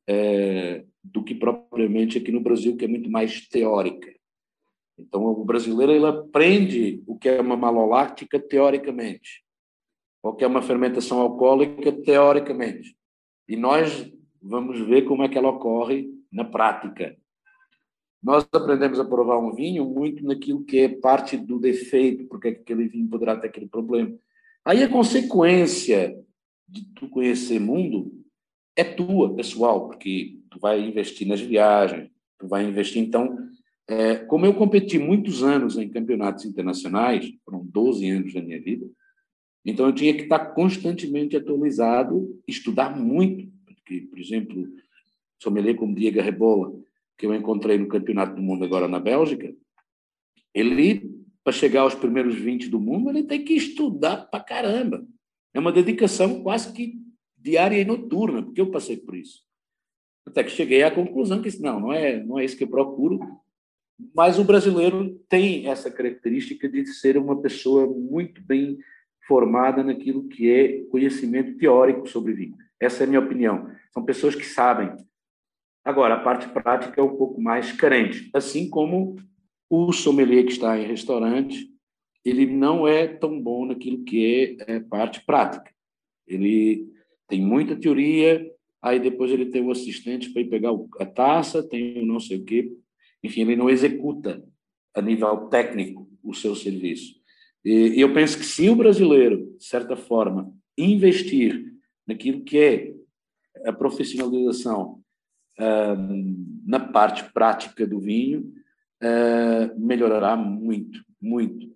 é, 0.07 0.85
do 1.03 1.25
que 1.25 1.35
propriamente 1.35 2.19
aqui 2.19 2.31
no 2.31 2.41
Brasil, 2.41 2.77
que 2.77 2.85
é 2.85 2.89
muito 2.89 3.11
mais 3.11 3.49
teórica. 3.49 4.15
Então, 4.97 5.25
o 5.25 5.45
brasileiro 5.45 5.93
ele 5.93 6.07
aprende 6.07 7.03
o 7.05 7.19
que 7.19 7.29
é 7.29 7.41
uma 7.41 7.57
maloláctica 7.57 8.39
teoricamente 8.39 9.46
ou 10.27 10.35
que 10.35 10.43
é 10.43 10.47
uma 10.47 10.61
fermentação 10.61 11.21
alcoólica 11.21 11.93
teoricamente. 11.93 12.97
E 13.49 13.57
nós 13.57 14.13
vamos 14.43 14.81
ver 14.81 15.03
como 15.03 15.23
é 15.23 15.29
que 15.29 15.39
ela 15.39 15.51
ocorre 15.51 16.11
na 16.33 16.45
prática. 16.45 17.17
Nós 18.21 18.45
aprendemos 18.53 18.99
a 18.99 19.05
provar 19.05 19.39
um 19.39 19.55
vinho 19.55 19.85
muito 19.85 20.25
naquilo 20.25 20.65
que 20.65 20.81
é 20.81 20.89
parte 20.89 21.37
do 21.37 21.61
defeito, 21.61 22.27
porque 22.27 22.49
aquele 22.49 22.89
vinho 22.89 23.09
poderá 23.09 23.37
ter 23.37 23.47
aquele 23.47 23.69
problema. 23.69 24.19
Aí 24.65 24.83
a 24.83 24.89
consequência 24.89 26.19
de 26.69 26.85
tu 26.93 27.09
conhecer 27.09 27.61
mundo 27.61 28.13
é 28.75 28.83
tua, 28.83 29.33
pessoal, 29.33 29.87
porque 29.87 30.41
tu 30.51 30.59
vai 30.59 30.81
investir 30.81 31.29
nas 31.29 31.41
viagens, 31.41 32.11
tu 32.37 32.49
vai 32.49 32.65
investir. 32.65 33.01
Então, 33.01 33.39
é, 33.87 34.17
como 34.17 34.45
eu 34.45 34.55
competi 34.55 34.99
muitos 34.99 35.45
anos 35.45 35.79
em 35.79 35.89
campeonatos 35.89 36.45
internacionais, 36.45 37.33
foram 37.45 37.65
12 37.65 38.11
anos 38.11 38.35
da 38.35 38.43
minha 38.43 38.61
vida, 38.61 38.87
então, 39.67 39.87
eu 39.87 39.93
tinha 39.93 40.15
que 40.15 40.23
estar 40.23 40.39
constantemente 40.39 41.37
atualizado, 41.37 42.41
estudar 42.47 42.97
muito, 42.97 43.53
porque, 43.65 44.03
por 44.03 44.19
exemplo, 44.21 44.65
sommelier 45.43 45.75
como 45.75 45.95
Diego 45.95 46.21
Rebola, 46.21 46.73
que 47.19 47.27
eu 47.27 47.35
encontrei 47.35 47.77
no 47.77 47.89
Campeonato 47.89 48.37
do 48.37 48.43
Mundo 48.43 48.65
agora 48.65 48.87
na 48.87 49.01
Bélgica, 49.01 49.53
ele, 50.55 51.11
para 51.43 51.53
chegar 51.53 51.81
aos 51.81 51.97
primeiros 51.97 52.37
20 52.37 52.69
do 52.69 52.79
mundo, 52.79 53.11
ele 53.11 53.25
tem 53.25 53.45
que 53.45 53.55
estudar 53.55 54.29
para 54.31 54.45
caramba. 54.45 55.05
É 55.53 55.59
uma 55.59 55.73
dedicação 55.73 56.43
quase 56.45 56.73
que 56.73 57.01
diária 57.37 57.81
e 57.81 57.85
noturna, 57.85 58.43
porque 58.45 58.61
eu 58.61 58.71
passei 58.71 58.97
por 58.97 59.17
isso. 59.17 59.45
Até 60.25 60.45
que 60.45 60.51
cheguei 60.51 60.85
à 60.85 60.91
conclusão 60.91 61.43
que 61.43 61.61
não, 61.61 61.81
não 61.81 61.93
é, 61.93 62.23
não 62.23 62.39
é 62.39 62.45
isso 62.45 62.57
que 62.57 62.65
eu 62.65 62.69
procuro, 62.69 63.19
mas 64.15 64.39
o 64.39 64.45
brasileiro 64.45 65.21
tem 65.29 65.67
essa 65.69 65.91
característica 65.91 66.69
de 66.69 66.87
ser 66.87 67.17
uma 67.17 67.41
pessoa 67.41 67.87
muito 67.87 68.41
bem 68.43 68.79
formada 69.27 69.83
naquilo 69.83 70.29
que 70.29 70.51
é 70.51 70.83
conhecimento 70.91 71.57
teórico 71.57 72.09
sobre 72.09 72.33
vinho. 72.33 72.57
Essa 72.81 73.03
é 73.03 73.05
a 73.05 73.09
minha 73.09 73.21
opinião. 73.21 73.71
São 73.93 74.05
pessoas 74.05 74.35
que 74.35 74.45
sabem. 74.45 74.91
Agora, 75.85 76.15
a 76.15 76.21
parte 76.21 76.49
prática 76.49 77.01
é 77.01 77.05
um 77.05 77.17
pouco 77.17 77.41
mais 77.41 77.73
carente, 77.73 78.31
assim 78.35 78.69
como 78.69 79.17
o 79.71 79.93
sommelier 79.93 80.45
que 80.45 80.53
está 80.53 80.79
em 80.79 80.87
restaurante, 80.87 81.69
ele 82.25 82.47
não 82.47 82.87
é 82.89 83.07
tão 83.07 83.41
bom 83.41 83.67
naquilo 83.67 84.03
que 84.03 84.59
é, 84.67 84.75
é 84.77 84.81
parte 84.81 85.25
prática. 85.25 85.71
Ele 86.27 86.89
tem 87.29 87.41
muita 87.41 87.77
teoria, 87.77 88.45
aí 88.83 88.99
depois 88.99 89.31
ele 89.31 89.47
tem 89.47 89.63
o 89.63 89.71
assistente 89.71 90.31
para 90.31 90.43
ir 90.43 90.51
pegar 90.51 90.71
a 90.99 91.07
taça, 91.07 91.63
tem 91.63 92.03
o 92.03 92.07
não 92.07 92.19
sei 92.19 92.39
o 92.39 92.45
quê. 92.45 92.73
Enfim, 93.23 93.43
ele 93.43 93.57
não 93.57 93.71
executa 93.71 94.45
a 94.95 95.01
nível 95.01 95.49
técnico 95.49 96.09
o 96.23 96.35
seu 96.35 96.55
serviço. 96.57 97.15
E 97.67 98.01
eu 98.01 98.15
penso 98.15 98.39
que 98.39 98.45
se 98.45 98.69
o 98.69 98.77
brasileiro, 98.77 99.57
de 99.59 99.65
certa 99.65 99.97
forma, 99.97 100.55
investir 100.79 101.75
naquilo 102.07 102.45
que 102.45 102.57
é 102.57 102.95
a 103.65 103.73
profissionalização 103.73 105.03
uh, 105.59 106.37
na 106.65 106.79
parte 106.79 107.25
prática 107.33 107.85
do 107.85 107.99
vinho, 107.99 108.53
uh, 109.03 109.81
melhorará 109.81 110.37
muito, 110.37 111.05
muito. 111.21 111.67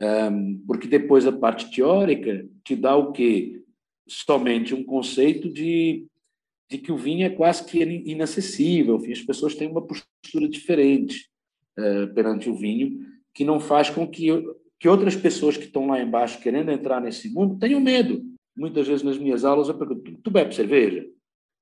Um, 0.00 0.64
porque 0.66 0.88
depois 0.88 1.26
a 1.26 1.32
parte 1.32 1.70
teórica 1.70 2.48
te 2.64 2.74
dá 2.74 2.96
o 2.96 3.12
quê? 3.12 3.62
Somente 4.08 4.74
um 4.74 4.82
conceito 4.82 5.52
de, 5.52 6.06
de 6.70 6.78
que 6.78 6.90
o 6.90 6.96
vinho 6.96 7.26
é 7.26 7.28
quase 7.28 7.66
que 7.66 7.82
inacessível. 7.82 8.96
As 8.96 9.20
pessoas 9.20 9.54
têm 9.54 9.68
uma 9.68 9.86
postura 9.86 10.48
diferente 10.48 11.28
perante 12.14 12.48
o 12.48 12.54
vinho, 12.54 13.00
que 13.34 13.44
não 13.44 13.58
faz 13.58 13.90
com 13.90 14.06
que 14.06 14.30
que 14.84 14.88
outras 14.90 15.16
pessoas 15.16 15.56
que 15.56 15.64
estão 15.64 15.86
lá 15.86 15.98
embaixo 15.98 16.42
querendo 16.42 16.70
entrar 16.70 17.00
nesse 17.00 17.30
mundo 17.30 17.58
tenham 17.58 17.80
medo. 17.80 18.22
Muitas 18.54 18.86
vezes 18.86 19.02
nas 19.02 19.16
minhas 19.16 19.42
aulas 19.42 19.66
eu 19.66 19.78
pergunto: 19.78 20.18
tu 20.22 20.30
bebe 20.30 20.54
cerveja? 20.54 21.06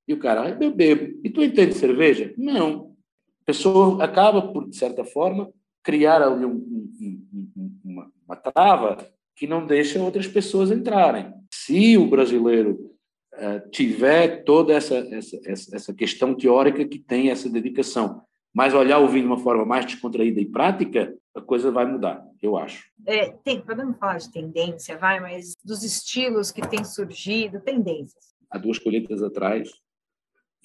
E 0.09 0.13
o 0.13 0.19
cara, 0.19 0.43
ah, 0.43 0.59
eu 0.61 0.75
bebo. 0.75 1.21
E 1.23 1.31
tu 1.31 1.41
entende 1.41 1.73
cerveja? 1.73 2.35
Não. 2.37 2.97
A 3.43 3.45
pessoa 3.45 4.03
acaba, 4.03 4.43
por 4.53 4.69
de 4.69 4.75
certa 4.75 5.05
forma, 5.05 5.53
criar 5.85 6.21
ali 6.21 6.45
um, 6.45 6.51
um, 6.51 7.27
um, 7.57 7.79
uma, 7.85 8.13
uma 8.27 8.35
trava 8.35 9.07
que 9.37 9.47
não 9.47 9.69
deixa 9.69 10.03
outras 10.03 10.27
pessoas 10.27 10.73
entrarem. 10.73 11.33
Se 11.49 11.97
o 11.97 12.09
brasileiro 12.09 12.91
uh, 13.35 13.71
tiver 13.71 14.43
toda 14.43 14.73
essa, 14.73 14.97
essa, 15.15 15.39
essa 15.73 15.95
questão 15.95 16.35
teórica 16.35 16.85
que 16.85 16.99
tem 16.99 17.31
essa 17.31 17.49
dedicação, 17.49 18.23
mas 18.53 18.75
olhar 18.75 18.99
o 18.99 19.07
vinho 19.07 19.27
de 19.27 19.29
uma 19.29 19.39
forma 19.39 19.65
mais 19.65 19.87
descontraída 19.87 20.41
e 20.41 20.45
prática, 20.45 21.17
a 21.35 21.41
coisa 21.41 21.71
vai 21.71 21.87
mudar, 21.87 22.23
eu 22.43 22.57
acho. 22.57 22.91
É, 23.07 23.31
tem, 23.31 23.61
podemos 23.61 23.97
falar 23.99 24.19
de 24.19 24.31
tendência, 24.31 24.99
vai, 24.99 25.19
mas 25.21 25.55
dos 25.65 25.83
estilos 25.83 26.51
que 26.51 26.67
têm 26.67 26.85
surgido, 26.85 27.61
tendências. 27.61 28.35
Há 28.51 28.59
duas 28.59 28.79
colheitas 28.79 29.23
atrás, 29.23 29.71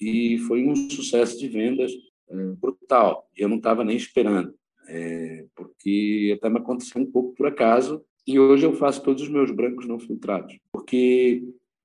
e 0.00 0.38
foi 0.46 0.66
um 0.66 0.76
sucesso 0.90 1.38
de 1.38 1.48
vendas 1.48 1.92
é, 2.28 2.34
brutal. 2.60 3.28
Eu 3.36 3.48
não 3.48 3.56
estava 3.56 3.82
nem 3.82 3.96
esperando, 3.96 4.54
é, 4.88 5.46
porque 5.56 6.36
até 6.38 6.50
me 6.50 6.58
aconteceu 6.58 7.00
um 7.00 7.10
pouco 7.10 7.34
por 7.34 7.46
acaso, 7.46 8.04
e 8.26 8.38
hoje 8.38 8.66
eu 8.66 8.74
faço 8.74 9.02
todos 9.02 9.22
os 9.22 9.28
meus 9.28 9.50
brancos 9.50 9.86
não 9.86 9.98
filtrados, 9.98 10.58
porque 10.70 11.42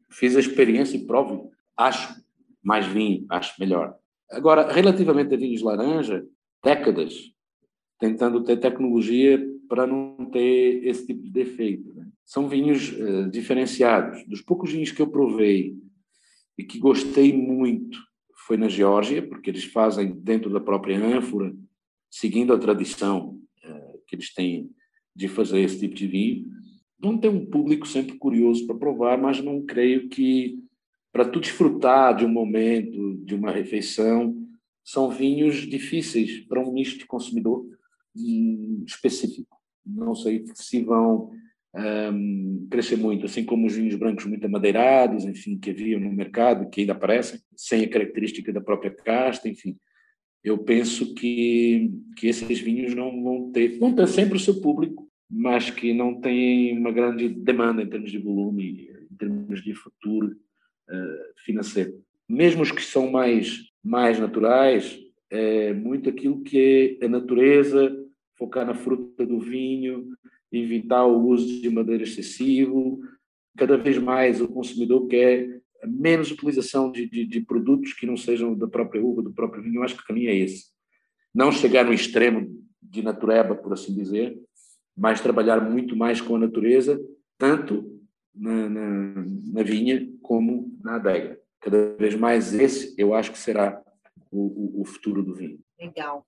fiz 0.09 0.35
a 0.35 0.41
experiência 0.41 0.97
e 0.97 1.05
provo, 1.05 1.49
acho 1.77 2.21
mais 2.61 2.85
vinho, 2.85 3.25
acho 3.29 3.59
melhor. 3.59 3.95
Agora, 4.29 4.71
relativamente 4.71 5.33
a 5.33 5.37
vinhos 5.37 5.61
laranja, 5.61 6.25
décadas 6.63 7.33
tentando 8.03 8.43
ter 8.43 8.57
tecnologia 8.57 9.41
para 9.69 9.87
não 9.87 10.29
ter 10.29 10.85
esse 10.85 11.07
tipo 11.07 11.23
de 11.23 11.31
defeito. 11.31 11.93
Né? 11.93 12.05
São 12.25 12.49
vinhos 12.49 12.91
uh, 12.91 13.31
diferenciados. 13.31 14.27
Dos 14.27 14.41
poucos 14.41 14.73
vinhos 14.73 14.91
que 14.91 15.01
eu 15.01 15.07
provei 15.07 15.73
e 16.57 16.65
que 16.65 16.79
gostei 16.79 17.31
muito 17.31 17.97
foi 18.45 18.57
na 18.57 18.67
Geórgia, 18.67 19.25
porque 19.25 19.49
eles 19.49 19.63
fazem 19.63 20.11
dentro 20.17 20.49
da 20.49 20.59
própria 20.59 21.01
ânfora, 21.01 21.55
seguindo 22.11 22.51
a 22.51 22.59
tradição 22.59 23.39
uh, 23.63 24.01
que 24.05 24.17
eles 24.17 24.33
têm 24.33 24.69
de 25.15 25.29
fazer 25.29 25.61
esse 25.61 25.79
tipo 25.79 25.95
de 25.95 26.05
vinho. 26.05 26.45
Vão 26.99 27.17
ter 27.17 27.29
um 27.29 27.45
público 27.45 27.87
sempre 27.87 28.17
curioso 28.17 28.67
para 28.67 28.75
provar, 28.75 29.17
mas 29.17 29.41
não 29.41 29.65
creio 29.65 30.09
que 30.09 30.59
para 31.09 31.23
tu 31.23 31.39
desfrutar 31.39 32.17
de 32.17 32.25
um 32.25 32.29
momento, 32.29 33.15
de 33.23 33.33
uma 33.33 33.49
refeição, 33.49 34.35
são 34.83 35.09
vinhos 35.09 35.65
difíceis 35.65 36.41
para 36.41 36.59
um 36.59 36.73
nicho 36.73 36.97
de 36.97 37.05
consumidor 37.05 37.65
específico. 38.85 39.57
Não 39.85 40.15
sei 40.15 40.45
se 40.53 40.81
vão 40.83 41.31
um, 41.75 42.67
crescer 42.69 42.95
muito, 42.95 43.25
assim 43.25 43.43
como 43.43 43.67
os 43.67 43.75
vinhos 43.75 43.95
brancos 43.95 44.25
muito 44.25 44.45
amadeirados, 44.45 45.25
enfim, 45.25 45.57
que 45.57 45.71
haviam 45.71 45.99
no 45.99 46.11
mercado, 46.11 46.69
que 46.69 46.81
ainda 46.81 46.93
aparecem, 46.93 47.39
sem 47.55 47.83
a 47.83 47.89
característica 47.89 48.53
da 48.53 48.61
própria 48.61 48.91
casta, 48.91 49.49
enfim. 49.49 49.77
Eu 50.43 50.57
penso 50.57 51.13
que, 51.15 51.91
que 52.17 52.27
esses 52.27 52.59
vinhos 52.59 52.93
não 52.93 53.23
vão 53.23 53.51
ter, 53.51 53.79
vão 53.79 53.93
ter 53.93 54.07
sempre 54.07 54.37
o 54.37 54.39
seu 54.39 54.61
público, 54.61 55.09
mas 55.29 55.69
que 55.69 55.93
não 55.93 56.19
têm 56.19 56.77
uma 56.77 56.91
grande 56.91 57.27
demanda 57.29 57.81
em 57.81 57.89
termos 57.89 58.11
de 58.11 58.19
volume, 58.19 58.89
em 59.11 59.15
termos 59.15 59.63
de 59.63 59.73
futuro 59.73 60.27
uh, 60.27 61.43
financeiro. 61.43 61.93
Mesmo 62.29 62.61
os 62.61 62.71
que 62.71 62.81
são 62.81 63.09
mais, 63.09 63.71
mais 63.83 64.19
naturais, 64.19 64.99
é, 65.31 65.73
muito 65.73 66.09
aquilo 66.09 66.43
que 66.43 66.99
é 67.01 67.05
a 67.05 67.09
natureza, 67.09 67.91
focar 68.43 68.65
na 68.65 68.73
fruta 68.73 69.25
do 69.25 69.39
vinho, 69.39 70.09
evitar 70.51 71.05
o 71.05 71.27
uso 71.27 71.61
de 71.61 71.69
madeira 71.69 72.03
excessivo. 72.03 72.99
Cada 73.57 73.77
vez 73.77 73.97
mais 73.97 74.41
o 74.41 74.49
consumidor 74.49 75.07
quer 75.07 75.61
menos 75.87 76.29
utilização 76.29 76.91
de, 76.91 77.09
de, 77.09 77.25
de, 77.25 77.41
produtos 77.41 77.93
que 77.93 78.05
não 78.05 78.17
sejam 78.17 78.53
da 78.53 78.67
própria 78.67 79.03
uva, 79.03 79.21
do 79.21 79.33
próprio 79.33 79.63
vinho. 79.63 79.75
Eu 79.75 79.83
acho 79.83 79.95
que 79.95 80.03
o 80.03 80.05
caminho 80.05 80.29
é 80.29 80.35
esse. 80.35 80.65
Não 81.33 81.51
chegar 81.51 81.85
no 81.85 81.93
extremo 81.93 82.53
de 82.81 83.01
natureba, 83.01 83.55
por 83.55 83.71
assim 83.71 83.95
dizer, 83.95 84.37
mas 84.95 85.21
trabalhar 85.21 85.59
muito 85.61 85.95
mais 85.95 86.19
com 86.19 86.35
a 86.35 86.39
natureza, 86.39 87.01
tanto 87.37 87.99
na, 88.35 88.69
na, 88.69 89.25
na 89.53 89.63
vinha 89.63 90.07
como 90.21 90.77
na 90.83 90.95
adega. 90.95 91.39
Cada 91.61 91.95
vez 91.95 92.13
mais 92.15 92.53
esse, 92.53 92.93
eu 92.97 93.13
acho 93.13 93.31
que 93.31 93.37
será 93.37 93.81
o, 94.35 94.81
o, 94.81 94.85
futuro 94.85 95.23
do 95.23 95.35
vinho. 95.35 95.59
Legal. 95.79 96.25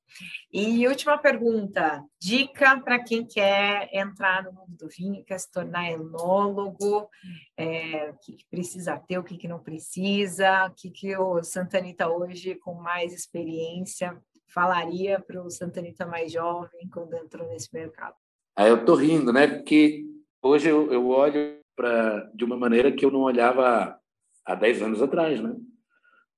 E 0.51 0.87
última 0.87 1.17
pergunta: 1.17 2.03
dica 2.19 2.79
para 2.79 3.03
quem 3.03 3.25
quer 3.25 3.89
entrar 3.93 4.43
no 4.43 4.53
mundo 4.53 4.75
do 4.77 4.87
vinho, 4.87 5.23
quer 5.25 5.39
se 5.39 5.51
tornar 5.51 5.91
enólogo, 5.91 7.09
é, 7.57 8.11
o 8.11 8.17
que, 8.19 8.33
que, 8.33 8.45
precisa 8.49 8.97
ter, 8.97 9.17
o 9.17 9.23
que, 9.23 9.37
que 9.37 9.47
não 9.47 9.59
precisa, 9.59 10.67
o 10.67 10.73
que, 10.73 10.89
que 10.89 11.17
o 11.17 11.43
Santanita 11.43 12.07
hoje, 12.09 12.55
com 12.55 12.75
mais 12.75 13.13
experiência, 13.13 14.17
falaria 14.53 15.19
para 15.19 15.41
o 15.41 15.49
Santanita 15.49 16.05
mais 16.05 16.31
jovem 16.31 16.87
quando 16.91 17.15
entrou 17.15 17.47
nesse 17.47 17.73
mercado? 17.73 18.15
Aí 18.55 18.69
eu 18.69 18.77
estou 18.77 18.95
rindo, 18.95 19.33
né? 19.33 19.47
Porque 19.47 20.05
hoje 20.41 20.69
eu, 20.69 20.91
eu 20.91 21.07
olho 21.09 21.59
para 21.75 22.31
de 22.33 22.45
uma 22.45 22.55
maneira 22.55 22.91
que 22.91 23.03
eu 23.03 23.11
não 23.11 23.21
olhava 23.21 23.99
há 24.45 24.55
10 24.55 24.83
anos 24.83 25.01
atrás, 25.01 25.41
né? 25.41 25.55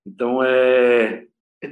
Então, 0.08 0.42
é, 0.42 1.27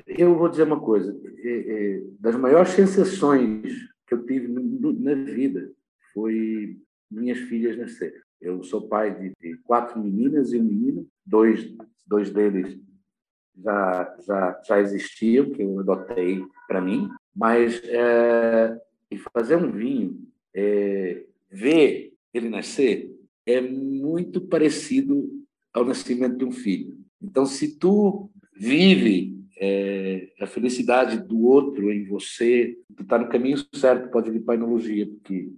eu 0.08 0.38
vou 0.38 0.50
dizer 0.50 0.64
uma 0.64 0.80
coisa: 0.80 1.16
é, 1.38 1.50
é, 1.50 2.04
das 2.20 2.36
maiores 2.36 2.70
sensações 2.70 3.74
que 4.08 4.14
eu 4.14 4.26
tive 4.26 4.48
na 4.48 5.14
vida 5.14 5.72
foi 6.14 6.80
minhas 7.10 7.40
filhas 7.40 7.78
nascerem. 7.78 8.20
Eu 8.42 8.64
sou 8.64 8.88
pai 8.88 9.14
de, 9.18 9.34
de, 9.40 9.58
quatro 9.64 10.02
meninas 10.02 10.54
e 10.54 10.60
um 10.60 10.64
menino, 10.64 11.08
dois, 11.26 11.74
dois 12.06 12.30
deles 12.30 12.80
já, 13.58 14.18
já, 14.26 14.62
já 14.68 14.80
existiam, 14.80 15.50
que 15.52 15.62
eu 15.62 15.80
adotei 15.80 16.44
para 16.68 16.82
mim, 16.82 17.10
mas 17.36 17.82
é, 17.86 18.78
e 19.10 19.18
fazer 19.34 19.56
um 19.56 19.72
vinho, 19.72 20.28
é, 20.54 21.26
ver 21.50 22.14
ele 22.34 22.50
nascer, 22.50 23.16
é 23.46 23.62
muito 23.62 24.42
parecido 24.42 25.30
ao 25.74 25.86
nascimento 25.86 26.38
de 26.38 26.46
um 26.46 26.52
filho. 26.52 26.98
Então, 27.22 27.46
se 27.46 27.78
tu 27.78 28.30
vive 28.56 29.35
é, 29.58 30.30
a 30.40 30.46
felicidade 30.46 31.18
do 31.26 31.46
outro 31.46 31.92
em 31.92 32.06
você, 32.06 32.78
tu 32.96 33.04
está 33.04 33.18
no 33.18 33.30
caminho 33.30 33.58
certo, 33.74 34.12
pode 34.12 34.30
vir 34.30 34.42
para 34.42 34.56
a 34.56 34.58
enologia, 34.58 35.08
porque 35.08 35.50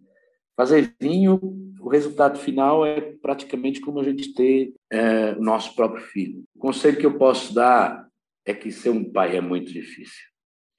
fazer 0.56 0.94
vinho, 1.00 1.40
o 1.80 1.90
resultado 1.90 2.40
final 2.40 2.86
é 2.86 3.00
praticamente 3.22 3.80
como 3.80 4.00
a 4.00 4.04
gente 4.04 4.34
ter 4.34 4.74
é, 4.92 5.32
o 5.34 5.42
nosso 5.42 5.76
próprio 5.76 6.04
filho. 6.04 6.44
O 6.56 6.60
conselho 6.60 6.98
que 6.98 7.06
eu 7.06 7.18
posso 7.18 7.54
dar 7.54 8.08
é 8.46 8.54
que 8.54 8.72
ser 8.72 8.90
um 8.90 9.04
pai 9.04 9.36
é 9.36 9.42
muito 9.42 9.72
difícil. 9.72 10.26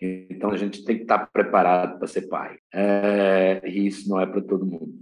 Então 0.00 0.50
a 0.50 0.56
gente 0.56 0.84
tem 0.84 0.96
que 0.96 1.02
estar 1.02 1.26
preparado 1.32 1.98
para 1.98 2.06
ser 2.06 2.28
pai. 2.28 2.58
É, 2.72 3.60
e 3.64 3.86
isso 3.86 4.08
não 4.08 4.20
é 4.20 4.26
para 4.26 4.40
todo 4.40 4.66
mundo. 4.66 4.94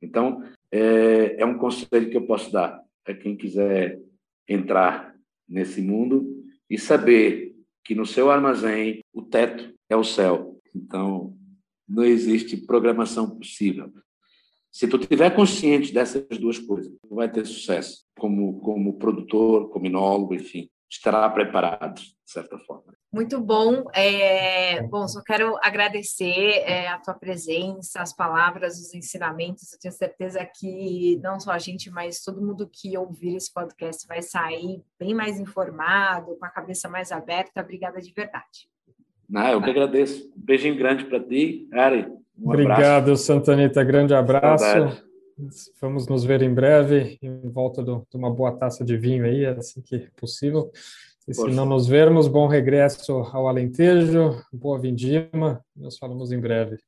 Então 0.00 0.42
é, 0.70 1.40
é 1.40 1.46
um 1.46 1.56
conselho 1.56 2.10
que 2.10 2.16
eu 2.16 2.26
posso 2.26 2.52
dar 2.52 2.80
a 3.06 3.14
quem 3.14 3.36
quiser 3.36 4.00
entrar 4.48 5.14
nesse 5.48 5.80
mundo 5.80 6.44
e 6.68 6.78
saber 6.78 7.45
que 7.86 7.94
no 7.94 8.04
seu 8.04 8.30
armazém 8.30 9.04
o 9.12 9.22
teto 9.22 9.72
é 9.88 9.94
o 9.94 10.02
céu. 10.02 10.60
Então 10.74 11.36
não 11.88 12.04
existe 12.04 12.56
programação 12.56 13.30
possível. 13.30 13.92
Se 14.72 14.88
tu 14.88 14.98
tiver 14.98 15.30
consciente 15.30 15.94
dessas 15.94 16.26
duas 16.38 16.58
coisas, 16.58 16.92
tu 17.08 17.14
vai 17.14 17.30
ter 17.30 17.46
sucesso 17.46 18.04
como 18.18 18.58
como 18.60 18.98
produtor, 18.98 19.70
como 19.70 19.86
enólogo, 19.86 20.34
enfim, 20.34 20.68
estará 20.90 21.30
preparado 21.30 22.00
de 22.00 22.16
certa 22.24 22.58
forma. 22.58 22.95
Muito 23.16 23.40
bom. 23.40 23.84
É, 23.94 24.82
bom, 24.82 25.08
só 25.08 25.22
quero 25.22 25.56
agradecer 25.62 26.62
é, 26.66 26.86
a 26.88 26.98
tua 26.98 27.14
presença, 27.14 28.02
as 28.02 28.14
palavras, 28.14 28.78
os 28.78 28.92
ensinamentos. 28.92 29.72
Eu 29.72 29.78
tenho 29.78 29.94
certeza 29.94 30.44
que 30.44 31.18
não 31.22 31.40
só 31.40 31.52
a 31.52 31.58
gente, 31.58 31.90
mas 31.90 32.22
todo 32.22 32.44
mundo 32.44 32.68
que 32.70 32.98
ouvir 32.98 33.36
esse 33.36 33.50
podcast 33.50 34.06
vai 34.06 34.20
sair 34.20 34.82
bem 35.00 35.14
mais 35.14 35.40
informado, 35.40 36.36
com 36.36 36.44
a 36.44 36.50
cabeça 36.50 36.90
mais 36.90 37.10
aberta. 37.10 37.62
Obrigada 37.62 38.02
de 38.02 38.12
verdade. 38.12 38.68
Não, 39.26 39.48
eu 39.48 39.62
que 39.62 39.70
agradeço. 39.70 40.30
Um 40.36 40.44
beijinho 40.44 40.76
grande 40.76 41.06
para 41.06 41.18
ti, 41.18 41.66
Ari. 41.72 42.06
Um 42.38 42.50
Obrigado, 42.50 43.04
abraço. 43.04 43.24
Santanita. 43.24 43.82
Grande 43.82 44.12
abraço. 44.12 44.62
Saudade. 44.62 45.02
Vamos 45.80 46.06
nos 46.06 46.22
ver 46.22 46.42
em 46.42 46.52
breve, 46.52 47.18
em 47.22 47.48
volta 47.48 47.82
de 47.82 47.92
uma 48.14 48.30
boa 48.30 48.52
taça 48.52 48.84
de 48.84 48.94
vinho 48.94 49.24
aí, 49.24 49.46
assim 49.46 49.80
que 49.80 50.10
possível. 50.16 50.70
E 51.28 51.34
se 51.34 51.48
não 51.48 51.66
nos 51.66 51.88
vermos, 51.88 52.28
bom 52.28 52.46
regresso 52.46 53.12
ao 53.32 53.48
Alentejo, 53.48 54.40
boa 54.52 54.78
vindima, 54.78 55.60
nos 55.74 55.98
falamos 55.98 56.30
em 56.30 56.38
breve. 56.38 56.78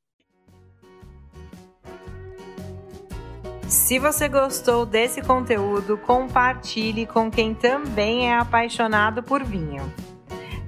Se 3.67 3.99
você 3.99 4.29
gostou 4.29 4.85
desse 4.85 5.21
conteúdo, 5.21 5.97
compartilhe 5.97 7.05
com 7.05 7.29
quem 7.29 7.53
também 7.53 8.29
é 8.29 8.35
apaixonado 8.35 9.21
por 9.21 9.43
vinho. 9.43 9.83